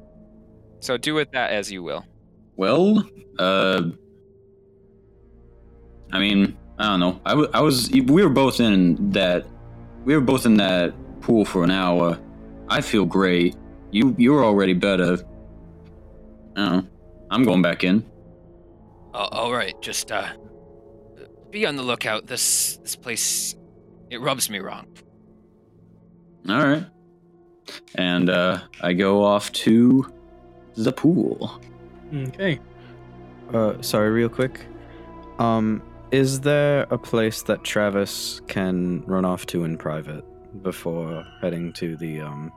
So 0.80 0.96
do 0.96 1.14
with 1.14 1.30
that 1.32 1.50
as 1.50 1.70
you 1.72 1.82
will. 1.82 2.04
Well, 2.56 3.08
uh, 3.38 3.82
I 6.12 6.18
mean, 6.18 6.56
I 6.78 6.84
don't 6.90 7.00
know. 7.00 7.20
I, 7.24 7.30
w- 7.30 7.50
I 7.52 7.60
was, 7.60 7.90
we 7.90 8.22
were 8.22 8.28
both 8.28 8.60
in 8.60 9.10
that, 9.10 9.44
we 10.04 10.14
were 10.14 10.20
both 10.20 10.46
in 10.46 10.56
that 10.58 10.94
pool 11.20 11.44
for 11.44 11.64
an 11.64 11.70
hour. 11.70 12.18
I 12.68 12.80
feel 12.80 13.04
great. 13.04 13.56
You, 13.90 14.14
you 14.18 14.32
were 14.32 14.44
already 14.44 14.72
better. 14.74 15.18
I 16.56 16.64
don't 16.64 16.72
know. 16.76 16.86
I'm 17.30 17.42
going 17.44 17.62
back 17.62 17.84
in. 17.84 18.04
Uh, 19.14 19.28
all 19.32 19.52
right, 19.52 19.74
just 19.82 20.12
uh, 20.12 20.28
be 21.50 21.66
on 21.66 21.76
the 21.76 21.82
lookout. 21.82 22.26
This 22.26 22.76
this 22.78 22.94
place 22.96 23.56
it 24.10 24.20
rubs 24.20 24.48
me 24.48 24.58
wrong. 24.60 24.86
All 26.48 26.64
right. 26.66 26.84
And 27.96 28.30
uh, 28.30 28.60
I 28.80 28.92
go 28.94 29.22
off 29.24 29.52
to 29.52 30.10
the 30.74 30.92
pool. 30.92 31.60
Okay. 32.14 32.58
uh, 33.52 33.80
sorry, 33.82 34.10
real 34.10 34.28
quick. 34.28 34.60
Um, 35.38 35.82
is 36.10 36.40
there 36.40 36.86
a 36.90 36.96
place 36.96 37.42
that 37.42 37.64
Travis 37.64 38.40
can 38.48 39.02
run 39.06 39.24
off 39.26 39.44
to 39.46 39.64
in 39.64 39.76
private 39.76 40.24
before 40.62 41.26
heading 41.42 41.72
to 41.74 41.96
the 41.96 42.22
um, 42.22 42.50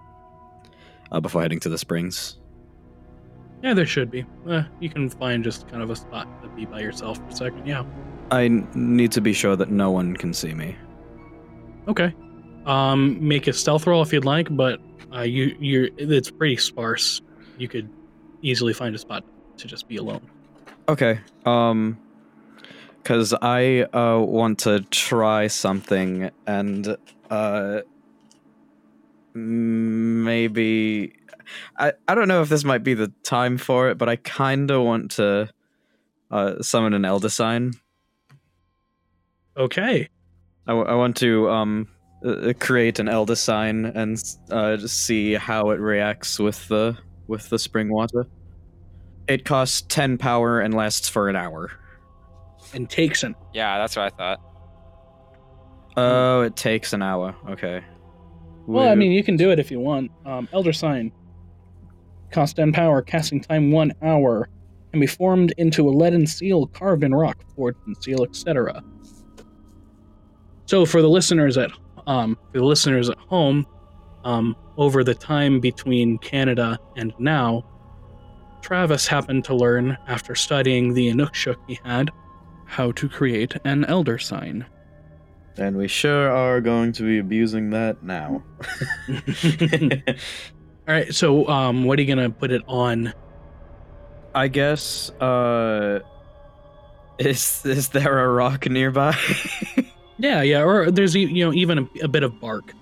uh, 1.12 1.20
before 1.20 1.42
heading 1.42 1.60
to 1.60 1.70
the 1.70 1.78
springs? 1.78 2.38
Yeah, 3.62 3.74
there 3.74 3.86
should 3.86 4.10
be. 4.10 4.26
Uh, 4.48 4.64
you 4.80 4.89
can 4.89 5.10
find 5.10 5.44
just 5.44 5.68
kind 5.68 5.84
of 5.84 5.89
a 5.89 5.96
spot 5.96 6.28
to 6.42 6.48
be 6.50 6.66
by 6.66 6.80
yourself 6.80 7.18
for 7.18 7.28
a 7.28 7.36
second. 7.36 7.68
Yeah. 7.68 7.84
I 8.32 8.46
n- 8.46 8.68
need 8.74 9.12
to 9.12 9.22
be 9.22 9.34
sure 9.34 9.56
that 9.58 9.70
no 9.70 9.92
one 9.92 10.16
can 10.16 10.34
see 10.34 10.54
me. 10.54 10.76
Okay. 11.88 12.16
Um, 12.66 13.28
make 13.28 13.47
a 13.47 13.53
stealth 13.53 13.88
roll 13.88 14.01
if 14.01 14.14
you'd 14.14 14.26
like, 14.26 14.47
but 14.55 14.80
uh, 15.14 15.22
you 15.22 15.55
you're 15.59 15.89
it's 15.97 16.30
pretty 16.30 16.57
sparse. 16.57 17.22
You 17.57 17.68
could 17.68 17.89
easily 18.41 18.74
find 18.74 18.93
a 18.95 18.97
spot 18.97 19.24
to 19.57 19.68
just 19.68 19.88
be 19.88 19.97
alone. 19.97 20.22
Okay. 20.88 21.20
Um 21.45 21.97
cuz 23.03 23.34
I 23.41 23.84
uh 23.93 24.20
want 24.20 24.59
to 24.59 24.82
try 24.91 25.47
something 25.47 26.30
and 26.45 26.97
uh 27.30 27.82
maybe 29.34 31.14
I 31.78 31.93
I 32.07 32.16
don't 32.16 32.28
know 32.28 32.41
if 32.41 32.49
this 32.49 32.64
might 32.64 32.84
be 32.84 32.93
the 32.93 33.12
time 33.24 33.57
for 33.57 33.89
it, 33.89 33.97
but 33.97 34.09
I 34.09 34.16
kind 34.18 34.72
of 34.72 34.84
want 34.84 35.12
to 35.12 35.49
uh 36.30 36.62
summon 36.62 36.93
an 36.93 37.05
elder 37.05 37.30
sign. 37.30 37.74
Okay. 39.57 40.07
I, 40.68 40.72
w- 40.72 40.88
I 40.88 40.95
want 40.95 41.18
to 41.18 41.49
um 41.49 41.88
uh, 42.26 42.53
create 42.59 42.99
an 42.99 43.07
elder 43.09 43.36
sign 43.36 43.86
and 43.86 44.22
uh 44.51 44.78
see 44.78 45.34
how 45.34 45.72
it 45.72 45.80
reacts 45.80 46.39
with 46.39 46.67
the 46.67 46.97
with 47.28 47.49
the 47.49 47.57
spring 47.57 47.89
water. 47.89 48.28
It 49.28 49.45
costs 49.45 49.82
10 49.84 50.17
power 50.17 50.59
and 50.59 50.74
lasts 50.74 51.07
for 51.07 51.30
an 51.30 51.36
hour. 51.36 51.72
And 52.74 52.89
takes 52.89 53.24
an 53.24 53.36
Yeah, 53.53 53.78
that's 53.78 53.95
what 53.95 54.13
I 54.13 54.17
thought. 54.17 54.41
Oh, 55.97 56.41
it 56.41 56.55
takes 56.55 56.93
an 56.93 57.01
hour. 57.01 57.36
Okay. 57.49 57.84
Well, 58.65 58.88
I 58.88 58.95
mean, 58.95 59.11
you 59.11 59.24
can 59.24 59.36
do 59.36 59.51
it 59.51 59.59
if 59.59 59.72
you 59.72 59.80
want. 59.80 60.11
Um, 60.26 60.47
Elder 60.53 60.72
Sign. 60.74 61.11
Cost 62.32 62.55
10 62.55 62.72
power, 62.72 63.01
casting 63.01 63.41
time 63.41 63.72
1 63.72 63.93
hour. 64.01 64.49
can 64.91 64.99
be 64.99 65.07
formed 65.07 65.53
into 65.57 65.89
a 65.89 65.91
leaden 65.91 66.26
seal 66.28 66.67
carved 66.67 67.03
in 67.03 67.13
rock, 67.13 67.43
forged 67.55 67.80
in 67.88 67.95
seal, 68.01 68.24
etc. 68.24 68.84
So 70.65 70.86
for 70.86 71.01
the 71.01 71.09
listeners 71.09 71.57
at 71.57 71.72
um, 72.12 72.38
for 72.51 72.59
the 72.59 72.66
listeners 72.66 73.09
at 73.09 73.18
home, 73.18 73.66
um, 74.26 74.55
over 74.78 75.01
the 75.03 75.16
time 75.16 75.62
between 75.62 76.18
Canada 76.18 76.78
and 76.97 77.14
now, 77.18 77.64
Travis 78.62 79.07
happened 79.07 79.45
to 79.45 79.55
learn 79.55 79.97
after 80.07 80.36
studying 80.36 80.93
the 80.93 81.09
Inukshuk 81.09 81.55
he 81.68 81.80
had 81.86 82.12
How 82.66 82.91
to 82.91 83.07
create 83.07 83.55
an 83.64 83.86
elder 83.86 84.18
sign. 84.18 84.66
And 85.57 85.78
we 85.78 85.88
sure 85.88 86.30
are 86.30 86.59
going 86.59 86.91
to 86.93 87.03
be 87.03 87.20
abusing 87.20 87.70
that 87.70 88.03
now. 88.03 88.43
All 90.88 90.95
right, 90.95 91.14
so 91.16 91.47
um, 91.47 91.86
what 91.86 91.97
are 91.97 92.01
you 92.01 92.14
gonna 92.14 92.30
put 92.30 92.51
it 92.51 92.64
on? 92.68 93.14
I 94.36 94.49
guess, 94.49 95.12
uh. 95.22 95.99
Is, 97.20 97.64
is 97.66 97.89
there 97.89 98.20
a 98.20 98.28
rock 98.28 98.68
nearby? 98.68 99.16
Yeah, 100.22 100.43
yeah, 100.43 100.63
or 100.63 100.91
there's 100.91 101.15
you 101.15 101.45
know 101.45 101.53
even 101.53 101.80
a, 101.80 102.03
a 102.03 102.07
bit 102.07 102.22
of 102.22 102.39
bark. 102.39 102.74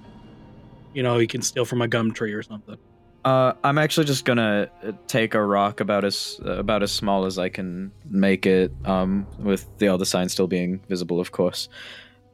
You 0.94 1.04
know, 1.04 1.20
you 1.20 1.28
can 1.28 1.42
steal 1.42 1.64
from 1.64 1.82
a 1.82 1.88
gum 1.88 2.12
tree 2.12 2.34
or 2.34 2.44
something. 2.44 2.78
Uh, 3.24 3.54
I'm 3.64 3.78
actually 3.78 4.06
just 4.06 4.26
gonna 4.26 4.70
uh, 4.84 4.92
take 5.08 5.36
a 5.36 5.44
rock 5.44 5.80
about 5.80 6.04
as 6.04 6.40
about 6.44 6.84
as 6.84 6.92
small 6.92 7.26
as 7.26 7.40
I 7.40 7.48
can 7.48 7.92
make 8.10 8.46
it, 8.46 8.74
um, 8.84 9.26
with 9.40 9.66
the 9.78 9.88
other 9.88 10.04
sign 10.04 10.28
still 10.28 10.48
being 10.48 10.82
visible, 10.90 11.22
of 11.22 11.32
course. 11.32 11.70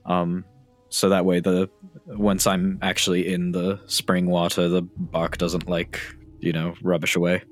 Um, 0.05 0.43
so 0.89 1.09
that 1.09 1.23
way, 1.23 1.39
the 1.39 1.69
once 2.07 2.47
I'm 2.47 2.79
actually 2.81 3.31
in 3.31 3.51
the 3.51 3.79
spring 3.85 4.25
water, 4.25 4.67
the 4.69 4.81
bark 4.81 5.37
doesn't 5.37 5.69
like 5.69 5.99
you 6.39 6.51
know 6.51 6.73
rubbish 6.81 7.15
away. 7.15 7.43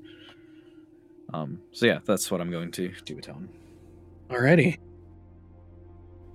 Um, 1.32 1.60
so 1.70 1.86
yeah, 1.86 2.00
that's 2.04 2.30
what 2.32 2.40
I'm 2.40 2.50
going 2.50 2.72
to 2.72 2.92
do 3.04 3.18
it 3.18 3.28
on. 3.28 3.48
Alrighty. 4.28 4.78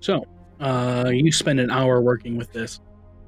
So, 0.01 0.25
uh, 0.59 1.09
you 1.13 1.31
spend 1.31 1.59
an 1.59 1.71
hour 1.71 2.01
working 2.01 2.37
with 2.37 2.51
this, 2.51 2.79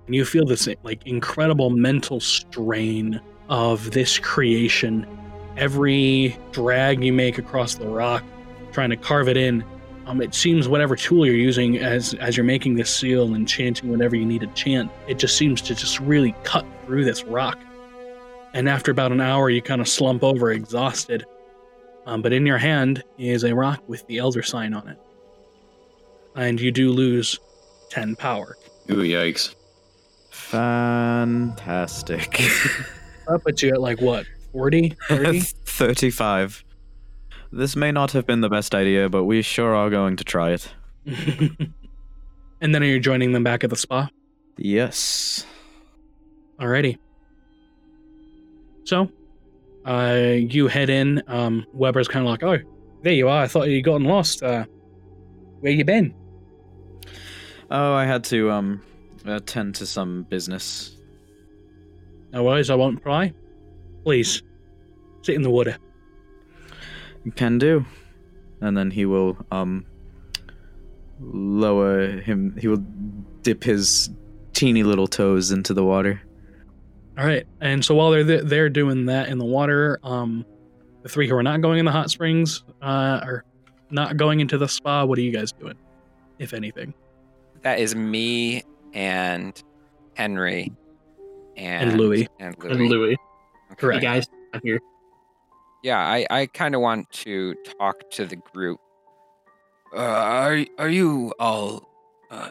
and 0.06 0.16
you 0.16 0.26
feel 0.26 0.46
this 0.46 0.68
like 0.84 1.06
incredible 1.06 1.70
mental 1.70 2.20
strain 2.20 3.22
of 3.50 3.92
this 3.92 4.20
creation. 4.20 5.06
Every 5.58 6.38
drag 6.52 7.04
you 7.04 7.14
make 7.14 7.38
across 7.38 7.76
the 7.76 7.88
rock, 7.88 8.24
trying 8.72 8.90
to 8.90 8.96
carve 8.96 9.28
it 9.28 9.38
in, 9.38 9.64
um, 10.08 10.22
it 10.22 10.34
seems 10.34 10.68
whatever 10.68 10.96
tool 10.96 11.26
you're 11.26 11.36
using 11.36 11.78
as 11.78 12.14
as 12.16 12.36
you're 12.36 12.44
making 12.44 12.76
this 12.76 12.90
seal 12.90 13.34
and 13.36 13.48
chanting 13.48 13.90
whatever 13.90 14.16
you 14.16 14.26
need 14.26 14.42
to 14.42 14.48
chant, 14.48 14.92
it 15.08 15.20
just 15.20 15.38
seems 15.38 15.62
to 15.62 15.76
just 15.76 16.00
really 16.00 16.36
cut 16.44 16.66
through 16.86 17.06
this 17.06 17.24
rock. 17.24 17.60
And 18.54 18.68
after 18.68 18.92
about 18.92 19.12
an 19.12 19.22
hour, 19.22 19.50
you 19.50 19.62
kind 19.62 19.80
of 19.80 19.88
slump 19.88 20.24
over, 20.24 20.52
exhausted. 20.52 21.26
Um, 22.06 22.22
but 22.22 22.34
in 22.34 22.46
your 22.46 22.58
hand 22.58 23.04
is 23.18 23.44
a 23.44 23.56
rock 23.56 23.82
with 23.88 24.06
the 24.08 24.18
Elder 24.18 24.42
sign 24.42 24.74
on 24.74 24.88
it. 24.88 24.98
And 26.36 26.60
you 26.60 26.72
do 26.72 26.92
lose 26.92 27.40
10 27.90 28.16
power. 28.16 28.58
Ooh, 28.90 29.04
yikes. 29.04 29.56
Fantastic. 30.32 31.62
That 33.28 33.44
puts 33.44 33.62
you 33.64 33.70
at 33.70 33.80
like 33.80 34.02
what, 34.02 34.26
40? 34.52 34.96
30? 35.08 35.40
35. 35.66 36.66
This 37.54 37.76
may 37.76 37.92
not 37.92 38.12
have 38.12 38.26
been 38.26 38.42
the 38.42 38.50
best 38.50 38.76
idea, 38.76 39.10
but 39.10 39.24
we 39.24 39.42
sure 39.42 39.74
are 39.76 39.90
going 39.90 40.18
to 40.18 40.24
try 40.24 40.52
it. 40.52 40.74
and 42.62 42.76
then 42.76 42.84
are 42.84 42.88
you 42.88 43.00
joining 43.00 43.32
them 43.32 43.44
back 43.44 43.64
at 43.64 43.70
the 43.70 43.76
spa? 43.76 44.10
Yes. 44.58 45.46
Alrighty. 46.60 46.98
So, 48.84 49.10
uh, 49.86 50.36
you 50.38 50.68
head 50.68 50.90
in. 50.90 51.22
Um, 51.28 51.66
Weber's 51.74 52.08
kind 52.08 52.26
of 52.26 52.30
like, 52.30 52.44
oh, 52.44 52.58
there 53.04 53.14
you 53.14 53.30
are. 53.30 53.44
I 53.44 53.48
thought 53.48 53.68
you'd 53.70 53.84
gotten 53.84 54.08
lost. 54.08 54.44
Uh, 54.44 54.66
where 55.62 55.72
you 55.72 55.86
been? 55.86 56.14
Oh, 57.72 57.94
I 57.94 58.06
had 58.06 58.26
to 58.26 58.52
um 58.52 58.82
attend 59.26 59.76
to 59.76 59.86
some 59.86 60.24
business. 60.24 60.98
No 62.34 62.44
worries, 62.44 62.70
I 62.70 62.76
won't 62.76 63.02
pry. 63.02 63.34
Please, 64.04 64.44
sit 65.22 65.36
in 65.36 65.42
the 65.42 65.50
water. 65.50 65.78
You 67.24 67.32
can 67.32 67.58
do. 67.58 67.86
And 68.60 68.78
then 68.78 68.92
he 68.92 69.06
will 69.06 69.38
um 69.52 69.86
lower 71.20 72.08
him 72.08 72.58
he 72.60 72.68
will 72.68 72.84
dip 73.42 73.64
his 73.64 74.10
teeny 74.54 74.84
little 74.84 75.08
toes 75.08 75.52
into 75.52 75.74
the 75.74 75.84
water. 75.84 76.22
All 77.18 77.26
right, 77.26 77.46
and 77.62 77.84
so 77.86 77.96
while 77.96 78.12
they're 78.12 78.24
th- 78.24 78.44
they're 78.46 78.70
doing 78.70 79.06
that 79.06 79.30
in 79.30 79.38
the 79.38 79.46
water, 79.46 80.00
um, 80.04 80.46
the 81.04 81.10
three 81.10 81.28
who 81.28 81.36
are 81.36 81.44
not 81.44 81.62
going 81.62 81.80
in 81.80 81.86
the 81.86 81.92
hot 81.92 82.10
springs, 82.10 82.64
uh, 82.82 83.20
are 83.24 83.44
not 83.92 84.18
going 84.18 84.40
into 84.40 84.58
the 84.58 84.68
spa. 84.68 85.04
What 85.06 85.18
are 85.20 85.22
you 85.22 85.32
guys 85.32 85.52
doing, 85.52 85.76
if 86.40 86.54
anything? 86.54 86.94
That 87.64 87.80
is 87.80 87.96
me 87.96 88.64
and 88.94 89.62
Henry 90.16 90.72
and, 91.56 91.92
And 91.92 92.00
Louis. 92.00 92.28
And 92.40 92.56
Louis. 92.58 92.72
And 92.72 92.90
Louis. 92.90 93.14
Okay. 93.72 93.76
Correct. 93.78 94.04
Hey 94.04 94.08
guys, 94.08 94.28
I'm 94.54 94.62
here. 94.64 94.80
Yeah, 95.84 96.00
I, 96.00 96.26
I 96.30 96.46
kind 96.48 96.76
of 96.76 96.82
want 96.82 97.10
to 97.12 97.56
talk 97.80 98.10
to 98.12 98.26
the 98.26 98.36
group. 98.36 98.80
Uh, 99.94 100.00
are 100.00 100.66
are 100.78 100.90
you 100.90 101.34
all? 101.40 101.90
Uh, 102.30 102.50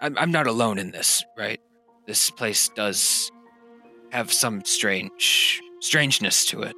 I'm 0.00 0.16
I'm 0.16 0.30
not 0.30 0.46
alone 0.46 0.78
in 0.78 0.90
this, 0.92 1.24
right? 1.36 1.60
This 2.06 2.30
place 2.30 2.68
does 2.70 3.30
have 4.10 4.32
some 4.32 4.64
strange 4.64 5.60
strangeness 5.80 6.44
to 6.46 6.62
it. 6.62 6.74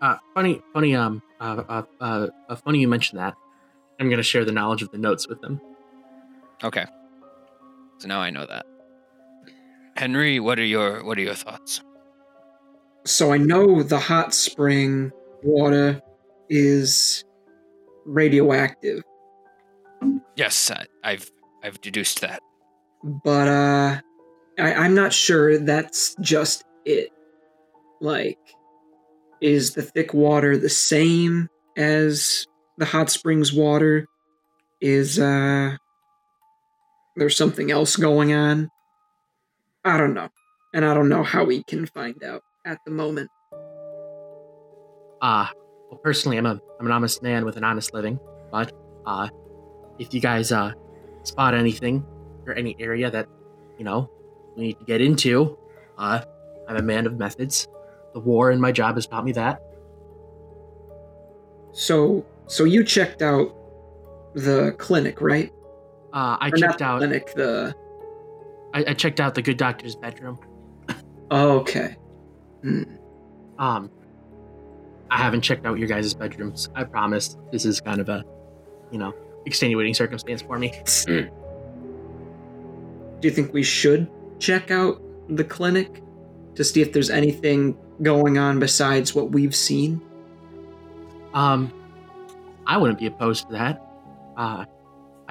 Uh, 0.00 0.16
funny, 0.34 0.62
funny. 0.72 0.96
Um, 0.96 1.22
uh, 1.40 1.62
uh, 1.68 1.82
uh, 2.00 2.26
uh, 2.48 2.56
funny 2.56 2.80
you 2.80 2.88
mentioned 2.88 3.20
that. 3.20 3.34
I'm 4.00 4.08
gonna 4.08 4.22
share 4.22 4.44
the 4.44 4.52
knowledge 4.52 4.82
of 4.82 4.90
the 4.90 4.98
notes 4.98 5.28
with 5.28 5.40
them. 5.40 5.60
Okay, 6.64 6.84
so 7.98 8.08
now 8.08 8.20
I 8.20 8.30
know 8.30 8.46
that. 8.46 8.64
Henry, 9.96 10.40
what 10.40 10.58
are 10.58 10.64
your 10.64 11.04
what 11.04 11.18
are 11.18 11.22
your 11.22 11.34
thoughts? 11.34 11.82
So 13.04 13.32
I 13.32 13.38
know 13.38 13.82
the 13.82 13.98
hot 13.98 14.32
spring 14.32 15.10
water 15.42 16.00
is 16.48 17.24
radioactive, 18.04 19.02
Yes, 20.36 20.70
I, 20.70 20.86
I've 21.04 21.30
I've 21.62 21.80
deduced 21.80 22.20
that. 22.20 22.40
but 23.02 23.48
uh, 23.48 24.00
I, 24.58 24.74
I'm 24.74 24.94
not 24.94 25.12
sure 25.12 25.58
that's 25.58 26.14
just 26.20 26.64
it. 26.84 27.10
Like, 28.00 28.38
is 29.40 29.74
the 29.74 29.82
thick 29.82 30.12
water 30.14 30.56
the 30.56 30.68
same 30.68 31.48
as 31.76 32.46
the 32.78 32.84
hot 32.84 33.10
springs 33.10 33.52
water? 33.52 34.06
Is 34.80 35.18
uh, 35.20 35.76
there's 37.16 37.36
something 37.36 37.70
else 37.70 37.96
going 37.96 38.32
on? 38.32 38.70
I 39.84 39.96
don't 39.96 40.14
know, 40.14 40.28
and 40.74 40.84
I 40.84 40.94
don't 40.94 41.08
know 41.08 41.22
how 41.22 41.44
we 41.44 41.62
can 41.64 41.86
find 41.86 42.22
out 42.22 42.42
at 42.64 42.78
the 42.84 42.90
moment. 42.90 43.30
Uh, 45.20 45.46
well, 45.90 46.00
personally, 46.02 46.38
I'm 46.38 46.46
a 46.46 46.60
I'm 46.78 46.86
an 46.86 46.92
honest 46.92 47.22
man 47.22 47.44
with 47.44 47.56
an 47.56 47.64
honest 47.64 47.94
living. 47.94 48.18
But 48.50 48.72
uh, 49.06 49.28
if 49.98 50.12
you 50.12 50.20
guys 50.20 50.52
uh 50.52 50.72
spot 51.22 51.54
anything 51.54 52.04
or 52.46 52.54
any 52.54 52.76
area 52.78 53.10
that 53.10 53.28
you 53.78 53.84
know 53.84 54.10
we 54.56 54.62
need 54.62 54.78
to 54.78 54.84
get 54.84 55.00
into, 55.00 55.58
uh, 55.98 56.22
I'm 56.68 56.76
a 56.76 56.82
man 56.82 57.06
of 57.06 57.18
methods. 57.18 57.68
The 58.14 58.20
war 58.20 58.50
and 58.50 58.60
my 58.60 58.72
job 58.72 58.96
has 58.96 59.06
taught 59.06 59.24
me 59.24 59.32
that. 59.32 59.62
So, 61.72 62.26
so 62.46 62.64
you 62.64 62.84
checked 62.84 63.22
out 63.22 63.56
the 64.34 64.74
clinic, 64.78 65.20
right? 65.20 65.50
Uh, 66.12 66.36
I 66.40 66.48
Or 66.48 66.56
checked 66.56 66.82
out. 66.82 66.98
clinic. 66.98 67.32
The 67.34 67.74
I, 68.74 68.84
I 68.88 68.94
checked 68.94 69.20
out 69.20 69.34
the 69.34 69.42
good 69.42 69.56
doctor's 69.56 69.96
bedroom. 69.96 70.38
oh, 71.30 71.58
okay. 71.60 71.96
Hmm. 72.62 72.82
Um, 73.58 73.90
I 75.10 75.18
haven't 75.18 75.42
checked 75.42 75.66
out 75.66 75.78
your 75.78 75.88
guys' 75.88 76.14
bedrooms. 76.14 76.68
I 76.74 76.84
promise. 76.84 77.36
This 77.50 77.64
is 77.66 77.80
kind 77.80 78.00
of 78.00 78.08
a, 78.08 78.24
you 78.90 78.98
know, 78.98 79.14
extenuating 79.46 79.94
circumstance 79.94 80.42
for 80.42 80.58
me. 80.58 80.72
Do 81.06 81.28
you 83.28 83.30
think 83.30 83.52
we 83.52 83.62
should 83.62 84.10
check 84.38 84.70
out 84.70 85.02
the 85.28 85.44
clinic 85.44 86.02
to 86.54 86.64
see 86.64 86.80
if 86.82 86.92
there's 86.92 87.10
anything 87.10 87.76
going 88.02 88.38
on 88.38 88.58
besides 88.58 89.14
what 89.14 89.30
we've 89.32 89.54
seen? 89.54 90.00
Um, 91.34 91.72
I 92.66 92.78
wouldn't 92.78 92.98
be 92.98 93.06
opposed 93.06 93.46
to 93.48 93.52
that. 93.52 93.86
Uh, 94.36 94.64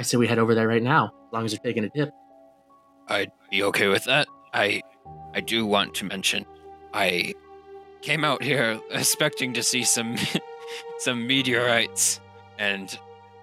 I 0.02 0.04
say 0.04 0.18
we 0.18 0.26
head 0.26 0.40
over 0.40 0.56
there 0.56 0.68
right 0.68 0.82
now, 0.82 1.14
as 1.28 1.32
long 1.32 1.46
as 1.46 1.54
you're 1.54 1.62
taking 1.62 1.84
a 1.84 1.90
dip. 1.90 2.10
I'd 3.08 3.32
be 3.52 3.62
okay 3.62 3.88
with 3.88 4.04
that. 4.06 4.28
I 4.52 4.82
I 5.36 5.42
do 5.42 5.64
want 5.64 5.94
to 5.96 6.06
mention 6.06 6.44
I 6.92 7.36
came 8.02 8.26
out 8.26 8.42
here 8.42 8.80
expecting 8.92 9.54
to 9.54 9.62
see 9.62 9.84
some 9.84 10.18
some 10.98 11.28
meteorites 11.28 12.20
and 12.58 12.98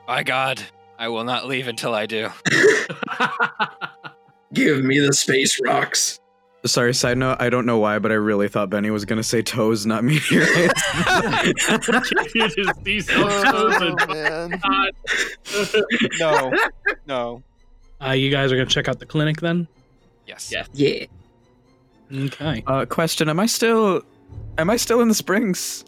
by 0.05 0.25
God, 0.25 0.61
I 0.99 1.07
will 1.07 1.23
not 1.23 1.47
leave 1.47 1.69
until 1.69 1.95
I 1.95 2.07
do. 2.07 2.29
Give 4.53 4.83
me 4.83 4.99
the 4.99 5.13
space 5.13 5.61
rocks. 5.65 6.19
Sorry, 6.65 6.93
side 6.93 7.19
note, 7.19 7.37
I 7.41 7.51
don't 7.51 7.67
know 7.67 7.79
why, 7.79 7.99
but 8.01 8.11
I 8.11 8.17
really 8.17 8.49
thought 8.49 8.69
Benny 8.69 8.91
was 8.91 9.05
gonna 9.05 9.23
say 9.23 9.43
toes, 9.43 9.87
not 9.87 10.03
meteorites. 10.05 10.83
It 10.93 12.59
is 12.59 12.67
these 12.83 13.09
Oh, 13.13 13.45
chosen. 13.45 13.97
man. 14.09 14.61
God. 14.61 14.93
No, 16.19 16.53
no. 17.07 17.43
Uh, 18.05 18.11
you 18.11 18.31
guys 18.31 18.51
are 18.53 18.57
gonna 18.57 18.67
check 18.69 18.89
out 18.89 18.99
the 18.99 19.07
clinic 19.07 19.41
then? 19.41 19.69
Yes. 20.27 20.51
Yes. 20.53 20.69
Yeah. 20.73 21.07
Okay. 22.13 22.63
uh, 22.67 22.85
question: 22.87 23.29
Am 23.29 23.39
I 23.41 23.47
still, 23.47 24.03
am 24.59 24.69
I 24.71 24.77
still 24.77 25.01
in 25.01 25.09
the 25.09 25.15
springs? 25.15 25.85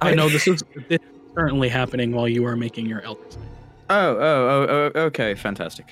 I 0.00 0.14
know 0.14 0.28
this 0.28 0.46
is 0.48 0.62
this 0.88 1.00
is 1.00 1.34
currently 1.34 1.68
happening 1.68 2.12
while 2.12 2.28
you 2.28 2.44
are 2.46 2.56
making 2.56 2.86
your 2.86 3.00
elder 3.02 3.20
sign. 3.30 3.48
Oh, 3.90 4.16
oh, 4.16 4.66
oh, 4.68 4.90
oh, 4.94 5.00
okay, 5.06 5.34
fantastic. 5.34 5.86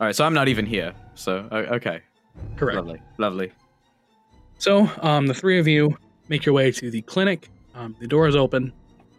All 0.00 0.06
right, 0.06 0.16
so 0.16 0.24
I'm 0.24 0.34
not 0.34 0.48
even 0.48 0.64
here. 0.66 0.94
So, 1.14 1.46
okay, 1.52 2.00
Correct. 2.56 2.76
lovely, 2.76 3.00
lovely. 3.18 3.52
So, 4.58 4.90
um, 5.00 5.26
the 5.26 5.34
three 5.34 5.58
of 5.58 5.66
you 5.66 5.96
make 6.28 6.44
your 6.44 6.54
way 6.54 6.70
to 6.72 6.90
the 6.90 7.02
clinic. 7.02 7.48
Um, 7.74 7.96
the 8.00 8.06
door 8.06 8.26
is 8.28 8.36
open. 8.36 8.72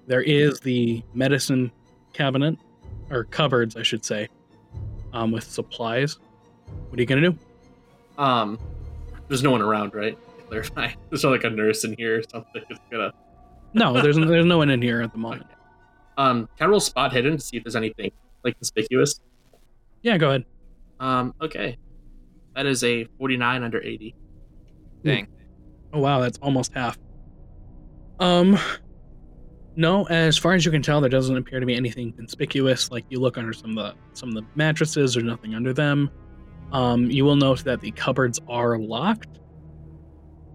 There 0.08 0.22
is 0.22 0.60
the 0.60 1.04
medicine 1.14 1.72
cabinet, 2.14 2.58
or 3.10 3.24
cupboards, 3.26 3.76
I 3.76 3.84
should 3.84 4.06
say, 4.06 4.28
um, 5.14 5.32
with 5.32 5.44
supplies. 5.44 6.20
What 6.90 7.00
are 7.00 7.02
you 7.02 7.08
gonna 7.08 7.22
do? 7.22 7.38
Um, 8.18 8.60
there's 9.28 9.44
no 9.44 9.52
one 9.52 9.62
around, 9.62 9.96
right? 9.96 10.18
Clarify. 10.48 10.92
There's 11.10 11.24
not 11.24 11.32
like 11.32 11.46
a 11.46 11.50
nurse 11.50 11.86
in 11.86 11.96
here 11.98 12.20
or 12.20 12.24
something. 12.24 12.62
It's 12.70 12.80
gonna. 12.92 13.14
No, 13.74 13.94
there's 13.94 14.18
there's 14.18 14.46
no 14.46 14.58
one 14.58 14.70
in 14.70 14.82
here 14.82 15.02
at 15.02 15.14
the 15.14 15.18
moment. 15.18 15.48
Um, 16.18 16.50
can 16.58 16.68
I 16.68 16.70
roll 16.70 16.82
spot 16.82 17.14
hidden 17.14 17.38
to 17.38 17.42
see 17.42 17.56
if 17.56 17.64
there's 17.64 17.78
anything 17.78 18.12
like 18.44 18.56
conspicuous? 18.58 19.22
Yeah, 20.02 20.18
go 20.18 20.28
ahead. 20.28 20.44
Um, 21.00 21.34
okay. 21.42 21.78
That 22.56 22.66
is 22.66 22.84
a 22.84 23.06
49 23.18 23.64
under 23.64 23.82
80. 23.82 24.16
Dang. 25.04 25.28
Oh 25.94 26.00
wow, 26.00 26.20
that's 26.20 26.38
almost 26.40 26.74
half. 26.74 26.98
Um, 28.20 28.58
no, 29.76 30.06
as 30.06 30.38
far 30.38 30.54
as 30.54 30.66
you 30.66 30.72
can 30.72 30.82
tell, 30.82 31.02
there 31.02 31.10
doesn't 31.10 31.36
appear 31.36 31.60
to 31.60 31.66
be 31.66 31.76
anything 31.76 32.14
conspicuous. 32.14 32.92
Like 32.92 33.06
you 33.10 33.20
look 33.20 33.38
under 33.38 33.54
some 33.54 33.78
of 33.78 33.78
the 33.78 33.94
some 34.14 34.30
of 34.30 34.36
the 34.36 34.46
mattresses, 34.56 35.14
there's 35.14 35.26
nothing 35.26 35.56
under 35.56 35.74
them. 35.74 36.10
Um, 36.72 37.10
you 37.10 37.26
will 37.26 37.36
note 37.36 37.64
that 37.66 37.82
the 37.82 37.92
cupboards 37.92 38.40
are 38.48 38.78
locked, 38.78 39.40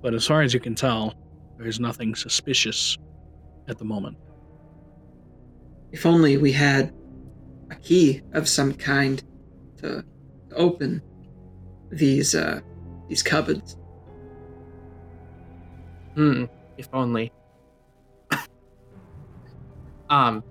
but 0.00 0.14
as 0.14 0.26
far 0.26 0.42
as 0.42 0.54
you 0.54 0.60
can 0.60 0.74
tell, 0.74 1.14
there's 1.58 1.80
nothing 1.80 2.14
suspicious 2.14 2.96
at 3.68 3.78
the 3.78 3.84
moment. 3.84 4.16
If 5.92 6.06
only 6.06 6.36
we 6.36 6.52
had 6.52 6.94
a 7.70 7.74
key 7.76 8.22
of 8.32 8.48
some 8.48 8.72
kind 8.74 9.22
to, 9.78 10.04
to 10.50 10.56
open 10.56 11.02
these 11.90 12.34
uh 12.34 12.60
these 13.08 13.22
cupboards. 13.22 13.76
Hmm. 16.14 16.44
If 16.78 16.88
only. 16.92 17.32
um, 20.10 20.42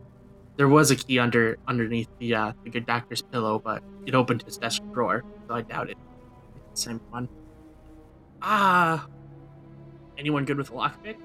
there 0.58 0.68
was 0.68 0.92
a 0.92 0.96
key 0.96 1.20
under 1.20 1.58
underneath 1.68 2.10
the 2.20 2.36
uh, 2.36 2.52
the 2.64 2.70
good 2.70 2.86
doctor's 2.86 3.22
pillow, 3.22 3.60
but 3.60 3.84
it 4.06 4.16
opened 4.16 4.44
his 4.44 4.58
desk 4.58 4.82
drawer, 4.94 5.24
so 5.48 5.56
I 5.56 5.62
doubt 5.62 5.90
it. 5.90 5.98
It's 6.72 6.84
the 6.84 6.90
same 6.90 7.02
one. 7.10 7.28
Ah. 8.42 9.08
anyone 10.18 10.46
good 10.46 10.58
with 10.58 10.70
a 10.70 10.74
lockpick? 10.74 11.18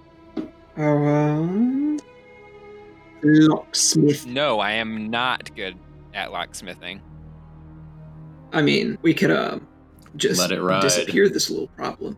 Um, 0.77 1.99
locksmith. 3.23 4.27
No, 4.27 4.61
I 4.61 4.73
am 4.73 5.11
not 5.11 5.55
good 5.55 5.77
at 6.15 6.31
locksmithing. 6.31 7.01
I 8.53 8.63
mean, 8.63 8.99
we 9.03 9.15
could 9.15 9.31
um 9.31 9.69
just 10.17 10.41
Let 10.41 10.53
it 10.53 10.63
ride. 10.63 10.83
disappear 10.83 11.29
this 11.29 11.51
little 11.51 11.69
problem. 11.69 12.17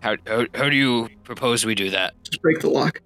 How, 0.00 0.16
how, 0.26 0.46
how 0.54 0.68
do 0.68 0.76
you 0.76 1.08
propose 1.24 1.64
we 1.64 1.74
do 1.74 1.90
that? 1.90 2.14
Just 2.24 2.42
break 2.42 2.60
the 2.60 2.68
lock. 2.68 3.00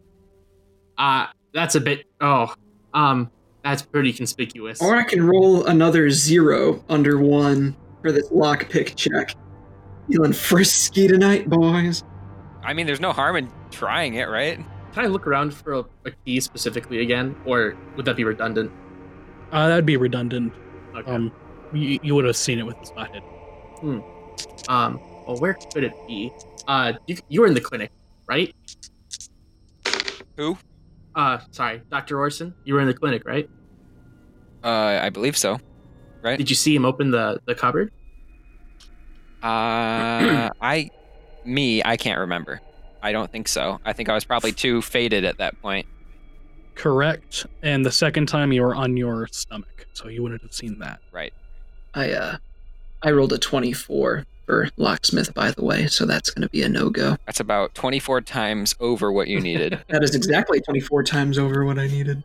Uh, 0.97 1.27
that's 1.53 1.75
a 1.75 1.81
bit. 1.81 2.05
Oh, 2.21 2.55
um, 2.95 3.31
that's 3.63 3.83
pretty 3.83 4.13
conspicuous. 4.13 4.81
Or 4.81 4.97
I 4.97 5.03
can 5.03 5.27
roll 5.27 5.67
another 5.67 6.09
zero 6.11 6.85
under 6.89 7.19
one 7.19 7.77
for 8.03 8.13
this 8.13 8.29
lockpick 8.31 8.95
check. 8.97 9.35
Feeling 10.11 10.33
frisky 10.33 11.09
tonight, 11.09 11.51
boys. 11.51 12.03
I 12.63 12.73
mean, 12.73 12.87
there's 12.87 13.01
no 13.01 13.13
harm 13.13 13.37
in 13.37 13.51
trying 13.71 14.15
it, 14.15 14.29
right? 14.29 14.57
Can 14.93 15.05
I 15.05 15.09
look 15.09 15.27
around 15.27 15.53
for 15.53 15.73
a, 15.75 15.85
a 16.07 16.11
key 16.25 16.41
specifically 16.41 17.01
again, 17.03 17.37
or 17.45 17.77
would 17.97 18.07
that 18.07 18.17
be 18.17 18.25
redundant? 18.25 18.73
Uh, 19.53 19.69
that'd 19.69 19.85
be 19.85 19.97
redundant. 19.97 20.53
Okay. 20.97 21.11
Um, 21.11 21.31
you, 21.75 21.99
you 22.03 22.15
would 22.15 22.25
have 22.25 22.37
seen 22.37 22.59
it 22.59 22.65
with 22.67 22.79
the 22.81 22.87
spot 22.87 23.09
hidden. 23.13 23.29
Um, 23.83 25.01
well, 25.27 25.37
where 25.39 25.55
could 25.55 25.85
it 25.85 25.95
be? 26.07 26.33
Uh, 26.67 26.95
you, 27.07 27.17
you 27.29 27.41
were 27.41 27.47
in 27.47 27.55
the 27.55 27.61
clinic, 27.61 27.91
right? 28.29 28.55
Who? 30.37 30.59
Uh, 31.15 31.39
sorry, 31.51 31.83
Dr. 31.91 32.19
Orson. 32.19 32.55
You 32.65 32.75
were 32.75 32.81
in 32.81 32.87
the 32.87 32.95
clinic, 32.95 33.25
right? 33.25 33.49
Uh, 34.63 35.01
I 35.03 35.11
believe 35.11 35.37
so. 35.37 35.59
Right? 36.23 36.37
Did 36.37 36.51
you 36.51 36.57
see 36.57 36.75
him 36.75 36.85
open 36.85 37.11
the, 37.11 37.41
the 37.47 37.55
cupboard? 37.55 37.93
Uh, 39.43 40.51
I, 40.61 40.91
me, 41.45 41.83
I 41.85 41.97
can't 41.97 42.21
remember. 42.21 42.61
I 43.03 43.13
don't 43.13 43.31
think 43.31 43.49
so. 43.49 43.79
I 43.85 43.93
think 43.93 44.09
I 44.09 44.15
was 44.15 44.25
probably 44.25 44.53
too 44.53 44.83
faded 44.83 45.25
at 45.25 45.39
that 45.39 45.61
point. 45.63 45.87
Correct. 46.75 47.47
And 47.63 47.87
the 47.87 47.93
second 47.93 48.27
time 48.27 48.53
you 48.53 48.63
were 48.63 48.75
on 48.75 48.97
your 48.97 49.29
stomach, 49.29 49.87
so 49.93 50.09
you 50.09 50.23
wouldn't 50.23 50.43
have 50.43 50.53
seen 50.53 50.79
that. 50.81 51.01
Right. 51.13 51.33
I 51.95 52.13
uh 52.13 52.37
I 53.07 53.13
rolled 53.13 53.33
a 53.33 53.39
24 53.39 54.27
for 54.47 54.69
locksmith 54.77 55.33
by 55.33 55.53
the 55.53 55.65
way, 55.65 55.87
so 55.87 56.07
that's 56.07 56.29
going 56.29 56.43
to 56.43 56.49
be 56.49 56.63
a 56.63 56.69
no-go. 56.69 57.17
That's 57.25 57.39
about 57.39 57.73
24 57.77 58.23
times 58.23 58.75
over 58.81 59.13
what 59.13 59.29
you 59.29 59.41
needed. 59.41 59.79
That 59.91 60.03
is 60.03 60.17
exactly 60.17 60.61
24 60.61 61.05
times 61.05 61.39
over 61.39 61.65
what 61.65 61.79
I 61.79 61.87
needed. 61.87 62.25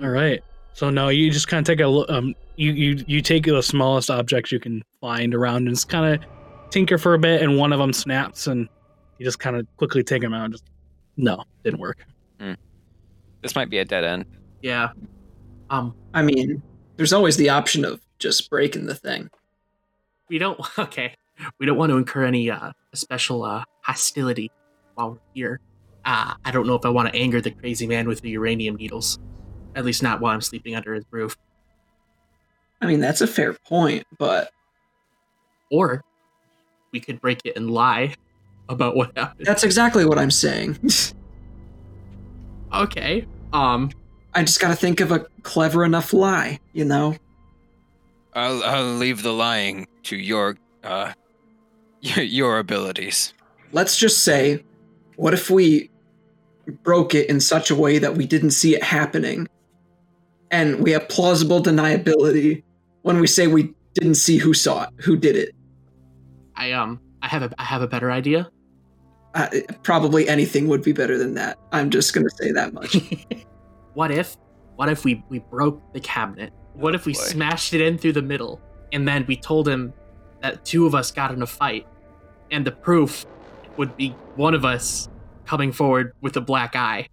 All 0.00 0.08
right. 0.08 0.42
So 0.72 0.90
no, 0.90 1.08
you 1.08 1.30
just 1.30 1.46
kind 1.46 1.60
of 1.60 1.66
take 1.66 1.84
a 1.84 1.86
look. 1.86 2.10
Um, 2.10 2.34
you 2.56 2.72
you 2.72 3.04
you 3.06 3.22
take 3.22 3.44
the 3.44 3.62
smallest 3.62 4.10
objects 4.10 4.50
you 4.50 4.58
can 4.58 4.82
find 5.00 5.36
around 5.36 5.68
and 5.68 5.70
just 5.70 5.88
kind 5.88 6.14
of 6.14 6.28
tinker 6.70 6.98
for 6.98 7.14
a 7.14 7.18
bit, 7.18 7.40
and 7.40 7.56
one 7.56 7.72
of 7.72 7.78
them 7.78 7.92
snaps, 7.92 8.48
and 8.48 8.68
you 9.18 9.24
just 9.24 9.38
kind 9.38 9.54
of 9.54 9.66
quickly 9.76 10.02
take 10.02 10.22
them 10.22 10.34
out. 10.34 10.46
And 10.46 10.54
just 10.54 10.64
no, 11.16 11.44
didn't 11.62 11.78
work. 11.78 12.04
this 13.42 13.54
might 13.54 13.70
be 13.70 13.78
a 13.78 13.84
dead 13.84 14.02
end. 14.02 14.24
Yeah. 14.62 14.88
Um, 15.70 15.94
I 16.12 16.22
mean, 16.22 16.60
there's 16.96 17.12
always 17.12 17.36
the 17.36 17.50
option 17.50 17.84
of 17.84 18.00
just 18.18 18.50
breaking 18.50 18.86
the 18.86 18.96
thing. 18.96 19.30
We 20.28 20.38
don't. 20.38 20.58
Okay, 20.78 21.14
we 21.58 21.66
don't 21.66 21.76
want 21.78 21.90
to 21.90 21.96
incur 21.96 22.24
any 22.24 22.50
uh 22.50 22.72
special 22.94 23.44
uh 23.44 23.64
hostility 23.82 24.50
while 24.94 25.12
we're 25.12 25.18
here. 25.34 25.60
Uh, 26.04 26.34
I 26.44 26.50
don't 26.50 26.66
know 26.66 26.74
if 26.74 26.84
I 26.84 26.88
want 26.88 27.12
to 27.12 27.18
anger 27.18 27.40
the 27.40 27.50
crazy 27.50 27.86
man 27.86 28.08
with 28.08 28.20
the 28.22 28.30
uranium 28.30 28.76
needles. 28.76 29.18
At 29.74 29.84
least 29.84 30.02
not 30.02 30.20
while 30.20 30.32
I'm 30.34 30.40
sleeping 30.40 30.74
under 30.74 30.94
his 30.94 31.04
roof. 31.10 31.36
I 32.80 32.86
mean, 32.86 33.00
that's 33.00 33.20
a 33.20 33.26
fair 33.26 33.52
point, 33.52 34.04
but 34.18 34.50
Or 35.70 36.02
we 36.92 37.00
could 37.00 37.20
break 37.20 37.40
it 37.44 37.56
and 37.56 37.70
lie 37.70 38.14
about 38.68 38.96
what 38.96 39.16
happened. 39.16 39.44
that's 39.46 39.64
exactly 39.64 40.04
what 40.06 40.18
I'm 40.18 40.30
saying. 40.30 40.78
Okay. 42.72 43.26
Um. 43.52 43.90
I 44.34 44.44
just 44.44 44.60
got 44.60 44.68
to 44.68 44.76
think 44.76 45.00
of 45.00 45.10
a 45.10 45.26
clever 45.42 45.84
enough 45.84 46.12
lie, 46.12 46.60
you 46.74 46.84
know? 46.84 47.16
I'll, 48.34 48.62
I'll 48.62 48.94
leave 48.94 49.22
the 49.22 49.32
lying 49.32 49.86
to 50.08 50.16
your, 50.16 50.56
uh, 50.84 51.12
your, 52.00 52.24
your 52.24 52.58
abilities. 52.58 53.34
Let's 53.72 53.96
just 53.96 54.24
say, 54.24 54.64
what 55.16 55.34
if 55.34 55.50
we 55.50 55.90
broke 56.82 57.14
it 57.14 57.28
in 57.28 57.40
such 57.40 57.70
a 57.70 57.74
way 57.74 57.98
that 57.98 58.16
we 58.16 58.26
didn't 58.26 58.52
see 58.52 58.74
it 58.74 58.82
happening? 58.82 59.48
And 60.50 60.80
we 60.80 60.92
have 60.92 61.08
plausible 61.08 61.62
deniability 61.62 62.62
when 63.02 63.20
we 63.20 63.26
say 63.26 63.46
we 63.46 63.74
didn't 63.94 64.14
see 64.14 64.38
who 64.38 64.54
saw 64.54 64.84
it, 64.84 64.90
who 64.98 65.16
did 65.16 65.36
it. 65.36 65.54
I 66.56 66.72
um. 66.72 67.00
I 67.22 67.28
have 67.28 67.42
a. 67.42 67.50
I 67.58 67.64
have 67.64 67.82
a 67.82 67.86
better 67.86 68.10
idea. 68.10 68.50
Uh, 69.34 69.48
probably 69.82 70.28
anything 70.28 70.68
would 70.68 70.82
be 70.82 70.92
better 70.92 71.18
than 71.18 71.34
that. 71.34 71.58
I'm 71.72 71.90
just 71.90 72.14
going 72.14 72.26
to 72.26 72.34
say 72.34 72.50
that 72.52 72.72
much. 72.72 72.96
what 73.94 74.10
if? 74.10 74.36
What 74.76 74.88
if 74.88 75.04
we 75.04 75.22
we 75.28 75.40
broke 75.40 75.80
the 75.92 76.00
cabinet? 76.00 76.52
What 76.74 76.94
if 76.94 77.06
we 77.06 77.12
boy. 77.12 77.20
smashed 77.20 77.74
it 77.74 77.80
in 77.80 77.98
through 77.98 78.14
the 78.14 78.22
middle, 78.22 78.60
and 78.92 79.06
then 79.06 79.24
we 79.28 79.36
told 79.36 79.68
him 79.68 79.92
that 80.42 80.64
two 80.64 80.86
of 80.86 80.94
us 80.94 81.10
got 81.10 81.32
in 81.32 81.42
a 81.42 81.46
fight, 81.46 81.86
and 82.50 82.66
the 82.66 82.72
proof 82.72 83.26
would 83.76 83.96
be 83.96 84.10
one 84.36 84.54
of 84.54 84.64
us 84.64 85.08
coming 85.44 85.72
forward 85.72 86.12
with 86.20 86.36
a 86.36 86.40
black 86.40 86.76
eye. 86.76 87.08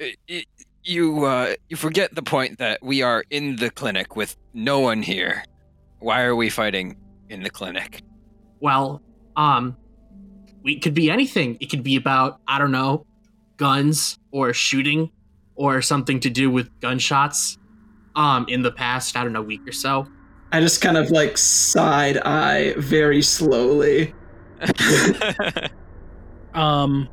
Y- 0.00 0.44
You, 0.84 1.24
uh, 1.24 1.54
you 1.68 1.76
forget 1.76 2.14
the 2.14 2.22
point 2.22 2.58
that 2.58 2.82
we 2.82 3.02
are 3.02 3.22
in 3.28 3.56
the 3.56 3.68
clinic 3.70 4.16
with 4.16 4.36
no 4.54 4.80
one 4.80 5.02
here. 5.02 5.44
Why 5.98 6.22
are 6.22 6.34
we 6.34 6.48
fighting 6.48 6.96
in 7.28 7.42
the 7.42 7.50
clinic? 7.50 8.00
Well, 8.60 9.02
um, 9.36 9.76
we 10.62 10.78
could 10.80 10.94
be 10.94 11.10
anything. 11.10 11.58
It 11.60 11.66
could 11.68 11.82
be 11.82 11.96
about 11.96 12.40
I 12.46 12.58
don't 12.58 12.70
know, 12.70 13.04
guns 13.58 14.16
or 14.30 14.54
shooting 14.54 15.10
or 15.56 15.82
something 15.82 16.20
to 16.20 16.30
do 16.30 16.50
with 16.50 16.70
gunshots. 16.80 17.58
Um, 18.16 18.46
in 18.48 18.62
the 18.62 18.72
past, 18.72 19.16
I 19.16 19.22
don't 19.24 19.32
know, 19.32 19.42
week 19.42 19.60
or 19.68 19.72
so. 19.72 20.06
I 20.52 20.60
just 20.60 20.80
kind 20.80 20.96
of 20.96 21.10
like 21.10 21.36
side 21.38 22.16
eye 22.18 22.74
very 22.78 23.22
slowly. 23.22 24.14
Um, 26.54 27.08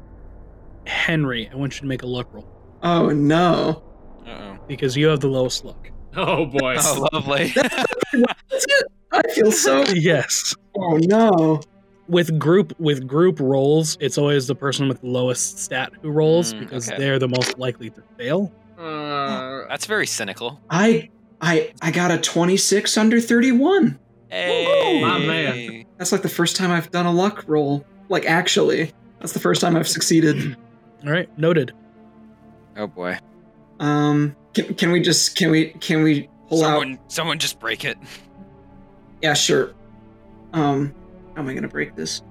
Henry, 0.88 1.50
I 1.52 1.56
want 1.56 1.76
you 1.76 1.82
to 1.82 1.86
make 1.88 2.02
a 2.02 2.08
luck 2.08 2.34
roll 2.34 2.48
Oh 2.82 3.10
no. 3.10 3.84
Uh-oh. 4.26 4.58
because 4.68 4.96
you 4.98 5.08
have 5.08 5.20
the 5.20 5.28
lowest 5.28 5.64
luck. 5.66 5.92
Oh 6.16 6.46
boy. 6.46 6.78
Oh, 6.80 7.08
lovely. 7.14 7.54
I 9.12 9.22
feel 9.34 9.52
so. 9.52 9.84
yes. 9.94 10.56
Oh 10.78 10.98
no. 11.04 11.62
With 12.08 12.40
group 12.40 12.74
with 12.80 13.08
group 13.08 13.40
rolls, 13.40 13.98
it's 14.00 14.18
always 14.18 14.48
the 14.48 14.56
person 14.56 14.88
with 14.88 15.02
the 15.02 15.08
lowest 15.08 15.60
stat 15.60 15.92
who 16.02 16.10
rolls 16.12 16.54
Mm, 16.54 16.60
because 16.62 16.90
okay. 16.90 16.98
they're 16.98 17.20
the 17.20 17.28
most 17.28 17.58
likely 17.60 17.90
to 17.92 18.02
fail. 18.18 18.52
Uh, 18.80 19.68
That's 19.68 19.86
very 19.86 20.08
cynical. 20.08 20.60
I 20.70 21.10
I 21.42 21.74
I 21.82 21.92
got 21.92 22.12
a 22.12 22.18
26 22.18 22.98
under 22.98 23.20
31. 23.20 24.00
Hey, 24.30 25.02
my 25.02 25.20
man. 25.20 25.86
That's 25.98 26.12
like 26.12 26.22
the 26.22 26.30
first 26.30 26.56
time 26.56 26.72
I've 26.72 26.92
done 26.92 27.06
a 27.06 27.12
luck 27.12 27.44
roll. 27.48 27.86
Like 28.10 28.26
actually, 28.26 28.92
that's 29.20 29.34
the 29.34 29.40
first 29.40 29.62
time 29.62 29.76
I've 29.76 29.88
succeeded. 29.88 30.56
All 31.06 31.12
right, 31.12 31.30
noted. 31.38 31.72
Oh 32.78 32.88
boy. 32.88 33.18
Um, 33.80 34.36
can, 34.54 34.74
can 34.76 34.92
we 34.92 35.02
just 35.02 35.36
can 35.36 35.52
we 35.52 35.68
can 35.70 36.04
we 36.04 36.30
pull 36.50 36.64
out? 36.64 36.80
Someone, 36.82 37.00
someone 37.08 37.40
just 37.40 37.60
break 37.60 37.86
it. 37.86 37.98
Yeah, 39.22 39.34
sure. 39.34 39.74
Um, 40.54 40.94
how 41.36 41.42
am 41.42 41.48
I 41.50 41.54
gonna 41.54 41.68
break 41.68 41.96
this? 41.96 42.22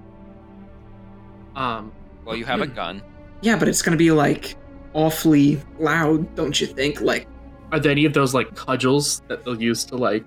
um, 1.55 1.91
Well, 2.25 2.35
you 2.35 2.45
have 2.45 2.61
a 2.61 2.67
gun. 2.67 3.01
Yeah, 3.41 3.57
but 3.57 3.67
it's 3.67 3.81
gonna 3.81 3.97
be 3.97 4.11
like 4.11 4.55
awfully 4.93 5.61
loud, 5.79 6.35
don't 6.35 6.59
you 6.59 6.67
think? 6.67 7.01
Like, 7.01 7.27
are 7.71 7.79
there 7.79 7.91
any 7.91 8.05
of 8.05 8.13
those 8.13 8.33
like 8.33 8.55
cudgels 8.55 9.21
that 9.27 9.43
they'll 9.43 9.61
use 9.61 9.83
to 9.85 9.95
like, 9.97 10.23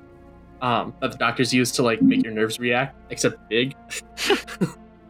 um, 0.60 0.94
that 1.00 1.12
the 1.12 1.18
doctors 1.18 1.52
use 1.54 1.70
to 1.72 1.82
like 1.82 2.02
make 2.02 2.22
your 2.24 2.32
nerves 2.32 2.58
react, 2.58 2.96
except 3.10 3.48
big? 3.48 3.74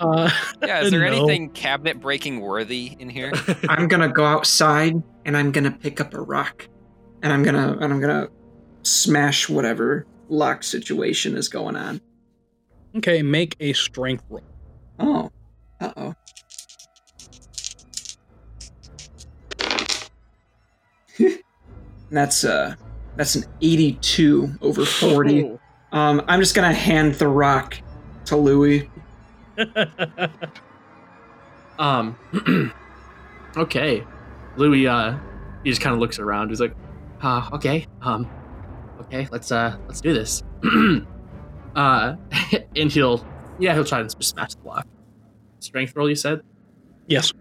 Uh, 0.01 0.31
Yeah, 0.63 0.83
is 0.83 0.93
there 0.93 1.01
No. 1.01 1.07
anything 1.09 1.51
cabinet 1.51 1.99
breaking 2.01 2.39
worthy 2.39 2.95
in 3.01 3.09
here? 3.11 3.33
I'm 3.69 3.89
gonna 3.89 4.09
go 4.09 4.25
outside 4.25 5.03
and 5.25 5.37
I'm 5.37 5.51
gonna 5.51 5.73
pick 5.73 6.01
up 6.01 6.15
a 6.15 6.21
rock, 6.21 6.69
and 7.25 7.33
I'm 7.33 7.43
gonna 7.43 7.77
and 7.81 7.93
I'm 7.93 8.01
gonna 8.01 8.29
smash 8.85 9.49
whatever 9.49 10.07
lock 10.29 10.63
situation 10.63 11.37
is 11.37 11.49
going 11.49 11.75
on. 11.75 12.01
okay, 12.99 13.23
make 13.25 13.57
a 13.59 13.73
strength 13.73 14.23
roll. 14.31 14.45
Oh, 15.01 15.31
uh 15.81 15.93
oh. 15.97 16.15
that's 22.11 22.45
uh, 22.45 22.75
that's 23.17 23.35
an 23.35 23.45
82 23.61 24.51
over 24.61 24.85
40. 24.85 25.45
Oh. 25.45 25.61
Um, 25.91 26.23
I'm 26.29 26.41
just 26.41 26.55
gonna 26.55 26.73
hand 26.73 27.15
the 27.15 27.29
rock 27.29 27.77
to 28.27 28.37
Louis. 28.37 28.91
Um. 31.79 32.17
okay, 33.57 34.05
Louis. 34.57 34.87
Uh, 34.87 35.17
he 35.63 35.71
just 35.71 35.81
kind 35.81 35.95
of 35.95 36.01
looks 36.01 36.19
around. 36.19 36.49
He's 36.49 36.61
like, 36.61 36.75
uh, 37.23 37.49
okay. 37.53 37.87
Um, 38.03 38.29
okay. 39.01 39.29
Let's 39.31 39.53
uh, 39.53 39.77
let's 39.87 40.01
do 40.01 40.13
this. 40.13 40.43
uh, 41.77 42.17
and 42.77 42.93
he'll, 42.93 43.25
yeah, 43.59 43.75
he'll 43.75 43.85
try 43.85 44.01
and 44.01 44.09
just 44.09 44.23
smash 44.23 44.55
the 44.55 44.61
block. 44.61 44.87
Strength 45.61 45.95
roll, 45.97 46.09
you 46.09 46.17
said. 46.17 46.43
yes. 47.07 47.33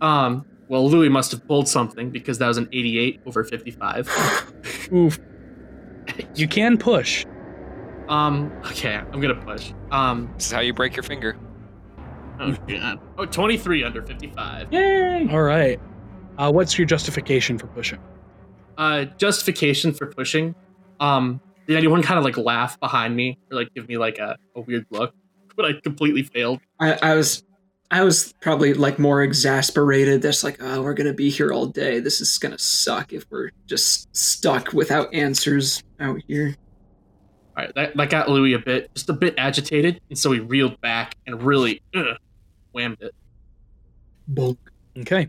Um. 0.00 0.46
Well, 0.70 0.88
Louis 0.88 1.08
must 1.08 1.32
have 1.32 1.46
pulled 1.46 1.68
something 1.68 2.10
because 2.10 2.38
that 2.38 2.48
was 2.48 2.56
an 2.56 2.68
88 2.72 3.20
over 3.26 3.44
55. 3.44 4.88
Oof. 4.92 5.18
You 6.34 6.48
can 6.48 6.78
push. 6.78 7.26
Um. 8.08 8.50
Okay, 8.66 8.94
I'm 8.94 9.20
gonna 9.20 9.34
push. 9.34 9.72
Um. 9.90 10.30
This 10.36 10.46
is 10.46 10.52
how 10.52 10.60
you 10.60 10.72
break 10.72 10.96
your 10.96 11.02
finger. 11.02 11.36
Oh 12.40 12.56
god. 12.66 13.00
Oh, 13.18 13.26
23 13.26 13.84
under 13.84 14.02
55. 14.02 14.72
Yay! 14.72 15.28
All 15.30 15.42
right. 15.42 15.78
Uh, 16.38 16.50
what's 16.50 16.78
your 16.78 16.86
justification 16.86 17.58
for 17.58 17.66
pushing? 17.66 18.00
uh 18.78 19.04
justification 19.18 19.92
for 19.92 20.06
pushing 20.06 20.54
um 21.00 21.38
did 21.66 21.76
anyone 21.76 22.02
kind 22.02 22.18
of 22.18 22.24
like 22.24 22.38
laugh 22.38 22.80
behind 22.80 23.14
me 23.14 23.36
or 23.50 23.56
like 23.58 23.68
give 23.74 23.86
me 23.88 23.98
like 23.98 24.18
a, 24.18 24.36
a 24.56 24.60
weird 24.62 24.86
look 24.90 25.12
but 25.54 25.66
i 25.66 25.72
completely 25.82 26.22
failed 26.22 26.60
I, 26.80 26.94
I 27.02 27.14
was, 27.14 27.44
I 27.90 28.04
was 28.04 28.32
probably 28.40 28.72
like 28.72 28.98
more 28.98 29.22
exasperated. 29.22 30.22
That's 30.22 30.44
like, 30.44 30.58
oh, 30.60 30.82
we're 30.82 30.94
gonna 30.94 31.12
be 31.12 31.30
here 31.30 31.52
all 31.52 31.66
day. 31.66 32.00
This 32.00 32.20
is 32.20 32.38
gonna 32.38 32.58
suck 32.58 33.12
if 33.12 33.24
we're 33.30 33.50
just 33.66 34.14
stuck 34.16 34.72
without 34.72 35.12
answers 35.12 35.82
out 35.98 36.20
here. 36.28 36.54
all 37.56 37.64
right 37.64 37.74
that, 37.74 37.96
that 37.96 38.10
got 38.10 38.28
louis 38.28 38.54
a 38.54 38.58
bit 38.58 38.94
just 38.94 39.08
a 39.08 39.12
bit 39.12 39.34
agitated 39.36 40.00
and 40.08 40.18
so 40.18 40.30
he 40.32 40.40
reeled 40.40 40.80
back 40.80 41.16
and 41.26 41.42
really 41.42 41.82
ugh, 41.94 42.16
whammed 42.72 42.96
it 43.00 43.14
Bonk. 44.32 44.58
Okay. 44.98 45.28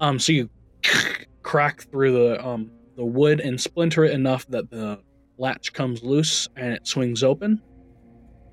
Um, 0.00 0.18
so 0.18 0.32
you 0.32 0.50
crack 1.42 1.82
through 1.90 2.12
the 2.12 2.46
um 2.46 2.70
the 2.96 3.04
wood 3.04 3.40
and 3.40 3.60
splinter 3.60 4.04
it 4.04 4.12
enough 4.12 4.46
that 4.48 4.70
the 4.70 5.00
latch 5.38 5.72
comes 5.72 6.02
loose 6.02 6.48
and 6.56 6.72
it 6.72 6.86
swings 6.86 7.22
open. 7.22 7.60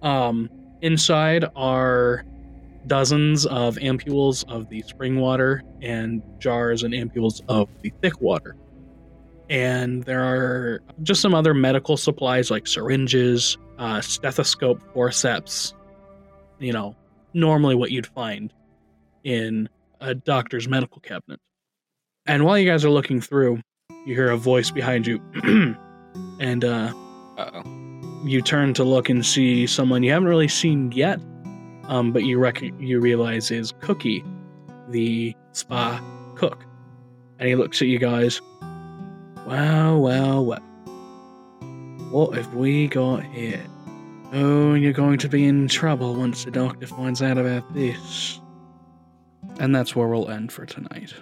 Um, 0.02 0.50
inside 0.82 1.46
are 1.56 2.24
dozens 2.88 3.46
of 3.46 3.76
ampules 3.78 4.50
of 4.50 4.70
the 4.70 4.82
spring 4.84 5.20
water 5.20 5.64
and 5.82 6.22
jars 6.40 6.84
and 6.84 6.94
ampules 6.94 7.42
of 7.48 7.70
the 7.82 7.92
thick 8.02 8.22
water. 8.22 8.56
And 9.50 10.04
there 10.04 10.24
are 10.24 10.82
just 11.02 11.22
some 11.22 11.34
other 11.34 11.54
medical 11.54 11.98
supplies 11.98 12.52
like 12.52 12.68
syringes, 12.68 13.58
uh, 13.80 14.02
stethoscope, 14.02 14.82
forceps, 14.94 15.74
you 16.60 16.72
know, 16.72 16.96
normally 17.34 17.76
what 17.76 17.92
you'd 17.92 18.08
find 18.08 18.54
in 19.24 19.70
a 20.02 20.14
doctor's 20.14 20.68
medical 20.68 21.02
cabinet. 21.02 21.40
And 22.26 22.46
while 22.46 22.58
you 22.58 22.70
guys 22.70 22.86
are 22.86 22.90
looking 22.90 23.22
through, 23.22 23.62
you 24.06 24.14
hear 24.14 24.30
a 24.30 24.38
voice 24.38 24.70
behind 24.70 25.08
you. 25.08 25.20
and 26.40 26.64
uh, 26.64 26.94
you 28.24 28.42
turn 28.42 28.74
to 28.76 28.84
look 28.84 29.10
and 29.10 29.26
see 29.26 29.66
someone 29.68 30.04
you 30.04 30.12
haven't 30.12 30.28
really 30.28 30.48
seen 30.48 30.92
yet, 30.92 31.20
um, 31.90 32.14
but 32.14 32.24
you 32.24 32.40
rec- 32.40 32.62
you 32.80 33.02
realize 33.02 33.52
is 33.52 33.74
Cookie, 33.82 34.24
the 34.90 35.36
spa 35.52 36.02
cook. 36.36 36.64
And 37.40 37.50
he 37.50 37.56
looks 37.56 37.82
at 37.82 37.88
you 37.88 38.00
guys. 38.00 38.40
Well, 39.46 40.00
well, 40.00 40.46
well. 40.46 40.60
What 42.12 42.36
have 42.38 42.54
we 42.54 42.88
got 42.88 43.24
here? 43.24 43.66
Oh, 44.32 44.76
you're 44.76 44.94
going 44.94 45.18
to 45.20 45.30
be 45.30 45.46
in 45.46 45.68
trouble 45.68 46.16
once 46.16 46.46
the 46.46 46.52
doctor 46.52 46.86
finds 46.86 47.22
out 47.22 47.38
about 47.38 47.74
this. 47.74 48.40
And 49.60 49.76
that's 49.76 49.96
where 49.96 50.08
we'll 50.08 50.30
end 50.30 50.52
for 50.52 50.66
tonight. 50.66 51.14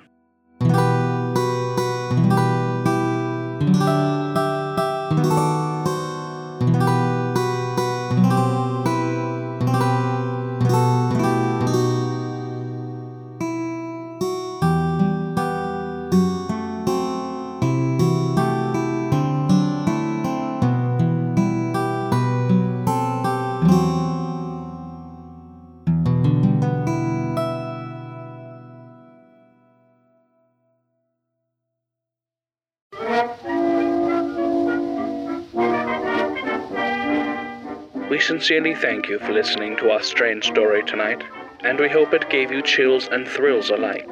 Sincerely 38.47 38.75
thank 38.75 39.09
you 39.09 39.19
for 39.19 39.33
listening 39.33 39.75
to 39.75 39.91
our 39.91 40.01
strange 40.01 40.45
story 40.45 40.81
tonight, 40.85 41.21
and 41.65 41.77
we 41.77 41.89
hope 41.89 42.13
it 42.13 42.29
gave 42.29 42.49
you 42.49 42.61
chills 42.61 43.09
and 43.09 43.27
thrills 43.27 43.69
alike. 43.69 44.09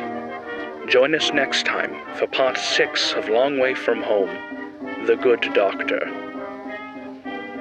Join 0.89 1.15
us 1.15 1.31
next 1.31 1.65
time 1.65 1.95
for 2.15 2.27
part 2.27 2.57
six 2.57 3.13
of 3.13 3.29
Long 3.29 3.59
Way 3.59 3.75
from 3.75 4.03
Home 4.03 4.35
The 5.05 5.15
Good 5.15 5.39
Doctor. 5.53 6.01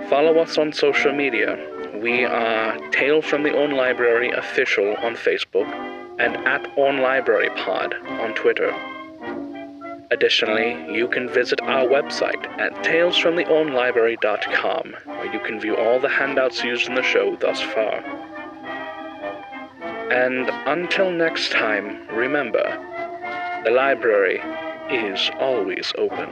Follow 0.09 0.37
us 0.41 0.59
on 0.59 0.73
social 0.73 1.13
media. 1.13 1.57
We 2.03 2.25
are 2.25 2.77
Tales 2.91 3.25
from 3.25 3.45
the 3.45 3.57
Orne 3.57 3.77
Library 3.77 4.33
Official 4.33 4.97
on 4.97 5.15
Facebook 5.15 5.73
and 6.19 6.37
at 6.39 6.67
Orne 6.77 7.01
Library 7.01 7.51
Pod 7.51 7.95
on 8.19 8.35
Twitter. 8.35 8.75
Additionally, 10.15 10.79
you 10.95 11.09
can 11.09 11.29
visit 11.29 11.61
our 11.63 11.89
website 11.89 12.47
at 12.61 12.73
talesfromtheornelibrary.com, 12.85 14.95
where 15.07 15.33
you 15.33 15.41
can 15.41 15.59
view 15.59 15.77
all 15.77 15.99
the 15.99 16.09
handouts 16.09 16.63
used 16.63 16.87
in 16.87 16.95
the 16.95 17.03
show 17.03 17.35
thus 17.35 17.61
far. 17.61 17.97
And 20.13 20.49
until 20.69 21.11
next 21.11 21.51
time, 21.51 22.07
remember, 22.07 22.63
the 23.65 23.73
library 23.73 24.41
is 24.89 25.33
always 25.41 25.93
open. 25.99 26.29